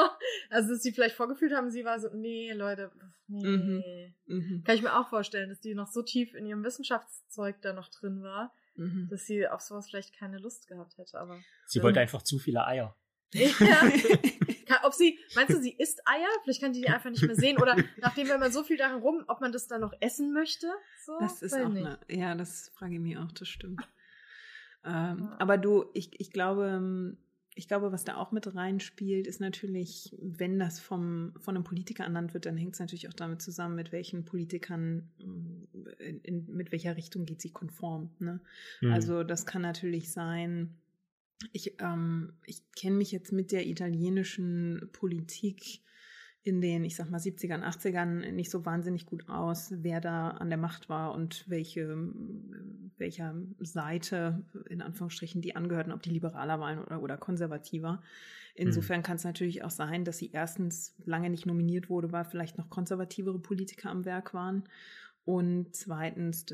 also 0.52 0.70
dass 0.70 0.84
sie 0.84 0.92
vielleicht 0.92 1.16
vorgefühlt 1.16 1.54
haben, 1.54 1.72
sie 1.72 1.86
war 1.86 2.00
so, 2.00 2.10
nee, 2.14 2.54
Leute, 2.54 2.92
nee. 3.28 3.48
Mhm. 3.48 3.84
Mhm. 4.28 4.64
Kann 4.64 4.76
ich 4.76 4.84
mir 4.84 4.96
auch 4.96 5.10
vorstellen, 5.10 5.50
dass 5.50 5.60
die 5.60 5.74
noch 5.74 5.88
so 5.88 6.04
tief 6.04 6.36
in 6.36 6.46
ihrem 6.46 6.64
Wissenschaftszeug 6.64 7.62
da 7.62 7.74
noch 7.74 7.90
drin 7.90 8.22
war, 8.22 8.54
mhm. 8.76 9.08
dass 9.10 9.26
sie 9.26 9.48
auf 9.48 9.62
sowas 9.62 9.90
vielleicht 9.90 10.16
keine 10.16 10.38
Lust 10.38 10.68
gehabt 10.68 11.00
hätte, 11.00 11.20
aber. 11.20 11.40
Sie 11.66 11.80
ähm, 11.80 11.84
wollte 11.84 12.00
einfach 12.00 12.22
zu 12.22 12.38
viele 12.38 12.66
Eier. 12.66 12.96
Ja. 13.34 13.92
ob 14.84 14.94
sie, 14.94 15.20
meinst 15.36 15.54
du, 15.54 15.62
sie 15.62 15.72
isst 15.72 16.02
Eier? 16.06 16.28
Vielleicht 16.44 16.62
kann 16.62 16.74
die 16.74 16.82
die 16.82 16.90
einfach 16.90 17.10
nicht 17.10 17.24
mehr 17.24 17.36
sehen. 17.36 17.58
Oder 17.62 17.76
nachdem, 17.98 18.30
wenn 18.30 18.40
man 18.40 18.52
so 18.52 18.64
viel 18.64 18.78
daran 18.78 19.02
rum, 19.02 19.24
ob 19.28 19.42
man 19.42 19.52
das 19.52 19.68
dann 19.68 19.82
noch 19.82 19.94
essen 20.00 20.34
möchte? 20.34 20.68
So, 21.06 21.14
das 21.20 21.42
ist 21.42 21.54
auch 21.54 21.66
eine, 21.66 22.00
ja, 22.10 22.36
das 22.36 22.70
frage 22.70 22.96
ich 22.96 23.00
mich 23.00 23.18
auch, 23.18 23.32
das 23.32 23.48
stimmt. 23.48 23.82
Ähm, 24.86 25.30
aber 25.40 25.58
du, 25.58 25.86
ich, 25.94 26.20
ich 26.20 26.32
glaube, 26.32 27.18
ich 27.56 27.68
glaube, 27.68 27.92
was 27.92 28.04
da 28.04 28.18
auch 28.18 28.32
mit 28.32 28.56
reinspielt, 28.56 29.26
ist 29.26 29.42
natürlich, 29.42 30.16
wenn 30.22 30.60
das 30.60 30.80
vom, 30.80 31.34
von 31.40 31.56
einem 31.56 31.64
Politiker 31.64 32.04
ernannt 32.04 32.34
wird, 32.34 32.46
dann 32.46 32.56
hängt 32.56 32.74
es 32.74 32.80
natürlich 32.80 33.10
auch 33.10 33.14
damit 33.14 33.42
zusammen, 33.42 33.76
mit 33.76 33.92
welchen 33.92 34.26
Politikern, 34.26 35.10
in, 35.18 36.22
in, 36.22 36.46
mit 36.54 36.72
welcher 36.72 36.96
Richtung 36.96 37.26
geht 37.26 37.42
sie 37.42 37.52
konform. 37.52 38.12
Ne? 38.20 38.40
Mhm. 38.82 38.92
Also 38.92 39.24
das 39.24 39.46
kann 39.46 39.64
natürlich 39.64 40.12
sein, 40.12 40.78
ich, 41.52 41.80
ähm, 41.80 42.34
ich 42.46 42.64
kenne 42.72 42.98
mich 42.98 43.12
jetzt 43.12 43.32
mit 43.32 43.52
der 43.52 43.68
italienischen 43.68 44.90
Politik 44.92 45.82
in 46.44 46.62
den, 46.62 46.86
ich 46.86 46.96
sag 46.96 47.10
mal, 47.10 47.20
70ern, 47.20 47.62
80ern 47.62 48.32
nicht 48.32 48.50
so 48.50 48.66
wahnsinnig 48.66 49.06
gut 49.06 49.28
aus, 49.28 49.74
wer 49.76 50.00
da 50.00 50.30
an 50.30 50.50
der 50.50 50.58
Macht 50.58 50.88
war 50.88 51.14
und 51.14 51.44
welche, 51.50 51.98
welcher 52.98 53.36
Seite, 53.60 54.46
in 54.70 54.82
Anführungsstrichen, 54.82 55.42
die 55.42 55.58
angehörten, 55.58 55.92
ob 55.92 56.02
die 56.02 56.10
liberaler 56.10 56.62
waren 56.62 56.80
oder, 56.80 57.04
oder 57.04 57.18
konservativer. 57.18 58.02
Insofern 58.56 59.02
mhm. 59.02 59.04
kann 59.04 59.18
es 59.18 59.26
natürlich 59.26 59.64
auch 59.66 59.72
sein, 59.72 60.06
dass 60.06 60.20
sie 60.20 60.32
erstens 60.32 60.96
lange 61.06 61.30
nicht 61.30 61.46
nominiert 61.46 61.90
wurde, 61.90 62.14
weil 62.14 62.24
vielleicht 62.24 62.58
noch 62.58 62.70
konservativere 62.70 63.40
Politiker 63.40 63.90
am 63.90 64.06
Werk 64.06 64.34
waren. 64.34 64.64
Und 65.26 65.76
zweitens, 65.76 66.46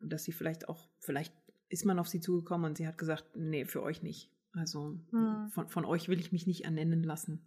dass 0.00 0.24
sie 0.24 0.32
vielleicht 0.32 0.68
auch, 0.68 0.88
vielleicht 0.98 1.32
ist 1.68 1.84
man 1.84 1.98
auf 1.98 2.08
sie 2.08 2.20
zugekommen 2.20 2.70
und 2.70 2.76
sie 2.76 2.86
hat 2.86 2.98
gesagt, 2.98 3.24
nee, 3.34 3.64
für 3.64 3.82
euch 3.82 4.02
nicht. 4.02 4.30
Also 4.52 4.98
hm. 5.10 5.48
von, 5.50 5.68
von 5.68 5.84
euch 5.84 6.08
will 6.08 6.20
ich 6.20 6.32
mich 6.32 6.46
nicht 6.46 6.64
ernennen 6.64 7.02
lassen. 7.02 7.46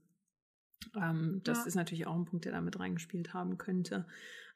Ähm, 0.96 1.42
das 1.44 1.60
ja. 1.60 1.66
ist 1.66 1.76
natürlich 1.76 2.08
auch 2.08 2.16
ein 2.16 2.26
Punkt, 2.26 2.46
der 2.46 2.52
da 2.52 2.62
mit 2.62 2.80
reingespielt 2.80 3.34
haben 3.34 3.58
könnte. 3.58 4.06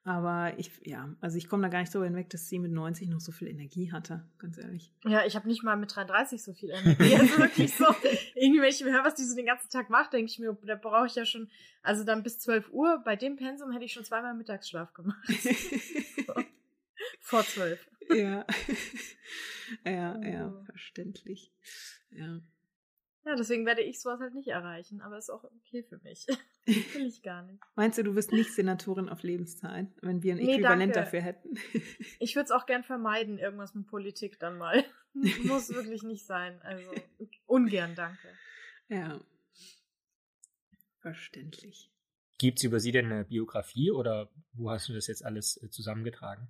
Aber 0.06 0.54
ich, 0.58 0.70
ja, 0.84 1.16
also 1.22 1.38
ich 1.38 1.48
komme 1.48 1.64
da 1.64 1.70
gar 1.70 1.80
nicht 1.80 1.92
so 1.92 2.04
hinweg, 2.04 2.30
dass 2.30 2.50
sie 2.50 2.60
mit 2.60 2.74
90 2.74 3.08
noch 3.08 3.22
so 3.22 3.32
viel 3.32 3.48
Energie 3.48 3.94
hatte, 3.94 4.26
ganz 4.38 4.58
ehrlich. 4.58 4.92
Ja, 5.06 5.26
ich 5.26 5.38
habe 5.38 5.48
nicht 5.48 5.64
mal 5.64 5.78
mit 5.78 5.96
33 5.96 6.44
so 6.44 6.54
viel 6.54 6.72
Energie. 6.72 7.16
Also 7.20 7.38
wirklich 7.38 7.74
so, 7.74 7.86
irgendwie, 8.36 8.60
wenn 8.60 8.70
ich 8.70 8.84
höre, 8.84 9.06
was 9.06 9.16
die 9.16 9.24
so 9.24 9.34
den 9.34 9.46
ganzen 9.46 9.70
Tag 9.70 9.90
macht, 9.90 10.12
denke 10.12 10.30
ich 10.30 10.40
mir, 10.40 10.58
da 10.66 10.76
brauche 10.76 11.06
ich 11.06 11.16
ja 11.16 11.24
schon, 11.24 11.50
also 11.84 12.04
dann 12.04 12.22
bis 12.22 12.38
12 12.40 12.70
Uhr, 12.74 13.02
bei 13.06 13.16
dem 13.16 13.38
Pensum 13.38 13.72
hätte 13.72 13.86
ich 13.86 13.94
schon 13.94 14.04
zweimal 14.04 14.34
Mittagsschlaf 14.34 14.94
gemacht. 14.94 15.26
so. 15.30 16.34
Vor 17.22 17.44
12. 17.44 17.88
Ja. 18.14 18.46
ja, 19.86 20.22
ja, 20.22 20.64
verständlich. 20.66 21.52
Ja. 22.12 22.42
Ja, 23.26 23.36
deswegen 23.36 23.66
werde 23.66 23.82
ich 23.82 24.02
sowas 24.02 24.20
halt 24.20 24.34
nicht 24.34 24.50
erreichen, 24.50 25.00
aber 25.00 25.18
ist 25.18 25.30
auch 25.30 25.46
okay 25.46 25.84
für 25.84 25.98
mich. 26.00 26.28
Will 26.66 27.08
ich 27.08 27.22
gar 27.22 27.44
nicht. 27.44 27.62
Meinst 27.76 27.98
du, 27.98 28.04
du 28.04 28.16
wirst 28.16 28.34
nicht 28.34 28.54
Senatorin 28.54 29.08
auf 29.08 29.24
Lebenszeit, 29.24 29.88
wenn 30.02 30.24
wir 30.24 30.34
ein 30.34 30.40
nee, 30.40 30.56
Äquivalent 30.56 30.94
danke. 30.94 31.00
dafür 31.00 31.22
hätten? 31.22 31.56
ich 32.20 32.36
würde 32.36 32.46
es 32.46 32.52
auch 32.52 32.66
gern 32.66 32.84
vermeiden, 32.84 33.38
irgendwas 33.38 33.76
mit 33.76 33.88
Politik 33.88 34.40
dann 34.40 34.58
mal. 34.58 34.84
Muss 35.46 35.70
wirklich 35.70 36.04
nicht 36.04 36.26
sein. 36.26 36.62
Also 36.64 36.92
ungern, 37.46 37.96
danke. 37.96 38.28
Ja. 38.90 39.22
Verständlich. 41.00 41.92
Gibt 42.40 42.60
es 42.60 42.66
über 42.66 42.82
Sie 42.82 42.92
denn 42.92 43.06
eine 43.06 43.24
Biografie 43.24 43.92
oder 43.92 44.30
wo 44.54 44.70
hast 44.70 44.88
du 44.90 44.94
das 44.94 45.08
jetzt 45.08 45.26
alles 45.26 45.62
äh, 45.62 45.70
zusammengetragen? 45.70 46.48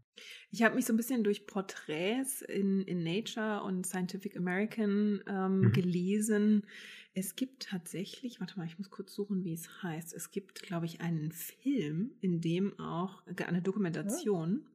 Ich 0.52 0.64
habe 0.64 0.76
mich 0.76 0.86
so 0.86 0.94
ein 0.94 0.98
bisschen 0.98 1.24
durch 1.24 1.48
Porträts 1.48 2.42
in, 2.42 2.82
in 2.82 3.04
Nature 3.04 3.64
und 3.64 3.86
Scientific 3.86 4.36
American 4.38 5.22
ähm, 5.28 5.60
mhm. 5.60 5.72
gelesen. 5.72 6.68
Es 7.14 7.36
gibt 7.36 7.64
tatsächlich, 7.64 8.40
warte 8.40 8.58
mal, 8.58 8.66
ich 8.66 8.78
muss 8.78 8.90
kurz 8.90 9.14
suchen, 9.14 9.44
wie 9.44 9.54
es 9.54 9.84
heißt. 9.84 10.14
Es 10.14 10.32
gibt, 10.32 10.64
glaube 10.64 10.86
ich, 10.86 11.02
einen 11.02 11.32
Film, 11.32 12.12
in 12.22 12.42
dem 12.42 12.78
auch 12.80 13.24
äh, 13.28 13.44
eine 13.44 13.62
Dokumentation. 13.62 14.64
Ja. 14.64 14.70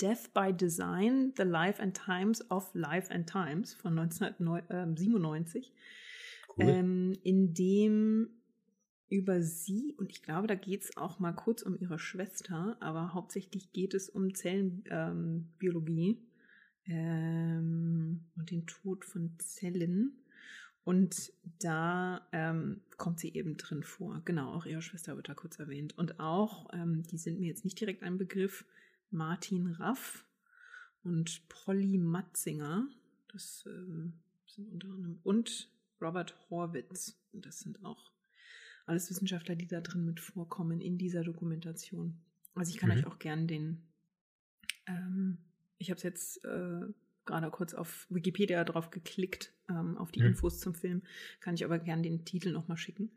Death 0.00 0.32
by 0.32 0.52
Design, 0.52 1.32
The 1.36 1.42
Life 1.42 1.80
and 1.80 1.94
Times 1.94 2.50
of 2.50 2.70
Life 2.74 3.12
and 3.12 3.28
Times 3.28 3.74
von 3.74 3.98
1997, 3.98 5.72
cool. 6.56 6.64
ähm, 6.64 7.18
in 7.22 7.52
dem 7.52 8.39
über 9.10 9.42
sie 9.42 9.94
und 9.98 10.10
ich 10.10 10.22
glaube, 10.22 10.46
da 10.46 10.54
geht 10.54 10.84
es 10.84 10.96
auch 10.96 11.18
mal 11.18 11.32
kurz 11.32 11.62
um 11.62 11.76
ihre 11.78 11.98
Schwester, 11.98 12.76
aber 12.80 13.12
hauptsächlich 13.12 13.72
geht 13.72 13.92
es 13.92 14.08
um 14.08 14.34
Zellenbiologie 14.34 16.10
ähm, 16.10 16.30
ähm, 16.86 18.24
und 18.36 18.50
den 18.50 18.66
Tod 18.66 19.04
von 19.04 19.36
Zellen. 19.38 20.16
Und 20.82 21.32
da 21.58 22.26
ähm, 22.32 22.80
kommt 22.96 23.20
sie 23.20 23.34
eben 23.34 23.56
drin 23.56 23.82
vor. 23.82 24.22
Genau, 24.24 24.54
auch 24.54 24.64
ihre 24.64 24.80
Schwester 24.80 25.14
wird 25.16 25.28
da 25.28 25.34
kurz 25.34 25.58
erwähnt. 25.58 25.96
Und 25.98 26.18
auch, 26.20 26.68
ähm, 26.72 27.02
die 27.02 27.18
sind 27.18 27.38
mir 27.38 27.48
jetzt 27.48 27.64
nicht 27.64 27.78
direkt 27.78 28.02
ein 28.02 28.16
Begriff, 28.16 28.64
Martin 29.10 29.66
Raff 29.66 30.24
und 31.02 31.48
Polly 31.48 31.98
Matzinger. 31.98 32.88
Das 33.28 33.64
ähm, 33.66 34.14
sind 34.46 34.68
unter 34.72 34.88
anderem. 34.88 35.20
Und 35.22 35.70
Robert 36.00 36.34
Horwitz. 36.48 37.20
Das 37.32 37.60
sind 37.60 37.84
auch 37.84 38.10
alles 38.90 39.10
Wissenschaftler, 39.10 39.54
die 39.54 39.66
da 39.66 39.80
drin 39.80 40.04
mit 40.04 40.20
vorkommen 40.20 40.80
in 40.80 40.98
dieser 40.98 41.22
Dokumentation. 41.22 42.20
Also 42.54 42.70
ich 42.70 42.78
kann 42.78 42.90
mhm. 42.90 42.96
euch 42.96 43.06
auch 43.06 43.18
gern 43.18 43.46
den, 43.46 43.82
ähm, 44.86 45.38
ich 45.78 45.90
habe 45.90 45.96
es 45.96 46.02
jetzt 46.02 46.44
äh, 46.44 46.82
gerade 47.24 47.50
kurz 47.50 47.74
auf 47.74 48.06
Wikipedia 48.10 48.64
drauf 48.64 48.90
geklickt, 48.90 49.54
ähm, 49.68 49.96
auf 49.96 50.10
die 50.10 50.20
mhm. 50.20 50.26
Infos 50.26 50.60
zum 50.60 50.74
Film, 50.74 51.02
kann 51.40 51.54
ich 51.54 51.64
aber 51.64 51.78
gern 51.78 52.02
den 52.02 52.24
Titel 52.24 52.52
nochmal 52.52 52.76
schicken, 52.76 53.12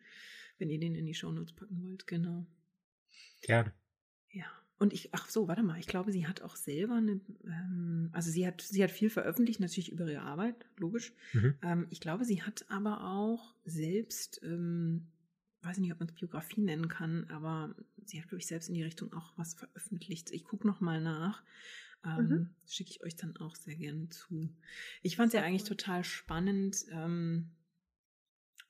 wenn 0.60 0.70
ihr 0.70 0.80
den 0.80 0.96
in 0.96 1.06
die 1.06 1.16
Shownotes 1.16 1.54
packen 1.54 1.82
wollt, 1.84 2.08
genau. 2.08 2.46
Gerne. 3.42 3.74
Ja. 4.30 4.46
Und 4.80 4.92
ich, 4.92 5.14
ach 5.14 5.30
so, 5.30 5.48
warte 5.48 5.64
mal, 5.64 5.80
ich 5.80 5.88
glaube, 5.88 6.12
sie 6.12 6.28
hat 6.28 6.42
auch 6.42 6.56
selber 6.56 6.96
eine, 6.96 7.22
ähm, 7.46 8.10
also 8.12 8.30
sie 8.30 8.46
hat, 8.46 8.62
sie 8.62 8.84
hat 8.84 8.92
viel 8.92 9.10
veröffentlicht, 9.10 9.60
natürlich 9.60 9.92
über 9.92 10.06
ihre 10.06 10.22
Arbeit, 10.22 10.66
logisch. 10.78 11.14
Mhm. 11.32 11.56
Ähm, 11.62 11.88
ich 11.90 12.02
glaube, 12.02 12.26
sie 12.26 12.44
hat 12.44 12.66
aber 12.70 13.04
auch 13.04 13.56
selbst 13.64 14.42
ähm, 14.44 15.08
weiß 15.64 15.78
nicht, 15.78 15.92
ob 15.92 16.00
man 16.00 16.10
es 16.10 16.16
Biografie 16.16 16.62
nennen 16.62 16.88
kann, 16.88 17.26
aber 17.30 17.76
sie 18.06 18.22
hat, 18.22 18.28
glaube 18.28 18.42
ich, 18.42 18.48
selbst 18.48 18.68
in 18.68 18.76
die 18.76 18.84
Richtung 18.84 19.14
auch 19.14 19.34
was 19.38 19.54
veröffentlicht. 19.54 20.32
Ich 20.32 20.44
gucke 20.44 20.68
nochmal 20.68 21.02
nach. 21.02 21.44
Ähm, 22.06 22.28
mhm. 22.28 22.50
Schicke 22.68 22.92
ich 22.92 23.04
euch 23.04 23.16
dann 23.16 23.38
auch 23.38 23.56
sehr 23.56 23.76
gerne 23.76 24.10
zu. 24.10 24.50
Ich 25.02 25.16
fand 25.16 25.28
es 25.28 25.34
ja 25.34 25.42
eigentlich 25.42 25.64
total 25.64 26.04
spannend, 26.04 26.86
ähm, 26.92 27.52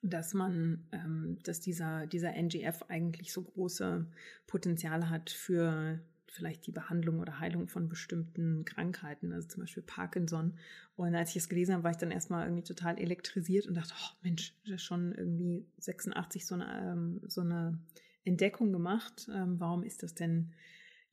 dass 0.02 0.34
man, 0.34 0.86
ähm, 0.92 1.38
dass 1.42 1.60
dieser, 1.60 2.06
dieser 2.06 2.34
NGF 2.34 2.82
eigentlich 2.88 3.32
so 3.32 3.42
große 3.42 4.06
Potenziale 4.46 5.10
hat 5.10 5.30
für 5.30 6.00
vielleicht 6.34 6.66
die 6.66 6.72
Behandlung 6.72 7.20
oder 7.20 7.38
Heilung 7.38 7.68
von 7.68 7.88
bestimmten 7.88 8.64
Krankheiten, 8.64 9.32
also 9.32 9.46
zum 9.48 9.62
Beispiel 9.62 9.82
Parkinson. 9.84 10.54
Und 10.96 11.14
als 11.14 11.30
ich 11.30 11.36
es 11.36 11.48
gelesen 11.48 11.74
habe, 11.74 11.84
war 11.84 11.92
ich 11.92 11.96
dann 11.96 12.10
erstmal 12.10 12.46
irgendwie 12.46 12.64
total 12.64 12.98
elektrisiert 12.98 13.66
und 13.66 13.74
dachte, 13.74 13.94
oh 13.96 14.16
Mensch, 14.22 14.52
das 14.64 14.74
ist 14.74 14.82
schon 14.82 15.12
irgendwie 15.12 15.64
86 15.78 16.44
so 16.44 16.56
eine, 16.56 16.92
ähm, 16.92 17.20
so 17.28 17.40
eine 17.42 17.78
Entdeckung 18.24 18.72
gemacht. 18.72 19.28
Ähm, 19.32 19.60
warum 19.60 19.84
ist 19.84 20.02
das 20.02 20.14
denn 20.14 20.52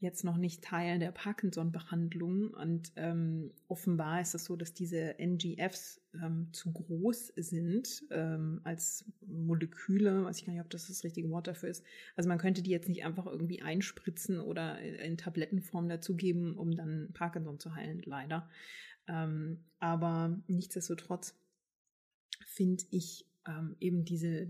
jetzt 0.02 0.24
noch 0.24 0.38
nicht 0.38 0.64
Teil 0.64 0.98
der 0.98 1.12
Parkinson-Behandlung. 1.12 2.50
Und 2.50 2.92
ähm, 2.96 3.52
offenbar 3.68 4.20
ist 4.20 4.34
es 4.34 4.46
so, 4.46 4.56
dass 4.56 4.74
diese 4.74 5.16
NGFs 5.20 6.02
ähm, 6.16 6.50
zu 6.52 6.74
groß 6.74 7.34
sind 7.36 8.04
ähm, 8.10 8.62
als 8.64 9.06
Moleküle. 9.28 10.26
Weiß 10.26 10.40
ich 10.40 10.46
gar 10.46 10.54
nicht, 10.54 10.62
ob 10.64 10.72
das 10.72 10.88
das 10.88 11.04
richtige 11.04 11.30
Wort 11.30 11.46
dafür 11.46 11.70
ist. 11.70 11.86
Also 12.16 12.28
man 12.28 12.40
könnte 12.40 12.64
die 12.64 12.72
jetzt 12.72 12.90
nicht 12.90 13.06
einfach 13.06 13.28
irgendwie 13.28 13.62
einspritzen 13.62 14.40
oder 14.40 14.80
in 14.80 15.18
Tablettenform 15.18 15.88
dazugeben, 15.88 16.58
um 16.58 16.76
dann 16.76 17.10
Parkinson 17.14 17.60
zu 17.60 17.76
heilen, 17.76 18.02
leider. 18.04 18.50
Ähm, 19.08 19.60
aber 19.80 20.42
nichtsdestotrotz 20.48 21.36
finde 22.48 22.84
ich 22.90 23.28
ähm, 23.48 23.76
eben 23.80 24.04
diese, 24.04 24.48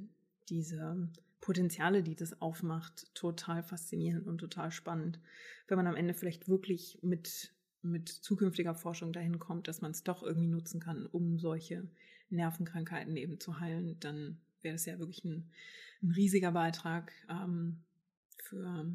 diese 0.47 1.09
Potenziale, 1.41 2.03
die 2.03 2.15
das 2.15 2.41
aufmacht, 2.41 3.13
total 3.15 3.63
faszinierend 3.63 4.27
und 4.27 4.37
total 4.37 4.71
spannend. 4.71 5.19
Wenn 5.67 5.77
man 5.77 5.87
am 5.87 5.95
Ende 5.95 6.13
vielleicht 6.13 6.47
wirklich 6.47 6.99
mit, 7.01 7.53
mit 7.81 8.09
zukünftiger 8.09 8.75
Forschung 8.75 9.11
dahin 9.11 9.39
kommt, 9.39 9.67
dass 9.67 9.81
man 9.81 9.91
es 9.91 10.03
doch 10.03 10.23
irgendwie 10.23 10.47
nutzen 10.47 10.79
kann, 10.79 11.05
um 11.07 11.39
solche 11.39 11.89
Nervenkrankheiten 12.29 13.17
eben 13.17 13.39
zu 13.39 13.59
heilen, 13.59 13.99
dann 13.99 14.39
wäre 14.61 14.75
das 14.75 14.85
ja 14.85 14.99
wirklich 14.99 15.25
ein, 15.25 15.51
ein 16.03 16.11
riesiger 16.11 16.51
Beitrag 16.51 17.11
ähm, 17.27 17.83
für 18.37 18.85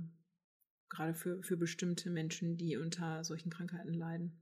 gerade 0.88 1.14
für, 1.14 1.42
für 1.42 1.56
bestimmte 1.56 2.10
Menschen, 2.10 2.56
die 2.56 2.76
unter 2.76 3.24
solchen 3.24 3.50
Krankheiten 3.50 3.92
leiden. 3.92 4.40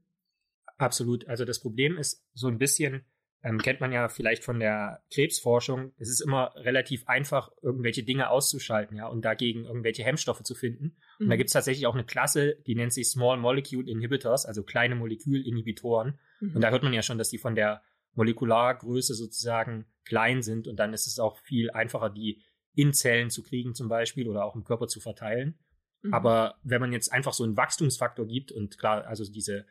Absolut. 0.77 1.27
Also 1.27 1.45
das 1.45 1.59
Problem 1.59 1.97
ist 1.97 2.23
so 2.33 2.47
ein 2.47 2.57
bisschen, 2.57 3.03
ähm, 3.45 3.59
kennt 3.59 3.79
man 3.79 3.91
ja 3.91 4.09
vielleicht 4.09 4.43
von 4.43 4.59
der 4.59 5.03
Krebsforschung. 5.13 5.93
Es 5.99 6.09
ist 6.09 6.19
immer 6.19 6.53
relativ 6.55 7.07
einfach, 7.07 7.51
irgendwelche 7.61 8.01
Dinge 8.01 8.31
auszuschalten, 8.31 8.97
ja, 8.97 9.05
und 9.05 9.23
dagegen 9.23 9.65
irgendwelche 9.65 10.03
Hemmstoffe 10.03 10.41
zu 10.41 10.55
finden. 10.55 10.97
Und 11.19 11.27
mhm. 11.27 11.29
da 11.29 11.35
gibt 11.35 11.49
es 11.49 11.53
tatsächlich 11.53 11.85
auch 11.85 11.93
eine 11.93 12.05
Klasse, 12.05 12.55
die 12.65 12.73
nennt 12.73 12.91
sich 12.91 13.07
Small 13.07 13.37
Molecule 13.37 13.87
Inhibitors, 13.87 14.47
also 14.47 14.63
kleine 14.63 14.95
Molekülinhibitoren. 14.95 16.17
Mhm. 16.39 16.55
Und 16.55 16.61
da 16.61 16.71
hört 16.71 16.81
man 16.81 16.93
ja 16.93 17.03
schon, 17.03 17.19
dass 17.19 17.29
die 17.29 17.37
von 17.37 17.53
der 17.53 17.83
Molekulargröße 18.15 19.13
sozusagen 19.13 19.85
klein 20.05 20.41
sind 20.41 20.67
und 20.67 20.77
dann 20.77 20.93
ist 20.93 21.05
es 21.05 21.19
auch 21.19 21.37
viel 21.37 21.69
einfacher, 21.69 22.09
die 22.09 22.41
in 22.73 22.93
Zellen 22.93 23.29
zu 23.29 23.43
kriegen 23.43 23.75
zum 23.75 23.89
Beispiel 23.89 24.27
oder 24.27 24.43
auch 24.45 24.55
im 24.55 24.63
Körper 24.63 24.87
zu 24.87 24.99
verteilen. 24.99 25.59
Mhm. 26.01 26.15
Aber 26.15 26.55
wenn 26.63 26.81
man 26.81 26.93
jetzt 26.93 27.13
einfach 27.13 27.33
so 27.33 27.43
einen 27.43 27.57
Wachstumsfaktor 27.57 28.25
gibt 28.25 28.51
und 28.51 28.79
klar, 28.79 29.05
also 29.05 29.23
diese 29.31 29.67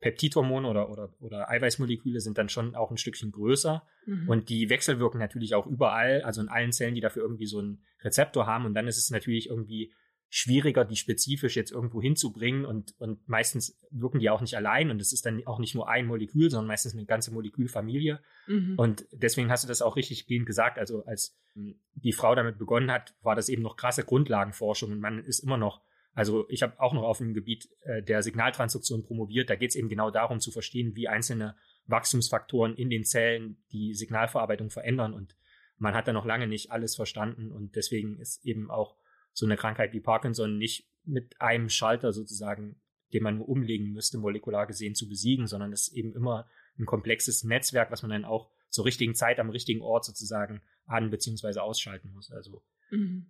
Peptidhormone 0.00 0.68
oder, 0.68 0.90
oder, 0.90 1.12
oder 1.20 1.50
Eiweißmoleküle 1.50 2.20
sind 2.20 2.38
dann 2.38 2.48
schon 2.48 2.74
auch 2.74 2.90
ein 2.90 2.98
Stückchen 2.98 3.32
größer. 3.32 3.86
Mhm. 4.06 4.28
und 4.28 4.48
die 4.48 4.70
wechselwirken 4.70 5.18
natürlich 5.18 5.54
auch 5.54 5.66
überall, 5.66 6.22
also 6.22 6.40
in 6.40 6.48
allen 6.48 6.72
Zellen, 6.72 6.94
die 6.94 7.00
dafür 7.00 7.22
irgendwie 7.22 7.46
so 7.46 7.58
einen 7.58 7.82
Rezeptor 8.02 8.46
haben. 8.46 8.64
Und 8.64 8.74
dann 8.74 8.86
ist 8.86 8.98
es 8.98 9.10
natürlich 9.10 9.48
irgendwie 9.48 9.92
schwieriger, 10.28 10.84
die 10.84 10.96
spezifisch 10.96 11.56
jetzt 11.56 11.72
irgendwo 11.72 12.00
hinzubringen. 12.00 12.64
Und, 12.64 12.94
und 12.98 13.28
meistens 13.28 13.78
wirken 13.90 14.20
die 14.20 14.30
auch 14.30 14.40
nicht 14.40 14.56
allein. 14.56 14.90
Und 14.90 15.00
es 15.00 15.12
ist 15.12 15.26
dann 15.26 15.44
auch 15.46 15.58
nicht 15.58 15.74
nur 15.74 15.88
ein 15.88 16.06
Molekül, 16.06 16.50
sondern 16.50 16.68
meistens 16.68 16.94
eine 16.94 17.06
ganze 17.06 17.32
Molekülfamilie. 17.32 18.20
Mhm. 18.46 18.74
und 18.76 19.06
deswegen 19.10 19.50
hast 19.50 19.64
du 19.64 19.68
das 19.68 19.82
auch 19.82 19.96
richtig 19.96 20.26
gesagt, 20.26 20.78
also 20.78 21.04
als 21.04 21.36
die 21.54 22.12
Frau 22.12 22.34
damit 22.34 22.58
begonnen 22.58 22.92
hat, 22.92 23.14
war 23.22 23.34
das 23.34 23.48
eben 23.48 23.62
noch 23.62 23.76
krasse 23.76 24.04
Grundlagenforschung. 24.04 24.92
Und 24.92 25.00
man 25.00 25.18
ist 25.18 25.40
immer 25.40 25.56
noch 25.56 25.80
also 26.16 26.48
ich 26.48 26.62
habe 26.62 26.80
auch 26.80 26.94
noch 26.94 27.02
auf 27.02 27.18
dem 27.18 27.34
Gebiet 27.34 27.68
äh, 27.82 28.02
der 28.02 28.22
Signaltransduktion 28.22 29.04
promoviert. 29.04 29.50
Da 29.50 29.54
geht 29.54 29.70
es 29.70 29.76
eben 29.76 29.90
genau 29.90 30.10
darum 30.10 30.40
zu 30.40 30.50
verstehen, 30.50 30.96
wie 30.96 31.08
einzelne 31.08 31.56
Wachstumsfaktoren 31.88 32.74
in 32.74 32.88
den 32.88 33.04
Zellen 33.04 33.62
die 33.70 33.92
Signalverarbeitung 33.92 34.70
verändern. 34.70 35.12
Und 35.12 35.36
man 35.76 35.94
hat 35.94 36.08
da 36.08 36.14
noch 36.14 36.24
lange 36.24 36.46
nicht 36.46 36.72
alles 36.72 36.96
verstanden. 36.96 37.52
Und 37.52 37.76
deswegen 37.76 38.18
ist 38.18 38.42
eben 38.46 38.70
auch 38.70 38.96
so 39.34 39.44
eine 39.44 39.58
Krankheit 39.58 39.92
wie 39.92 40.00
Parkinson 40.00 40.56
nicht 40.56 40.88
mit 41.04 41.38
einem 41.38 41.68
Schalter 41.68 42.14
sozusagen, 42.14 42.80
den 43.12 43.22
man 43.22 43.36
nur 43.36 43.48
umlegen 43.50 43.92
müsste, 43.92 44.16
molekular 44.16 44.66
gesehen 44.66 44.94
zu 44.94 45.10
besiegen, 45.10 45.46
sondern 45.46 45.70
es 45.70 45.88
ist 45.88 45.94
eben 45.94 46.14
immer 46.14 46.48
ein 46.78 46.86
komplexes 46.86 47.44
Netzwerk, 47.44 47.90
was 47.90 48.00
man 48.00 48.10
dann 48.10 48.24
auch 48.24 48.50
zur 48.70 48.86
richtigen 48.86 49.14
Zeit 49.14 49.38
am 49.38 49.50
richtigen 49.50 49.82
Ort 49.82 50.06
sozusagen 50.06 50.62
an- 50.86 51.10
bzw. 51.10 51.58
ausschalten 51.58 52.10
muss. 52.14 52.30
Also 52.32 52.62
mhm. 52.90 53.26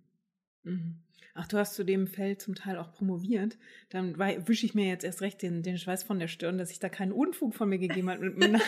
Mhm. 0.67 0.95
Ach, 1.39 1.47
du 1.47 1.57
hast 1.57 1.75
zu 1.75 1.83
dem 1.83 2.07
Feld 2.07 2.41
zum 2.41 2.55
Teil 2.55 2.77
auch 2.77 2.91
promoviert. 2.91 3.59
Dann 3.89 4.17
wische 4.17 4.65
ich 4.65 4.73
mir 4.73 4.87
jetzt 4.87 5.03
erst 5.03 5.21
recht 5.21 5.41
den, 5.43 5.61
den 5.61 5.77
Schweiß 5.77 6.01
von 6.01 6.17
der 6.17 6.27
Stirn, 6.27 6.57
dass 6.57 6.71
ich 6.71 6.79
da 6.79 6.89
keinen 6.89 7.11
Unfug 7.11 7.53
von 7.53 7.69
mir 7.69 7.77
gegeben 7.77 8.09
habe 8.09 8.31
mit, 8.31 8.59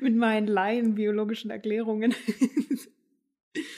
mit, 0.00 0.16
meinen 0.16 0.46
laienbiologischen 0.48 1.50
Erklärungen. 1.50 2.14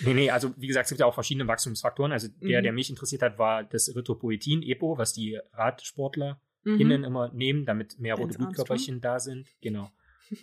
Nee, 0.05 0.14
nee, 0.14 0.31
also 0.31 0.53
wie 0.59 0.66
gesagt, 0.66 0.85
es 0.85 0.91
gibt 0.91 1.01
ja 1.01 1.07
auch 1.07 1.14
verschiedene 1.14 1.47
Wachstumsfaktoren. 1.47 2.12
Also 2.12 2.28
der, 2.43 2.61
mhm. 2.61 2.64
der 2.64 2.72
mich 2.72 2.91
interessiert 2.91 3.22
hat, 3.22 3.39
war 3.39 3.64
das 3.64 3.89
Erythropoietin, 3.89 4.62
EPO, 4.62 4.99
was 4.99 5.12
die 5.12 5.39
Radsportler 5.53 6.41
mhm. 6.64 6.81
innen 6.81 7.05
immer 7.05 7.33
nehmen, 7.33 7.64
damit 7.64 7.99
mehr 7.99 8.16
rote 8.16 8.37
Blutkörperchen 8.37 9.01
da 9.01 9.20
sind. 9.20 9.49
Genau. 9.62 9.91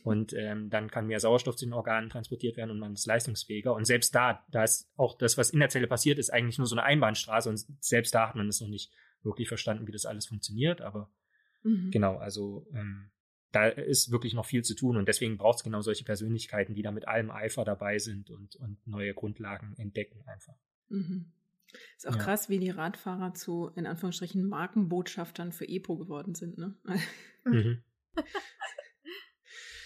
Und 0.03 0.33
ähm, 0.33 0.69
dann 0.69 0.91
kann 0.91 1.07
mehr 1.07 1.19
Sauerstoff 1.19 1.55
zu 1.55 1.65
den 1.65 1.73
Organen 1.73 2.09
transportiert 2.09 2.57
werden 2.57 2.71
und 2.71 2.79
man 2.79 2.93
ist 2.93 3.05
leistungsfähiger. 3.05 3.73
Und 3.73 3.85
selbst 3.85 4.13
da, 4.13 4.45
da 4.49 4.63
ist 4.63 4.89
auch 4.97 5.17
das, 5.17 5.37
was 5.37 5.49
in 5.49 5.59
der 5.59 5.69
Zelle 5.69 5.87
passiert, 5.87 6.19
ist 6.19 6.31
eigentlich 6.31 6.57
nur 6.57 6.67
so 6.67 6.75
eine 6.75 6.83
Einbahnstraße 6.83 7.49
und 7.49 7.65
selbst 7.79 8.13
da 8.13 8.29
hat 8.29 8.35
man 8.35 8.49
es 8.49 8.59
noch 8.59 8.67
nicht 8.67 8.91
wirklich 9.23 9.47
verstanden, 9.47 9.87
wie 9.87 9.91
das 9.91 10.05
alles 10.05 10.27
funktioniert. 10.27 10.81
Aber 10.81 11.09
mhm. 11.63 11.89
genau, 11.91 12.17
also 12.17 12.67
ähm, 12.73 13.11
da 13.51 13.67
ist 13.67 14.11
wirklich 14.11 14.33
noch 14.33 14.45
viel 14.45 14.63
zu 14.63 14.75
tun 14.75 14.97
und 14.97 15.07
deswegen 15.07 15.37
braucht 15.37 15.59
es 15.59 15.63
genau 15.63 15.81
solche 15.81 16.03
Persönlichkeiten, 16.03 16.75
die 16.75 16.81
da 16.81 16.91
mit 16.91 17.07
allem 17.07 17.31
Eifer 17.31 17.63
dabei 17.63 17.97
sind 17.97 18.29
und, 18.29 18.57
und 18.57 18.85
neue 18.85 19.13
Grundlagen 19.13 19.73
entdecken 19.77 20.21
einfach. 20.27 20.55
Mhm. 20.89 21.31
Ist 21.95 22.07
auch 22.07 22.15
ja. 22.15 22.21
krass, 22.23 22.49
wie 22.49 22.59
die 22.59 22.69
Radfahrer 22.69 23.33
zu, 23.33 23.71
in 23.75 23.85
Anführungsstrichen, 23.85 24.47
Markenbotschaftern 24.47 25.51
für 25.51 25.67
EPO 25.67 25.97
geworden 25.97 26.35
sind, 26.35 26.57
ne? 26.57 26.75
Mhm. 27.45 27.83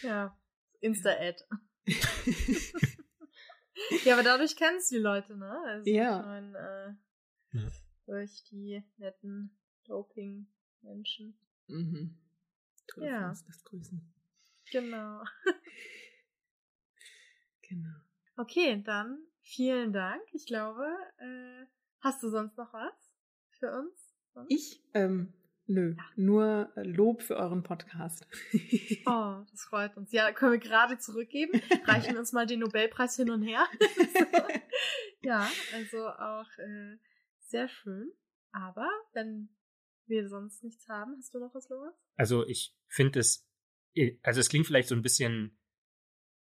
Ja, 0.02 0.38
Insta-Ad. 0.80 1.44
ja, 4.06 4.14
aber 4.14 4.24
dadurch 4.24 4.56
kennst 4.56 4.92
du 4.92 4.96
die 4.96 5.02
Leute, 5.02 5.38
ne? 5.38 5.62
Also 5.66 5.90
ja. 5.90 6.20
Ich 6.20 6.26
mein, 6.26 6.56
äh, 6.56 6.94
ja. 7.54 7.72
Durch 8.06 8.44
die 8.46 8.84
netten 8.98 9.58
Doping-Menschen. 9.86 11.38
Mhm. 11.68 12.18
Toll, 12.88 13.06
ja. 13.06 13.30
das 13.30 13.64
grüßen. 13.64 14.02
Genau. 14.72 15.24
genau. 17.62 17.96
Okay, 18.38 18.82
dann 18.84 19.20
vielen 19.42 19.94
Dank. 19.94 20.22
Ich 20.34 20.46
glaube, 20.46 20.86
äh, 21.18 21.66
hast 22.00 22.24
du 22.24 22.30
sonst 22.30 22.58
noch 22.58 22.74
was 22.74 23.14
für 23.52 23.72
uns? 23.78 24.16
Sonst? 24.34 24.52
Ich? 24.52 24.82
Ähm, 24.94 25.34
Nö, 25.72 25.96
ja. 25.96 26.04
nur 26.18 26.70
äh, 26.76 26.84
Lob 26.84 27.22
für 27.22 27.38
euren 27.38 27.64
Podcast. 27.64 28.28
oh, 29.06 29.42
das 29.50 29.62
freut 29.70 29.96
uns. 29.96 30.12
Ja, 30.12 30.34
können 30.34 30.52
wir 30.52 30.60
gerade 30.60 30.98
zurückgeben. 30.98 31.62
Reichen 31.86 32.18
uns 32.18 32.34
mal 32.34 32.46
den 32.46 32.60
Nobelpreis 32.60 33.16
hin 33.16 33.30
und 33.30 33.42
her. 33.42 33.66
ja, 35.22 35.50
also 35.74 36.10
auch 36.10 36.58
äh, 36.58 36.98
sehr 37.48 37.70
schön. 37.70 38.12
Aber 38.52 38.90
wenn 39.14 39.48
wir 40.08 40.28
sonst 40.28 40.62
nichts 40.62 40.90
haben, 40.90 41.16
hast 41.18 41.34
du 41.34 41.40
noch 41.40 41.56
was, 41.56 41.70
Lorenz? 41.70 41.96
Also 42.18 42.46
ich 42.46 42.76
finde 42.90 43.22
es, 43.22 43.48
also 44.24 44.42
es 44.42 44.50
klingt 44.50 44.68
vielleicht 44.68 44.90
so 44.90 44.96
ein 44.96 45.02
bisschen 45.02 45.58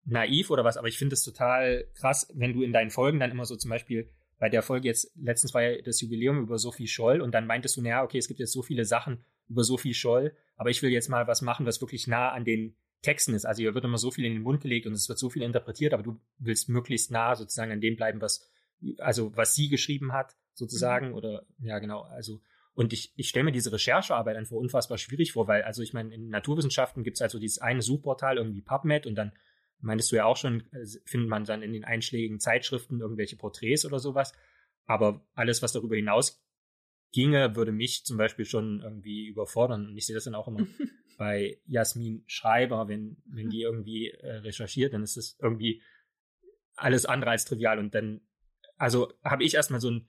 naiv 0.03 0.51
oder 0.51 0.64
was, 0.64 0.76
aber 0.76 0.89
ich 0.89 0.99
finde 0.99 1.14
es 1.14 1.22
total 1.22 1.89
krass, 1.95 2.33
wenn 2.35 2.53
du 2.53 2.62
in 2.62 2.72
deinen 2.72 2.91
Folgen 2.91 3.20
dann 3.20 3.31
immer 3.31 3.45
so 3.45 3.55
zum 3.55 3.70
Beispiel 3.70 4.12
bei 4.41 4.49
der 4.49 4.62
Folge 4.62 4.88
jetzt, 4.88 5.12
letztens 5.16 5.55
war 5.55 5.62
ja 5.62 5.80
das 5.82 6.01
Jubiläum 6.01 6.41
über 6.41 6.59
Sophie 6.59 6.88
Scholl 6.88 7.20
und 7.20 7.32
dann 7.32 7.47
meintest 7.47 7.76
du, 7.76 7.82
naja, 7.82 8.03
okay, 8.03 8.18
es 8.18 8.26
gibt 8.26 8.41
jetzt 8.41 8.53
so 8.53 8.62
viele 8.62 8.86
Sachen 8.86 9.22
über 9.49 9.62
Sophie 9.62 9.95
Scholl, 9.95 10.34
aber 10.57 10.70
ich 10.70 10.82
will 10.82 10.91
jetzt 10.91 11.11
mal 11.11 11.26
was 11.26 11.43
machen, 11.43 11.66
was 11.66 11.80
wirklich 11.82 12.07
nah 12.07 12.30
an 12.30 12.45
den 12.45 12.74
Texten 13.03 13.34
ist. 13.34 13.45
Also 13.45 13.61
hier 13.61 13.74
wird 13.74 13.84
immer 13.84 13.99
so 13.99 14.11
viel 14.11 14.24
in 14.24 14.32
den 14.32 14.43
Mund 14.43 14.62
gelegt 14.62 14.86
und 14.86 14.95
es 14.95 15.09
wird 15.11 15.18
so 15.18 15.28
viel 15.28 15.43
interpretiert, 15.43 15.93
aber 15.93 16.03
du 16.03 16.18
willst 16.38 16.70
möglichst 16.70 17.11
nah 17.11 17.36
sozusagen 17.36 17.70
an 17.70 17.82
dem 17.82 17.97
bleiben, 17.97 18.22
was, 18.22 18.51
also 18.99 19.36
was 19.36 19.55
sie 19.55 19.68
geschrieben 19.68 20.12
hat, 20.14 20.34
sozusagen, 20.55 21.09
mhm. 21.09 21.14
oder 21.14 21.47
ja, 21.59 21.78
genau, 21.78 22.01
also 22.03 22.41
und 22.72 22.95
ich, 22.95 23.12
ich 23.16 23.28
stelle 23.28 23.45
mir 23.45 23.53
diese 23.53 23.72
Recherchearbeit 23.72 24.36
einfach 24.36 24.57
unfassbar 24.57 24.97
schwierig 24.97 25.32
vor, 25.32 25.49
weil, 25.49 25.62
also 25.62 25.82
ich 25.82 25.93
meine, 25.93 26.14
in 26.14 26.28
Naturwissenschaften 26.30 27.03
gibt 27.03 27.18
es 27.18 27.22
also 27.22 27.38
dieses 27.38 27.59
eine 27.59 27.82
Suchportal, 27.82 28.38
irgendwie 28.38 28.62
PubMed, 28.62 29.07
und 29.07 29.16
dann 29.16 29.32
meintest 29.81 30.12
du 30.12 30.16
ja 30.16 30.24
auch 30.24 30.37
schon, 30.37 30.64
findet 31.05 31.28
man 31.28 31.45
dann 31.45 31.62
in 31.62 31.72
den 31.72 31.85
einschlägigen 31.85 32.41
Zeitschriften 32.41 33.01
irgendwelche 33.01 33.37
Porträts 33.37 33.85
oder 33.85 33.99
sowas. 33.99 34.33
Aber 34.87 35.24
alles, 35.35 35.62
was 35.62 35.72
darüber 35.72 35.97
hinaus 35.97 36.43
ginge, 37.12 37.57
würde 37.57 37.72
mich 37.72 38.05
zum 38.05 38.16
Beispiel 38.16 38.45
schon 38.45 38.81
irgendwie 38.83 39.26
überfordern. 39.26 39.89
Und 39.89 39.97
ich 39.97 40.07
sehe 40.07 40.14
das 40.14 40.24
dann 40.24 40.35
auch 40.35 40.49
immer 40.49 40.66
bei 41.18 41.61
Jasmin 41.66 42.24
Schreiber, 42.26 42.89
wenn, 42.89 43.16
wenn 43.26 43.51
die 43.51 43.62
irgendwie 43.62 44.11
äh, 44.11 44.37
recherchiert, 44.37 44.95
dann 44.95 45.03
ist 45.03 45.16
das 45.16 45.37
irgendwie 45.41 45.83
alles 46.76 47.07
andere 47.07 47.31
als 47.31 47.45
trivial. 47.45 47.78
Und 47.78 47.95
dann, 47.95 48.20
also 48.76 49.12
habe 49.22 49.45
ich 49.45 49.55
erstmal 49.55 49.81
so 49.81 49.91
ein 49.91 50.09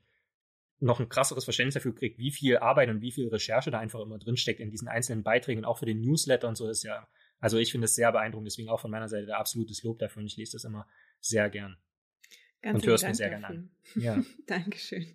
noch 0.81 0.99
ein 0.99 1.09
krasseres 1.09 1.43
Verständnis 1.43 1.75
dafür 1.75 1.93
gekriegt, 1.93 2.17
wie 2.17 2.31
viel 2.31 2.57
Arbeit 2.57 2.89
und 2.89 3.01
wie 3.01 3.11
viel 3.11 3.27
Recherche 3.27 3.69
da 3.69 3.77
einfach 3.77 3.99
immer 3.99 4.17
drinsteckt 4.17 4.59
in 4.59 4.71
diesen 4.71 4.87
einzelnen 4.87 5.21
Beiträgen 5.21 5.59
und 5.59 5.65
auch 5.65 5.77
für 5.77 5.85
den 5.85 6.01
Newsletter 6.01 6.47
und 6.47 6.55
so 6.55 6.67
ist 6.67 6.83
ja, 6.83 7.07
also 7.41 7.57
ich 7.57 7.71
finde 7.71 7.85
es 7.85 7.95
sehr 7.95 8.11
beeindruckend, 8.11 8.47
deswegen 8.47 8.69
auch 8.69 8.79
von 8.79 8.91
meiner 8.91 9.09
Seite 9.09 9.25
der 9.25 9.39
absolutes 9.39 9.83
Lob 9.83 9.99
dafür 9.99 10.21
und 10.21 10.27
ich 10.27 10.37
lese 10.37 10.53
das 10.53 10.63
immer 10.63 10.87
sehr 11.19 11.49
gern. 11.49 11.75
Ganz 12.61 12.75
und 12.75 12.87
hörst 12.87 13.03
mir 13.05 13.15
sehr 13.15 13.29
gerne 13.29 13.47
an. 13.47 13.69
Ja. 13.95 14.23
Dankeschön. 14.45 15.07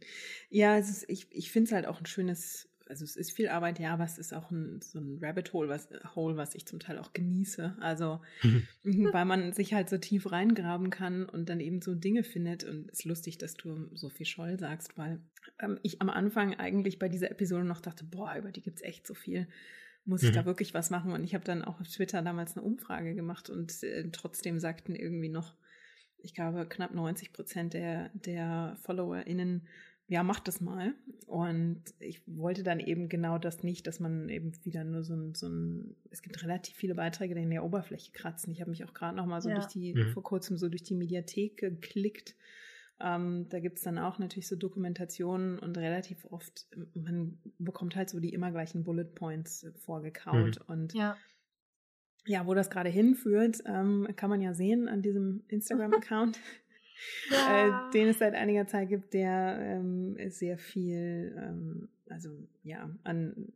Ja, 0.50 0.74
also 0.74 1.04
ich, 1.08 1.28
ich 1.30 1.52
finde 1.52 1.68
es 1.68 1.72
halt 1.72 1.86
auch 1.86 2.00
ein 2.00 2.06
schönes, 2.06 2.68
also 2.88 3.04
es 3.04 3.14
ist 3.14 3.30
viel 3.30 3.48
Arbeit, 3.48 3.78
ja, 3.78 3.92
aber 3.92 4.02
es 4.02 4.18
ist 4.18 4.34
auch 4.34 4.50
ein, 4.50 4.80
so 4.82 4.98
ein 4.98 5.18
Rabbit 5.22 5.52
Hole, 5.52 5.68
was, 5.68 5.88
Hole, 6.16 6.36
was 6.36 6.56
ich 6.56 6.66
zum 6.66 6.80
Teil 6.80 6.98
auch 6.98 7.12
genieße. 7.12 7.76
Also, 7.80 8.20
weil 8.82 9.24
man 9.24 9.52
sich 9.52 9.74
halt 9.74 9.88
so 9.88 9.96
tief 9.96 10.32
reingraben 10.32 10.90
kann 10.90 11.28
und 11.28 11.48
dann 11.48 11.60
eben 11.60 11.80
so 11.80 11.94
Dinge 11.94 12.24
findet. 12.24 12.64
Und 12.64 12.90
es 12.90 13.00
ist 13.00 13.04
lustig, 13.04 13.38
dass 13.38 13.54
du 13.54 13.88
so 13.94 14.08
viel 14.08 14.26
Scholl 14.26 14.58
sagst, 14.58 14.98
weil 14.98 15.20
ähm, 15.60 15.78
ich 15.84 16.02
am 16.02 16.10
Anfang 16.10 16.54
eigentlich 16.54 16.98
bei 16.98 17.08
dieser 17.08 17.30
Episode 17.30 17.64
noch 17.64 17.80
dachte, 17.80 18.04
boah, 18.04 18.34
über 18.36 18.50
die 18.50 18.62
gibt 18.62 18.78
es 18.78 18.82
echt 18.82 19.06
so 19.06 19.14
viel 19.14 19.46
muss 20.06 20.22
ich 20.22 20.30
mhm. 20.30 20.34
da 20.34 20.46
wirklich 20.46 20.72
was 20.72 20.90
machen? 20.90 21.12
Und 21.12 21.24
ich 21.24 21.34
habe 21.34 21.44
dann 21.44 21.62
auch 21.62 21.80
auf 21.80 21.88
Twitter 21.88 22.22
damals 22.22 22.56
eine 22.56 22.64
Umfrage 22.64 23.14
gemacht 23.14 23.50
und 23.50 23.82
äh, 23.82 24.08
trotzdem 24.10 24.58
sagten 24.58 24.94
irgendwie 24.94 25.28
noch 25.28 25.54
ich 26.26 26.34
glaube, 26.34 26.66
knapp 26.66 26.92
90 26.92 27.32
Prozent 27.32 27.74
der, 27.74 28.10
der 28.14 28.76
FollowerInnen, 28.82 29.66
ja, 30.08 30.22
macht 30.22 30.46
das 30.46 30.60
mal. 30.60 30.94
Und 31.26 31.82
ich 31.98 32.22
wollte 32.26 32.62
dann 32.62 32.78
eben 32.78 33.08
genau 33.08 33.38
das 33.38 33.62
nicht, 33.62 33.86
dass 33.86 33.98
man 33.98 34.28
eben 34.28 34.52
wieder 34.64 34.84
nur 34.84 35.02
so 35.02 35.14
ein, 35.14 35.34
so 35.34 35.48
ein 35.48 35.96
es 36.10 36.22
gibt 36.22 36.42
relativ 36.42 36.76
viele 36.76 36.94
Beiträge, 36.94 37.34
die 37.34 37.42
in 37.42 37.50
der 37.50 37.64
Oberfläche 37.64 38.12
kratzen. 38.12 38.52
Ich 38.52 38.60
habe 38.60 38.70
mich 38.70 38.84
auch 38.84 38.94
gerade 38.94 39.16
noch 39.16 39.26
mal 39.26 39.40
so 39.40 39.48
ja. 39.48 39.56
durch 39.56 39.66
die, 39.66 39.94
mhm. 39.94 40.08
vor 40.10 40.22
kurzem 40.22 40.58
so 40.58 40.68
durch 40.68 40.84
die 40.84 40.94
Mediathek 40.94 41.56
geklickt. 41.56 42.36
Ähm, 43.00 43.46
da 43.50 43.60
gibt 43.60 43.78
es 43.78 43.84
dann 43.84 43.98
auch 43.98 44.18
natürlich 44.18 44.48
so 44.48 44.56
Dokumentationen 44.56 45.58
und 45.58 45.76
relativ 45.76 46.24
oft, 46.30 46.66
man 46.94 47.38
bekommt 47.58 47.94
halt 47.94 48.08
so 48.08 48.20
die 48.20 48.32
immer 48.32 48.50
gleichen 48.50 48.84
Bullet 48.84 49.04
Points 49.04 49.66
vorgekaut. 49.76 50.60
Mhm. 50.60 50.74
Und 50.74 50.94
ja 50.94 51.16
ja, 52.26 52.46
wo 52.46 52.54
das 52.54 52.70
gerade 52.70 52.88
hinführt, 52.88 53.62
ähm, 53.66 54.08
kann 54.16 54.30
man 54.30 54.40
ja 54.40 54.52
sehen 54.52 54.88
an 54.88 55.00
diesem 55.00 55.44
Instagram-Account, 55.48 56.38
ja. 57.30 57.88
äh, 57.88 57.92
den 57.92 58.08
es 58.08 58.18
seit 58.18 58.34
einiger 58.34 58.66
Zeit 58.66 58.88
gibt, 58.88 59.14
der 59.14 59.58
ähm, 59.60 60.16
sehr 60.30 60.58
viel, 60.58 61.36
ähm, 61.40 61.88
also 62.08 62.30
ja, 62.62 62.90
an 63.04 63.52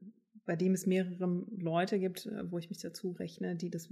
bei 0.46 0.56
dem 0.56 0.72
es 0.72 0.84
mehrere 0.84 1.46
Leute 1.58 2.00
gibt, 2.00 2.26
äh, 2.26 2.50
wo 2.50 2.58
ich 2.58 2.70
mich 2.70 2.80
dazu 2.80 3.12
rechne, 3.12 3.54
die 3.54 3.70
das 3.70 3.88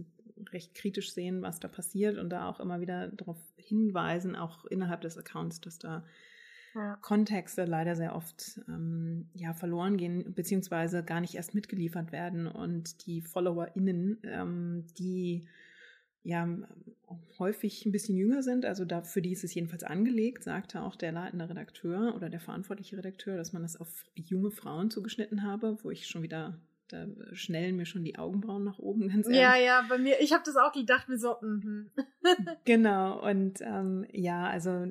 recht 0.52 0.74
kritisch 0.74 1.12
sehen, 1.12 1.42
was 1.42 1.60
da 1.60 1.68
passiert 1.68 2.18
und 2.18 2.30
da 2.30 2.48
auch 2.48 2.60
immer 2.60 2.80
wieder 2.80 3.08
darauf 3.08 3.38
hinweisen, 3.56 4.36
auch 4.36 4.64
innerhalb 4.66 5.00
des 5.00 5.18
Accounts, 5.18 5.60
dass 5.60 5.78
da 5.78 6.04
ja. 6.74 6.96
Kontexte 6.96 7.64
leider 7.64 7.96
sehr 7.96 8.14
oft 8.14 8.60
ähm, 8.68 9.28
ja, 9.34 9.52
verloren 9.52 9.96
gehen, 9.96 10.34
beziehungsweise 10.34 11.02
gar 11.02 11.20
nicht 11.20 11.34
erst 11.34 11.54
mitgeliefert 11.54 12.12
werden 12.12 12.46
und 12.46 13.06
die 13.06 13.20
FollowerInnen, 13.22 14.18
ähm, 14.24 14.86
die 14.98 15.48
ja 16.22 16.46
häufig 17.38 17.86
ein 17.86 17.92
bisschen 17.92 18.16
jünger 18.16 18.42
sind, 18.42 18.66
also 18.66 18.84
da, 18.84 19.02
für 19.02 19.22
die 19.22 19.32
ist 19.32 19.44
es 19.44 19.54
jedenfalls 19.54 19.84
angelegt, 19.84 20.44
sagte 20.44 20.82
auch 20.82 20.96
der 20.96 21.12
leitende 21.12 21.48
Redakteur 21.48 22.14
oder 22.14 22.28
der 22.28 22.40
verantwortliche 22.40 22.98
Redakteur, 22.98 23.36
dass 23.36 23.52
man 23.52 23.62
das 23.62 23.76
auf 23.76 24.04
junge 24.14 24.50
Frauen 24.50 24.90
zugeschnitten 24.90 25.42
habe, 25.42 25.78
wo 25.82 25.90
ich 25.90 26.06
schon 26.06 26.22
wieder 26.22 26.60
da 26.88 27.06
schnellen 27.32 27.76
mir 27.76 27.86
schon 27.86 28.04
die 28.04 28.18
Augenbrauen 28.18 28.64
nach 28.64 28.78
oben, 28.78 29.08
ganz 29.08 29.26
ehrlich. 29.26 29.40
Ja, 29.40 29.56
ja, 29.56 29.84
bei 29.88 29.98
mir, 29.98 30.20
ich 30.20 30.32
habe 30.32 30.42
das 30.44 30.56
auch 30.56 30.72
gedacht, 30.72 31.08
mir 31.08 31.18
so, 31.18 31.36
mhm. 31.40 31.90
genau, 32.64 33.22
und 33.28 33.60
ähm, 33.60 34.06
ja, 34.12 34.48
also, 34.48 34.86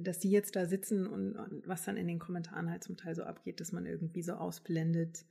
dass 0.00 0.18
die 0.18 0.30
jetzt 0.30 0.56
da 0.56 0.66
sitzen 0.66 1.06
und, 1.06 1.36
und, 1.36 1.66
was 1.66 1.84
dann 1.84 1.96
in 1.96 2.08
den 2.08 2.18
Kommentaren 2.18 2.70
halt 2.70 2.84
zum 2.84 2.96
Teil 2.96 3.14
so 3.14 3.22
abgeht, 3.22 3.60
dass 3.60 3.72
man 3.72 3.86
irgendwie 3.86 4.22
so 4.22 4.34
ausblendet, 4.34 5.24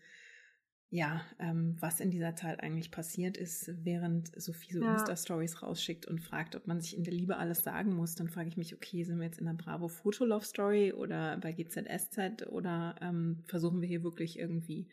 ja, 0.89 1.21
ähm, 1.39 1.75
was 1.79 1.99
in 1.99 2.11
dieser 2.11 2.35
Zeit 2.35 2.61
eigentlich 2.61 2.91
passiert 2.91 3.35
ist, 3.35 3.69
während 3.83 4.39
Sophie 4.39 4.73
so 4.73 4.81
ja. 4.81 4.93
Insta-Stories 4.93 5.61
rausschickt 5.61 6.05
und 6.05 6.21
fragt, 6.21 6.55
ob 6.55 6.67
man 6.67 6.79
sich 6.79 6.95
in 6.95 7.03
der 7.03 7.13
Liebe 7.13 7.37
alles 7.37 7.63
sagen 7.63 7.95
muss, 7.95 8.15
dann 8.15 8.29
frage 8.29 8.47
ich 8.47 8.57
mich, 8.57 8.73
okay, 8.73 9.03
sind 9.03 9.17
wir 9.17 9.25
jetzt 9.25 9.39
in 9.39 9.45
der 9.45 9.53
Bravo 9.53 9.87
Fotolove 9.87 10.45
Story 10.45 10.93
oder 10.93 11.37
bei 11.37 11.51
GZSZ 11.51 12.47
oder 12.47 12.95
ähm, 13.01 13.43
versuchen 13.45 13.81
wir 13.81 13.87
hier 13.87 14.03
wirklich 14.03 14.39
irgendwie 14.39 14.87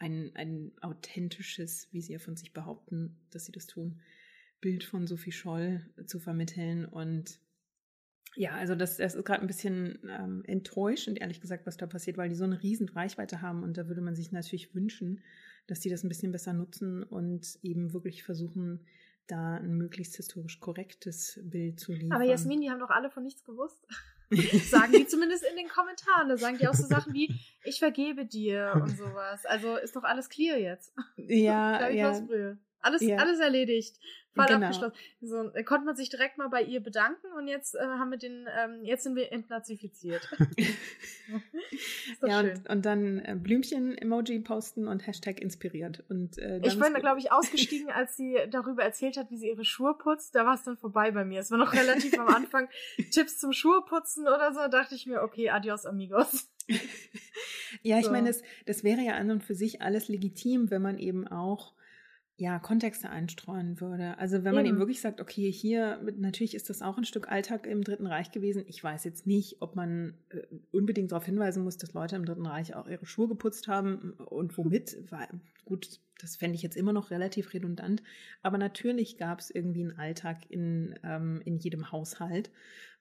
ein, 0.00 0.32
ein 0.34 0.72
authentisches, 0.80 1.88
wie 1.92 2.00
sie 2.00 2.14
ja 2.14 2.18
von 2.18 2.36
sich 2.36 2.52
behaupten, 2.52 3.16
dass 3.30 3.44
sie 3.44 3.52
das 3.52 3.66
tun, 3.66 4.00
Bild 4.60 4.82
von 4.82 5.06
Sophie 5.06 5.32
Scholl 5.32 5.86
zu 6.06 6.18
vermitteln. 6.18 6.86
Und 6.86 7.38
ja, 8.34 8.52
also 8.52 8.74
das, 8.74 8.96
das 8.96 9.14
ist 9.14 9.24
gerade 9.24 9.42
ein 9.42 9.46
bisschen 9.46 9.98
ähm, 10.08 10.42
enttäuschend, 10.46 11.20
ehrlich 11.20 11.40
gesagt, 11.40 11.66
was 11.66 11.76
da 11.76 11.86
passiert, 11.86 12.16
weil 12.16 12.28
die 12.28 12.34
so 12.34 12.44
eine 12.44 12.62
riesen 12.62 12.88
Reichweite 12.88 13.42
haben 13.42 13.62
und 13.62 13.76
da 13.76 13.88
würde 13.88 14.00
man 14.00 14.16
sich 14.16 14.32
natürlich 14.32 14.74
wünschen, 14.74 15.22
dass 15.66 15.80
die 15.80 15.90
das 15.90 16.02
ein 16.02 16.08
bisschen 16.08 16.32
besser 16.32 16.52
nutzen 16.52 17.02
und 17.02 17.58
eben 17.62 17.92
wirklich 17.92 18.22
versuchen, 18.22 18.86
da 19.26 19.56
ein 19.56 19.76
möglichst 19.76 20.16
historisch 20.16 20.60
korrektes 20.60 21.40
Bild 21.44 21.78
zu 21.78 21.92
liefern. 21.92 22.12
Aber 22.12 22.24
Jasmin, 22.24 22.60
die 22.60 22.70
haben 22.70 22.80
doch 22.80 22.90
alle 22.90 23.10
von 23.10 23.22
nichts 23.22 23.44
gewusst. 23.44 23.86
sagen 24.70 24.92
die 24.92 25.06
zumindest 25.06 25.44
in 25.44 25.56
den 25.56 25.68
Kommentaren. 25.68 26.28
Da 26.28 26.36
sagen 26.36 26.58
die 26.58 26.68
auch 26.68 26.74
so 26.74 26.84
Sachen 26.84 27.12
wie, 27.12 27.34
ich 27.64 27.78
vergebe 27.78 28.24
dir 28.24 28.72
und 28.74 28.96
sowas. 28.96 29.44
Also 29.46 29.76
ist 29.76 29.96
doch 29.96 30.04
alles 30.04 30.28
clear 30.28 30.56
jetzt. 30.56 30.92
Ja, 31.16 31.88
ja. 31.90 32.22
Alles, 32.82 33.02
ja. 33.02 33.16
alles 33.16 33.40
erledigt. 33.40 33.98
Fall 34.34 34.46
genau. 34.46 34.66
abgeschlossen. 34.66 34.94
So, 35.20 35.50
äh, 35.54 35.64
konnte 35.64 35.86
man 35.86 35.96
sich 35.96 36.08
direkt 36.08 36.38
mal 36.38 36.48
bei 36.48 36.62
ihr 36.62 36.80
bedanken 36.80 37.26
und 37.36 37.48
jetzt 37.48 37.74
äh, 37.74 37.80
haben 37.80 38.10
wir 38.10 38.18
den, 38.18 38.46
ähm, 38.58 38.84
jetzt 38.84 39.02
sind 39.02 39.16
wir 39.16 39.32
entnazifiziert. 39.32 40.28
ja, 42.26 42.40
und, 42.40 42.68
und, 42.68 42.86
dann 42.86 43.18
äh, 43.18 43.36
Blümchen-Emoji 43.36 44.40
posten 44.40 44.86
und 44.86 45.06
Hashtag 45.06 45.40
inspiriert. 45.40 46.04
Und, 46.08 46.38
äh, 46.38 46.60
ich 46.62 46.78
bin, 46.78 46.94
glaube 46.94 47.18
ich, 47.18 47.32
ausgestiegen, 47.32 47.90
als 47.94 48.16
sie 48.16 48.36
darüber 48.50 48.84
erzählt 48.84 49.16
hat, 49.16 49.30
wie 49.30 49.36
sie 49.36 49.48
ihre 49.48 49.64
Schuhe 49.64 49.94
putzt. 49.94 50.34
Da 50.34 50.46
war 50.46 50.54
es 50.54 50.62
dann 50.62 50.76
vorbei 50.76 51.10
bei 51.10 51.24
mir. 51.24 51.40
Es 51.40 51.50
war 51.50 51.58
noch 51.58 51.72
relativ 51.72 52.16
am 52.18 52.28
Anfang 52.28 52.68
Tipps 53.10 53.38
zum 53.38 53.52
Schuheputzen 53.52 54.28
oder 54.28 54.52
so. 54.52 54.60
Da 54.60 54.68
dachte 54.68 54.94
ich 54.94 55.06
mir, 55.06 55.22
okay, 55.22 55.50
adios, 55.50 55.86
amigos. 55.86 56.52
ja, 57.82 57.98
ich 57.98 58.06
so. 58.06 58.12
meine, 58.12 58.28
das, 58.28 58.42
das 58.66 58.84
wäre 58.84 59.00
ja 59.00 59.14
an 59.14 59.30
und 59.30 59.42
für 59.42 59.56
sich 59.56 59.82
alles 59.82 60.08
legitim, 60.08 60.70
wenn 60.70 60.82
man 60.82 60.98
eben 60.98 61.26
auch 61.26 61.74
ja, 62.40 62.58
Kontexte 62.58 63.10
einstreuen 63.10 63.80
würde. 63.82 64.16
Also 64.18 64.44
wenn 64.44 64.54
man 64.54 64.64
eben. 64.64 64.76
eben 64.76 64.78
wirklich 64.78 65.02
sagt, 65.02 65.20
okay, 65.20 65.52
hier, 65.52 66.00
natürlich 66.16 66.54
ist 66.54 66.70
das 66.70 66.80
auch 66.80 66.96
ein 66.96 67.04
Stück 67.04 67.30
Alltag 67.30 67.66
im 67.66 67.84
Dritten 67.84 68.06
Reich 68.06 68.32
gewesen. 68.32 68.64
Ich 68.66 68.82
weiß 68.82 69.04
jetzt 69.04 69.26
nicht, 69.26 69.60
ob 69.60 69.76
man 69.76 70.14
äh, 70.30 70.40
unbedingt 70.72 71.12
darauf 71.12 71.26
hinweisen 71.26 71.62
muss, 71.62 71.76
dass 71.76 71.92
Leute 71.92 72.16
im 72.16 72.24
Dritten 72.24 72.46
Reich 72.46 72.74
auch 72.74 72.88
ihre 72.88 73.04
Schuhe 73.04 73.28
geputzt 73.28 73.68
haben 73.68 74.12
und 74.12 74.56
womit. 74.56 74.96
Weil, 75.10 75.28
gut, 75.66 76.00
das 76.18 76.36
fände 76.36 76.56
ich 76.56 76.62
jetzt 76.62 76.78
immer 76.78 76.94
noch 76.94 77.10
relativ 77.10 77.52
redundant. 77.52 78.02
Aber 78.42 78.56
natürlich 78.56 79.18
gab 79.18 79.40
es 79.40 79.50
irgendwie 79.50 79.82
einen 79.82 79.98
Alltag 79.98 80.50
in, 80.50 80.98
ähm, 81.04 81.42
in 81.44 81.58
jedem 81.58 81.92
Haushalt. 81.92 82.50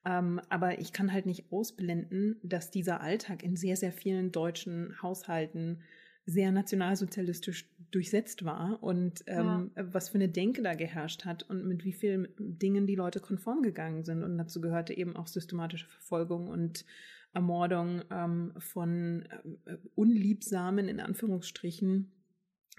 Ähm, 0.06 0.42
aber 0.50 0.80
ich 0.80 0.92
kann 0.92 1.14
halt 1.14 1.26
nicht 1.26 1.50
ausblenden, 1.50 2.42
dass 2.44 2.72
dieser 2.72 3.00
Alltag 3.00 3.42
in 3.42 3.56
sehr, 3.56 3.78
sehr 3.78 3.94
vielen 3.94 4.34
deutschen 4.34 5.02
Haushalten 5.02 5.82
sehr 6.30 6.52
nationalsozialistisch 6.52 7.68
durchsetzt 7.92 8.46
war 8.46 8.84
und 8.84 9.24
ähm, 9.26 9.72
ja. 9.76 9.94
was 9.94 10.10
für 10.10 10.16
eine 10.16 10.30
Denke 10.30 10.62
da 10.62 10.76
geherrscht 10.76 11.26
hat 11.26 11.44
und 11.50 11.66
mit 11.66 11.84
wie 11.84 11.94
vielen 11.94 12.28
Dingen 12.38 12.86
die 12.86 12.96
Leute 12.96 13.20
konform 13.20 13.64
gegangen 13.64 14.04
sind. 14.04 14.24
Und 14.24 14.38
dazu 14.38 14.62
gehörte 14.62 14.96
eben 14.96 15.16
auch 15.16 15.28
systematische 15.28 15.88
Verfolgung 15.88 16.48
und 16.48 16.86
Ermordung 17.34 18.04
ähm, 18.12 18.54
von 18.58 19.24
äh, 19.66 19.78
unliebsamen, 19.96 20.88
in 20.88 21.00
Anführungsstrichen, 21.00 22.12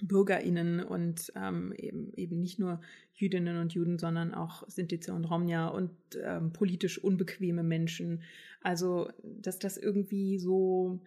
BürgerInnen 0.03 0.81
und 0.81 1.33
ähm, 1.37 1.75
eben, 1.77 2.13
eben 2.15 2.41
nicht 2.41 2.59
nur 2.59 2.81
Jüdinnen 3.13 3.59
und 3.59 3.75
Juden, 3.75 3.99
sondern 3.99 4.33
auch 4.33 4.67
Sintize 4.69 5.13
und 5.13 5.25
Romja 5.25 5.69
und 5.69 5.91
ähm, 6.23 6.53
politisch 6.53 7.03
unbequeme 7.03 7.63
Menschen. 7.63 8.23
Also, 8.63 9.11
dass 9.23 9.59
das 9.59 9.77
irgendwie 9.77 10.39
so 10.39 11.01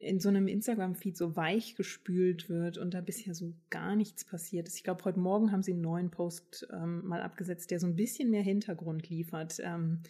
in 0.00 0.18
so 0.18 0.30
einem 0.30 0.48
Instagram-Feed 0.48 1.16
so 1.16 1.36
weich 1.36 1.76
gespült 1.76 2.48
wird 2.48 2.78
und 2.78 2.94
da 2.94 3.02
bisher 3.02 3.34
so 3.34 3.52
gar 3.68 3.94
nichts 3.94 4.24
passiert 4.24 4.66
ist. 4.66 4.76
Ich 4.76 4.82
glaube, 4.82 5.04
heute 5.04 5.20
Morgen 5.20 5.52
haben 5.52 5.62
sie 5.62 5.72
einen 5.72 5.82
neuen 5.82 6.10
Post 6.10 6.66
ähm, 6.72 7.06
mal 7.06 7.20
abgesetzt, 7.20 7.70
der 7.70 7.78
so 7.78 7.86
ein 7.86 7.96
bisschen 7.96 8.30
mehr 8.30 8.42
Hintergrund 8.42 9.10
liefert. 9.10 9.58
Ähm, 9.62 10.00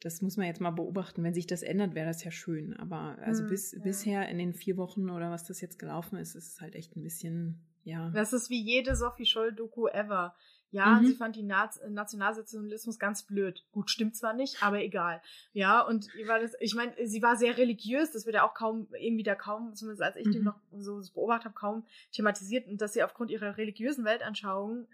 das 0.00 0.22
muss 0.22 0.38
man 0.38 0.46
jetzt 0.46 0.62
mal 0.62 0.70
beobachten. 0.70 1.22
Wenn 1.22 1.34
sich 1.34 1.46
das 1.46 1.62
ändert, 1.62 1.94
wäre 1.94 2.06
das 2.06 2.24
ja 2.24 2.30
schön. 2.30 2.74
Aber 2.74 3.18
also 3.20 3.42
hm, 3.42 3.50
bis, 3.50 3.72
ja. 3.72 3.80
bisher 3.82 4.28
in 4.30 4.38
den 4.38 4.54
vier 4.54 4.78
Wochen 4.78 5.10
oder 5.10 5.30
was 5.30 5.44
das 5.44 5.60
jetzt 5.60 5.78
gelaufen 5.78 6.16
ist, 6.16 6.34
ist 6.34 6.54
es 6.54 6.60
halt 6.62 6.74
echt 6.74 6.96
ein 6.96 7.02
bisschen, 7.02 7.60
ja. 7.84 8.08
Das 8.10 8.32
ist 8.32 8.48
wie 8.48 8.62
jede 8.62 8.96
Sophie 8.96 9.26
Scholl-Doku 9.26 9.88
ever. 9.88 10.34
Ja, 10.70 11.00
Mhm. 11.00 11.06
sie 11.06 11.14
fand 11.14 11.34
die 11.34 11.42
Naz 11.42 11.80
Nationalsozialismus 11.88 12.98
ganz 12.98 13.22
blöd. 13.22 13.64
Gut, 13.72 13.90
stimmt 13.90 14.16
zwar 14.16 14.34
nicht, 14.34 14.62
aber 14.62 14.80
egal. 14.82 15.22
Ja, 15.52 15.80
und 15.80 16.12
ihr 16.14 16.28
war 16.28 16.40
das, 16.40 16.52
ich 16.60 16.74
meine, 16.74 16.94
sie 17.06 17.22
war 17.22 17.36
sehr 17.36 17.56
religiös, 17.56 18.10
das 18.12 18.26
wird 18.26 18.34
ja 18.34 18.46
auch 18.46 18.52
kaum, 18.54 18.86
irgendwie 18.98 19.22
da 19.22 19.34
kaum, 19.34 19.74
zumindest 19.74 20.02
als 20.02 20.16
ich 20.16 20.28
den 20.28 20.40
Mhm. 20.40 20.44
noch 20.44 20.60
so 20.76 21.00
beobachtet 21.14 21.46
habe, 21.46 21.54
kaum 21.54 21.86
thematisiert 22.12 22.66
und 22.68 22.80
dass 22.82 22.92
sie 22.92 23.02
aufgrund 23.02 23.30
ihrer 23.30 23.56
religiösen 23.56 24.04
Weltanschauung 24.04 24.86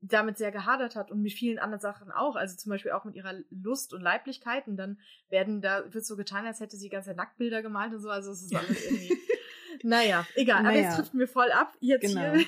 damit 0.00 0.36
sehr 0.38 0.52
gehadert 0.52 0.94
hat 0.94 1.10
und 1.10 1.22
mit 1.22 1.32
vielen 1.32 1.58
anderen 1.58 1.80
Sachen 1.80 2.12
auch, 2.12 2.36
also 2.36 2.54
zum 2.56 2.70
Beispiel 2.70 2.92
auch 2.92 3.04
mit 3.04 3.16
ihrer 3.16 3.34
Lust 3.50 3.92
und 3.94 4.02
Leiblichkeit 4.02 4.68
und 4.68 4.76
dann 4.76 5.00
werden 5.30 5.60
da, 5.60 5.92
wird 5.92 6.04
so 6.06 6.16
getan, 6.16 6.46
als 6.46 6.60
hätte 6.60 6.76
sie 6.76 6.88
ganze 6.88 7.14
Nacktbilder 7.14 7.62
gemalt 7.62 7.92
und 7.92 8.00
so, 8.00 8.10
also 8.10 8.30
es 8.30 8.42
ist 8.42 8.54
alles 8.54 8.76
irgendwie, 8.84 9.18
naja, 9.82 10.28
egal, 10.34 10.60
aber 10.60 10.74
Naja. 10.74 10.82
jetzt 10.82 10.96
trifft 10.96 11.14
mir 11.14 11.26
voll 11.26 11.50
ab, 11.50 11.72
jetzt 11.80 12.02
Genau. 12.02 12.34
hier. 12.34 12.44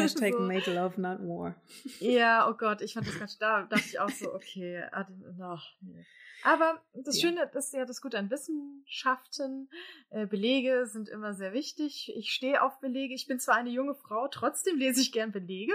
Hashtag 0.00 0.32
So. 0.32 0.40
Make 0.40 0.72
Love, 0.72 1.00
not 1.00 1.18
War. 1.20 1.54
Ja, 2.00 2.48
oh 2.48 2.54
Gott, 2.54 2.80
ich 2.80 2.94
fand 2.94 3.06
das 3.06 3.18
ganz, 3.18 3.38
da 3.38 3.62
dachte 3.62 3.84
ich 3.86 3.98
auch 4.00 4.10
so, 4.10 4.32
okay, 4.34 4.82
ah, 4.92 5.06
ach, 5.40 5.64
nee. 5.80 6.04
Aber 6.44 6.80
das 6.94 7.20
Ja. 7.20 7.28
Schöne, 7.28 7.50
ist 7.52 7.74
ja 7.74 7.84
das 7.84 8.00
Gute 8.00 8.18
an 8.18 8.30
Wissenschaften. 8.30 9.68
Äh, 10.10 10.26
Belege 10.26 10.86
sind 10.86 11.08
immer 11.08 11.34
sehr 11.34 11.52
wichtig. 11.52 12.12
Ich 12.14 12.30
stehe 12.30 12.62
auf 12.62 12.78
Belege. 12.80 13.14
Ich 13.14 13.26
bin 13.26 13.40
zwar 13.40 13.56
eine 13.56 13.70
junge 13.70 13.94
Frau, 13.94 14.28
trotzdem 14.28 14.78
lese 14.78 15.00
ich 15.00 15.10
gern 15.10 15.32
Belege. 15.32 15.74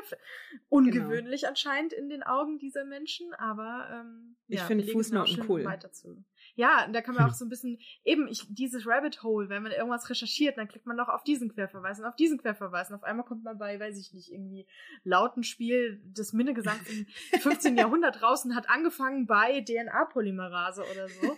Ungewöhnlich 0.69 1.47
anscheinend 1.47 1.93
in 1.93 2.09
den 2.09 2.23
Augen 2.23 2.59
dieser 2.59 2.85
Menschen, 2.85 3.33
aber 3.33 3.89
ähm, 3.91 4.37
Ich 4.47 4.59
ja, 4.59 4.65
finde 4.65 4.85
Fußnoten 4.87 5.49
cool. 5.49 5.65
Weiter 5.65 5.91
zu. 5.91 6.23
Ja, 6.55 6.87
da 6.87 7.01
kann 7.01 7.15
man 7.15 7.29
auch 7.29 7.33
so 7.33 7.45
ein 7.45 7.49
bisschen, 7.49 7.79
eben, 8.05 8.27
ich, 8.27 8.45
dieses 8.49 8.87
Rabbit 8.87 9.21
Hole, 9.23 9.49
wenn 9.49 9.63
man 9.63 9.71
irgendwas 9.71 10.09
recherchiert, 10.09 10.57
dann 10.57 10.67
klickt 10.67 10.85
man 10.85 10.95
noch 10.95 11.09
auf 11.09 11.23
diesen 11.23 11.53
Querverweis 11.53 11.99
und 11.99 12.05
auf 12.05 12.15
diesen 12.15 12.37
Querverweis 12.37 12.89
und 12.89 12.95
auf 12.95 13.03
einmal 13.03 13.25
kommt 13.25 13.43
man 13.43 13.57
bei, 13.57 13.79
weiß 13.79 13.99
ich 13.99 14.12
nicht, 14.13 14.31
irgendwie 14.31 14.67
Lautenspiel 15.03 16.01
des 16.05 16.33
Minnegesangs 16.33 16.87
im 16.89 17.05
15. 17.39 17.77
Jahrhundert 17.77 18.21
und 18.21 18.55
hat 18.55 18.69
angefangen 18.69 19.25
bei 19.25 19.61
DNA-Polymerase 19.61 20.83
oder 20.91 21.09
so. 21.09 21.37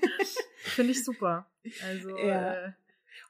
Finde 0.58 0.92
ich 0.92 1.04
super. 1.04 1.50
Also, 1.84 2.18
Ja. 2.18 2.54
äh, 2.54 2.72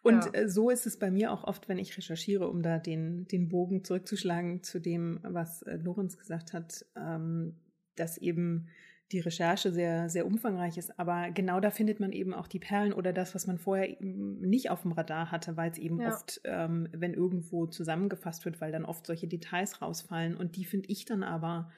Und 0.01 0.25
Ja. 0.25 0.31
äh, 0.33 0.49
so 0.49 0.69
ist 0.69 0.85
es 0.85 0.97
bei 0.99 1.11
mir 1.11 1.31
auch 1.31 1.43
oft, 1.43 1.67
wenn 1.69 1.77
ich 1.77 1.95
recherchiere, 1.97 2.47
um 2.49 2.61
da 2.61 2.79
den, 2.79 3.27
den 3.27 3.49
Bogen 3.49 3.83
zurückzuschlagen 3.83 4.63
zu 4.63 4.79
dem, 4.79 5.19
was 5.23 5.61
äh, 5.63 5.77
Lorenz 5.77 6.17
gesagt 6.17 6.53
hat, 6.53 6.85
ähm, 6.95 7.59
dass 7.95 8.17
eben 8.17 8.69
die 9.11 9.19
Recherche 9.19 9.71
sehr, 9.71 10.09
sehr 10.09 10.25
umfangreich 10.25 10.77
ist. 10.77 10.97
Aber 10.99 11.29
genau 11.31 11.59
da 11.59 11.69
findet 11.69 11.99
man 11.99 12.11
eben 12.11 12.33
auch 12.33 12.47
die 12.47 12.59
Perlen 12.59 12.91
oder 12.93 13.13
das, 13.13 13.35
was 13.35 13.45
man 13.45 13.59
vorher 13.59 13.95
nicht 13.99 14.71
auf 14.71 14.81
dem 14.81 14.93
Radar 14.93 15.31
hatte, 15.31 15.55
weil 15.57 15.71
es 15.71 15.77
eben 15.77 15.99
Ja. 15.99 16.13
oft, 16.13 16.41
ähm, 16.43 16.87
wenn 16.91 17.13
irgendwo 17.13 17.67
zusammengefasst 17.67 18.45
wird, 18.45 18.61
weil 18.61 18.71
dann 18.71 18.85
oft 18.85 19.05
solche 19.05 19.27
Details 19.27 19.81
rausfallen. 19.81 20.35
Und 20.35 20.55
die 20.55 20.65
finde 20.65 20.89
ich 20.89 21.05
dann 21.05 21.21
aber 21.23 21.71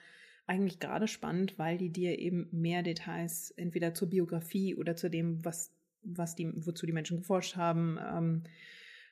eigentlich 0.46 0.80
gerade 0.80 1.10
spannend, 1.10 1.60
weil 1.60 1.78
die 1.78 1.90
dir 1.90 2.18
eben 2.18 2.48
mehr 2.52 2.82
Details 2.82 3.52
entweder 3.52 3.94
zur 3.94 4.10
Biografie 4.10 4.76
oder 4.76 4.96
zu 4.96 5.10
dem, 5.10 5.44
was, 5.44 5.74
was 6.04 6.36
die, 6.36 6.50
wozu 6.66 6.86
die 6.86 6.94
Menschen 6.94 7.18
geforscht 7.18 7.58
haben, 7.58 8.00
ähm, 8.02 8.44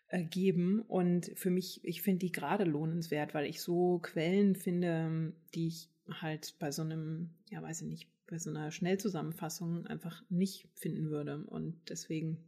äh, 0.07 0.23
geben. 0.23 0.79
Und 0.79 1.33
für 1.35 1.49
mich, 1.49 1.81
ich 1.83 2.01
finde 2.01 2.19
die 2.19 2.31
gerade 2.31 2.63
lohnenswert, 2.63 3.33
weil 3.33 3.45
ich 3.45 3.59
so 3.61 3.99
Quellen 3.99 4.55
finde, 4.55 5.33
die 5.53 5.67
ich 5.67 5.89
halt 6.09 6.55
bei 6.59 6.71
so 6.71 6.81
einem, 6.81 7.31
ja, 7.49 7.61
weiß 7.61 7.81
ich 7.81 7.87
nicht, 7.87 8.09
bei 8.27 8.39
so 8.39 8.49
einer 8.49 8.71
Schnellzusammenfassung 8.71 9.85
einfach 9.87 10.23
nicht 10.29 10.67
finden 10.75 11.09
würde. 11.09 11.45
Und 11.45 11.89
deswegen 11.89 12.43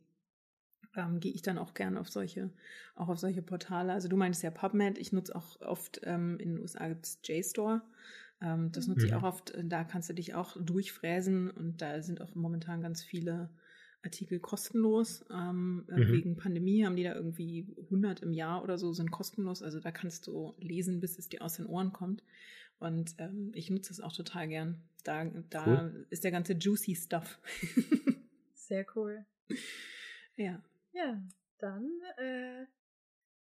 ähm, 0.95 1.19
gehe 1.19 1.31
ich 1.33 1.41
dann 1.41 1.57
auch 1.57 1.73
gerne 1.73 1.99
auf 1.99 2.09
solche, 2.09 2.51
auch 2.95 3.09
auf 3.09 3.19
solche 3.19 3.41
Portale. 3.41 3.93
Also 3.93 4.07
du 4.07 4.17
meinst 4.17 4.43
ja 4.43 4.51
PubMed, 4.51 4.97
ich 4.97 5.11
nutze 5.11 5.35
auch 5.35 5.59
oft 5.61 6.01
ähm, 6.03 6.37
in 6.39 6.49
den 6.55 6.59
USA 6.59 6.87
gibt's 6.87 7.19
JSTOR. 7.23 7.81
Ähm, 8.41 8.71
das 8.71 8.87
nutze 8.87 9.07
ich 9.07 9.13
Mhm. 9.13 9.15
auch 9.15 9.23
oft. 9.23 9.53
Da 9.63 9.83
kannst 9.83 10.09
du 10.09 10.13
dich 10.13 10.33
auch 10.35 10.57
durchfräsen 10.59 11.49
und 11.51 11.81
da 11.81 12.01
sind 12.01 12.21
auch 12.21 12.35
momentan 12.35 12.81
ganz 12.81 13.03
viele 13.03 13.49
Artikel 14.03 14.39
kostenlos. 14.39 15.25
Ähm, 15.31 15.85
äh, 15.89 15.93
Mhm. 15.95 16.11
Wegen 16.11 16.37
Pandemie 16.37 16.85
haben 16.85 16.95
die 16.95 17.03
da 17.03 17.13
irgendwie 17.15 17.67
100 17.89 18.21
im 18.21 18.31
Jahr 18.33 18.63
oder 18.63 18.77
so 18.77 18.93
sind 18.93 19.11
kostenlos. 19.11 19.61
Also 19.63 19.79
da 19.79 19.91
kannst 19.91 20.27
du 20.27 20.53
lesen, 20.59 20.99
bis 20.99 21.17
es 21.19 21.29
dir 21.29 21.41
aus 21.41 21.55
den 21.55 21.65
Ohren 21.65 21.93
kommt. 21.93 22.23
Und 22.79 23.15
ähm, 23.17 23.51
ich 23.55 23.69
nutze 23.69 23.91
es 23.91 23.99
auch 24.01 24.13
total 24.13 24.47
gern. 24.47 24.81
Da, 25.03 25.25
da 25.49 25.65
Cool. 25.65 26.07
ist 26.09 26.23
der 26.23 26.31
ganze 26.31 26.53
juicy 26.53 26.95
Stuff. 26.95 27.39
sehr 28.53 28.85
cool. 28.95 29.25
ja. 30.35 30.61
Ja, 30.93 31.21
dann 31.59 31.89
äh, 32.17 32.65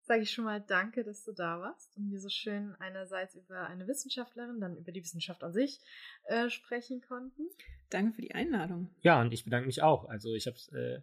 sage 0.02 0.22
ich 0.24 0.32
schon 0.32 0.46
mal 0.46 0.60
Danke, 0.62 1.04
dass 1.04 1.24
du 1.24 1.32
da 1.32 1.60
warst 1.60 1.96
und 1.98 2.12
wir 2.12 2.20
so 2.20 2.30
schön 2.30 2.76
einerseits 2.80 3.36
über 3.36 3.68
eine 3.68 3.88
Wissenschaftlerin, 3.88 4.60
dann 4.60 4.76
über 4.78 4.92
die 4.92 5.02
Wissenschaft 5.02 5.44
an 5.44 5.54
sich 5.54 5.80
äh, 6.26 6.50
sprechen 6.50 7.02
konnten. 7.02 7.44
Danke 7.90 8.14
für 8.14 8.22
die 8.22 8.34
Einladung. 8.34 8.90
Ja, 9.02 9.22
und 9.22 9.34
ich 9.34 9.44
bedanke 9.44 9.68
mich 9.68 9.82
auch. 9.82 10.06
Also 10.06 10.34
ich 10.34 10.48
habe 10.48 10.56
es 10.58 10.70
äh, 10.70 11.02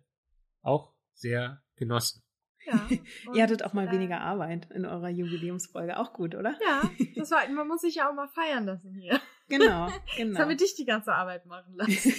auch 0.62 0.94
sehr 1.14 1.62
genossen. 1.76 2.22
Ja, 2.66 2.88
Ihr 3.34 3.42
hattet 3.42 3.64
auch 3.64 3.72
mal 3.72 3.88
äh, 3.88 3.92
weniger 3.92 4.20
Arbeit 4.20 4.70
in 4.70 4.84
eurer 4.84 5.08
Jubiläumsfolge. 5.08 5.96
Auch 5.98 6.12
gut, 6.12 6.34
oder? 6.34 6.56
Ja, 6.64 6.82
das 7.16 7.30
war, 7.30 7.48
man 7.48 7.66
muss 7.68 7.80
sich 7.82 7.96
ja 7.96 8.10
auch 8.10 8.14
mal 8.14 8.28
feiern 8.28 8.66
lassen 8.66 8.94
hier. 8.94 9.20
Genau, 9.48 9.86
Jetzt 9.88 10.00
genau. 10.16 10.40
haben 10.40 10.48
wir 10.50 10.56
dich 10.56 10.74
die 10.74 10.84
ganze 10.84 11.12
Arbeit 11.14 11.46
machen 11.46 11.74
lassen. 11.74 12.12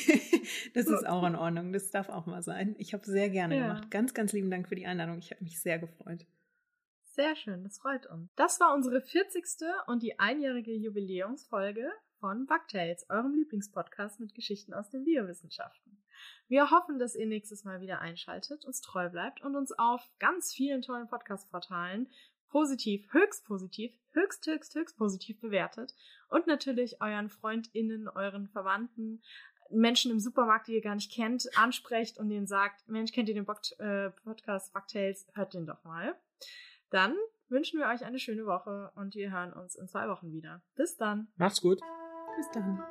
das 0.74 0.88
ist 0.88 1.08
auch 1.08 1.24
in 1.26 1.36
Ordnung. 1.36 1.72
Das 1.74 1.92
darf 1.92 2.10
auch 2.10 2.26
mal 2.26 2.42
sein. 2.42 2.76
Ich 2.80 2.94
habe 2.94 3.06
sehr 3.06 3.30
gerne 3.30 3.56
Ja. 3.58 3.68
gemacht. 3.68 3.92
Ganz, 3.92 4.14
ganz 4.14 4.34
lieben 4.34 4.50
Dank 4.50 4.68
für 4.68 4.76
die 4.76 4.88
Einladung. 4.88 5.20
Ich 5.20 5.30
habe 5.32 5.44
mich 5.44 5.62
sehr 5.62 5.78
gefreut. 5.78 6.26
Sehr 7.04 7.36
schön, 7.36 7.64
das 7.64 7.80
freut 7.80 8.06
uns. 8.08 8.32
Das 8.36 8.60
war 8.60 8.74
unsere 8.74 9.02
40. 9.02 9.44
und 9.88 10.02
die 10.02 10.20
einjährige 10.20 10.74
Jubiläumsfolge 10.74 11.92
von 12.20 12.46
Bugtails, 12.46 13.06
eurem 13.10 13.36
Lieblingspodcast 13.36 14.20
mit 14.20 14.34
Geschichten 14.34 14.74
aus 14.74 14.90
den 14.90 15.04
Biowissenschaften. 15.04 15.99
Wir 16.48 16.72
hoffen, 16.72 17.00
dass 17.00 17.16
ihr 17.16 17.28
nächstes 17.28 17.64
Mal 17.64 17.82
wieder 17.82 18.00
einschaltet, 18.00 18.66
uns 18.66 18.82
treu 18.82 19.10
bleibt 19.10 19.42
und 19.42 19.56
uns 19.56 19.72
auf 19.78 20.02
ganz 20.20 20.54
vielen 20.54 20.82
tollen 20.82 21.08
Podcast-Portalen 21.08 22.10
positiv, 22.50 23.08
höchst 23.14 23.46
positiv, 23.46 23.94
höchst, 24.12 24.46
höchst, 24.48 24.76
höchst 24.76 24.98
positiv 24.98 25.40
bewertet 25.40 25.94
und 26.30 26.48
natürlich 26.48 27.02
euren 27.02 27.30
FreundInnen, 27.30 28.08
euren 28.08 28.48
Verwandten, 28.48 29.22
Menschen 29.72 30.12
im 30.12 30.20
Supermarkt, 30.20 30.68
die 30.68 30.74
ihr 30.74 30.82
gar 30.82 30.96
nicht 30.96 31.12
kennt, 31.12 31.48
ansprecht 31.56 32.18
und 32.18 32.30
denen 32.30 32.48
sagt, 32.48 32.88
Mensch, 32.88 33.12
kennt 33.12 33.30
ihr 33.30 33.36
den 33.36 33.46
Bock, 33.46 33.60
äh, 33.78 34.10
Podcast 34.24 34.74
Bugtails? 34.74 35.28
Hört 35.34 35.54
den 35.54 35.68
doch 35.68 35.84
mal. 35.84 36.16
Dann 36.90 37.16
wünschen 37.50 37.80
wir 37.80 37.88
euch 37.88 38.04
eine 38.04 38.20
schöne 38.20 38.46
Woche 38.46 38.92
und 38.96 39.16
wir 39.16 39.32
hören 39.32 39.54
uns 39.54 39.76
in 39.76 39.88
zwei 39.88 40.08
Wochen 40.08 40.32
wieder. 40.32 40.62
Bis 40.76 40.98
dann. 40.98 41.28
Macht's 41.38 41.62
gut. 41.62 41.80
Bis 42.38 42.50
dann. 42.52 42.84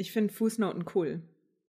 Ich 0.00 0.12
finde 0.12 0.32
Fußnoten 0.32 0.86
cool. 0.94 1.20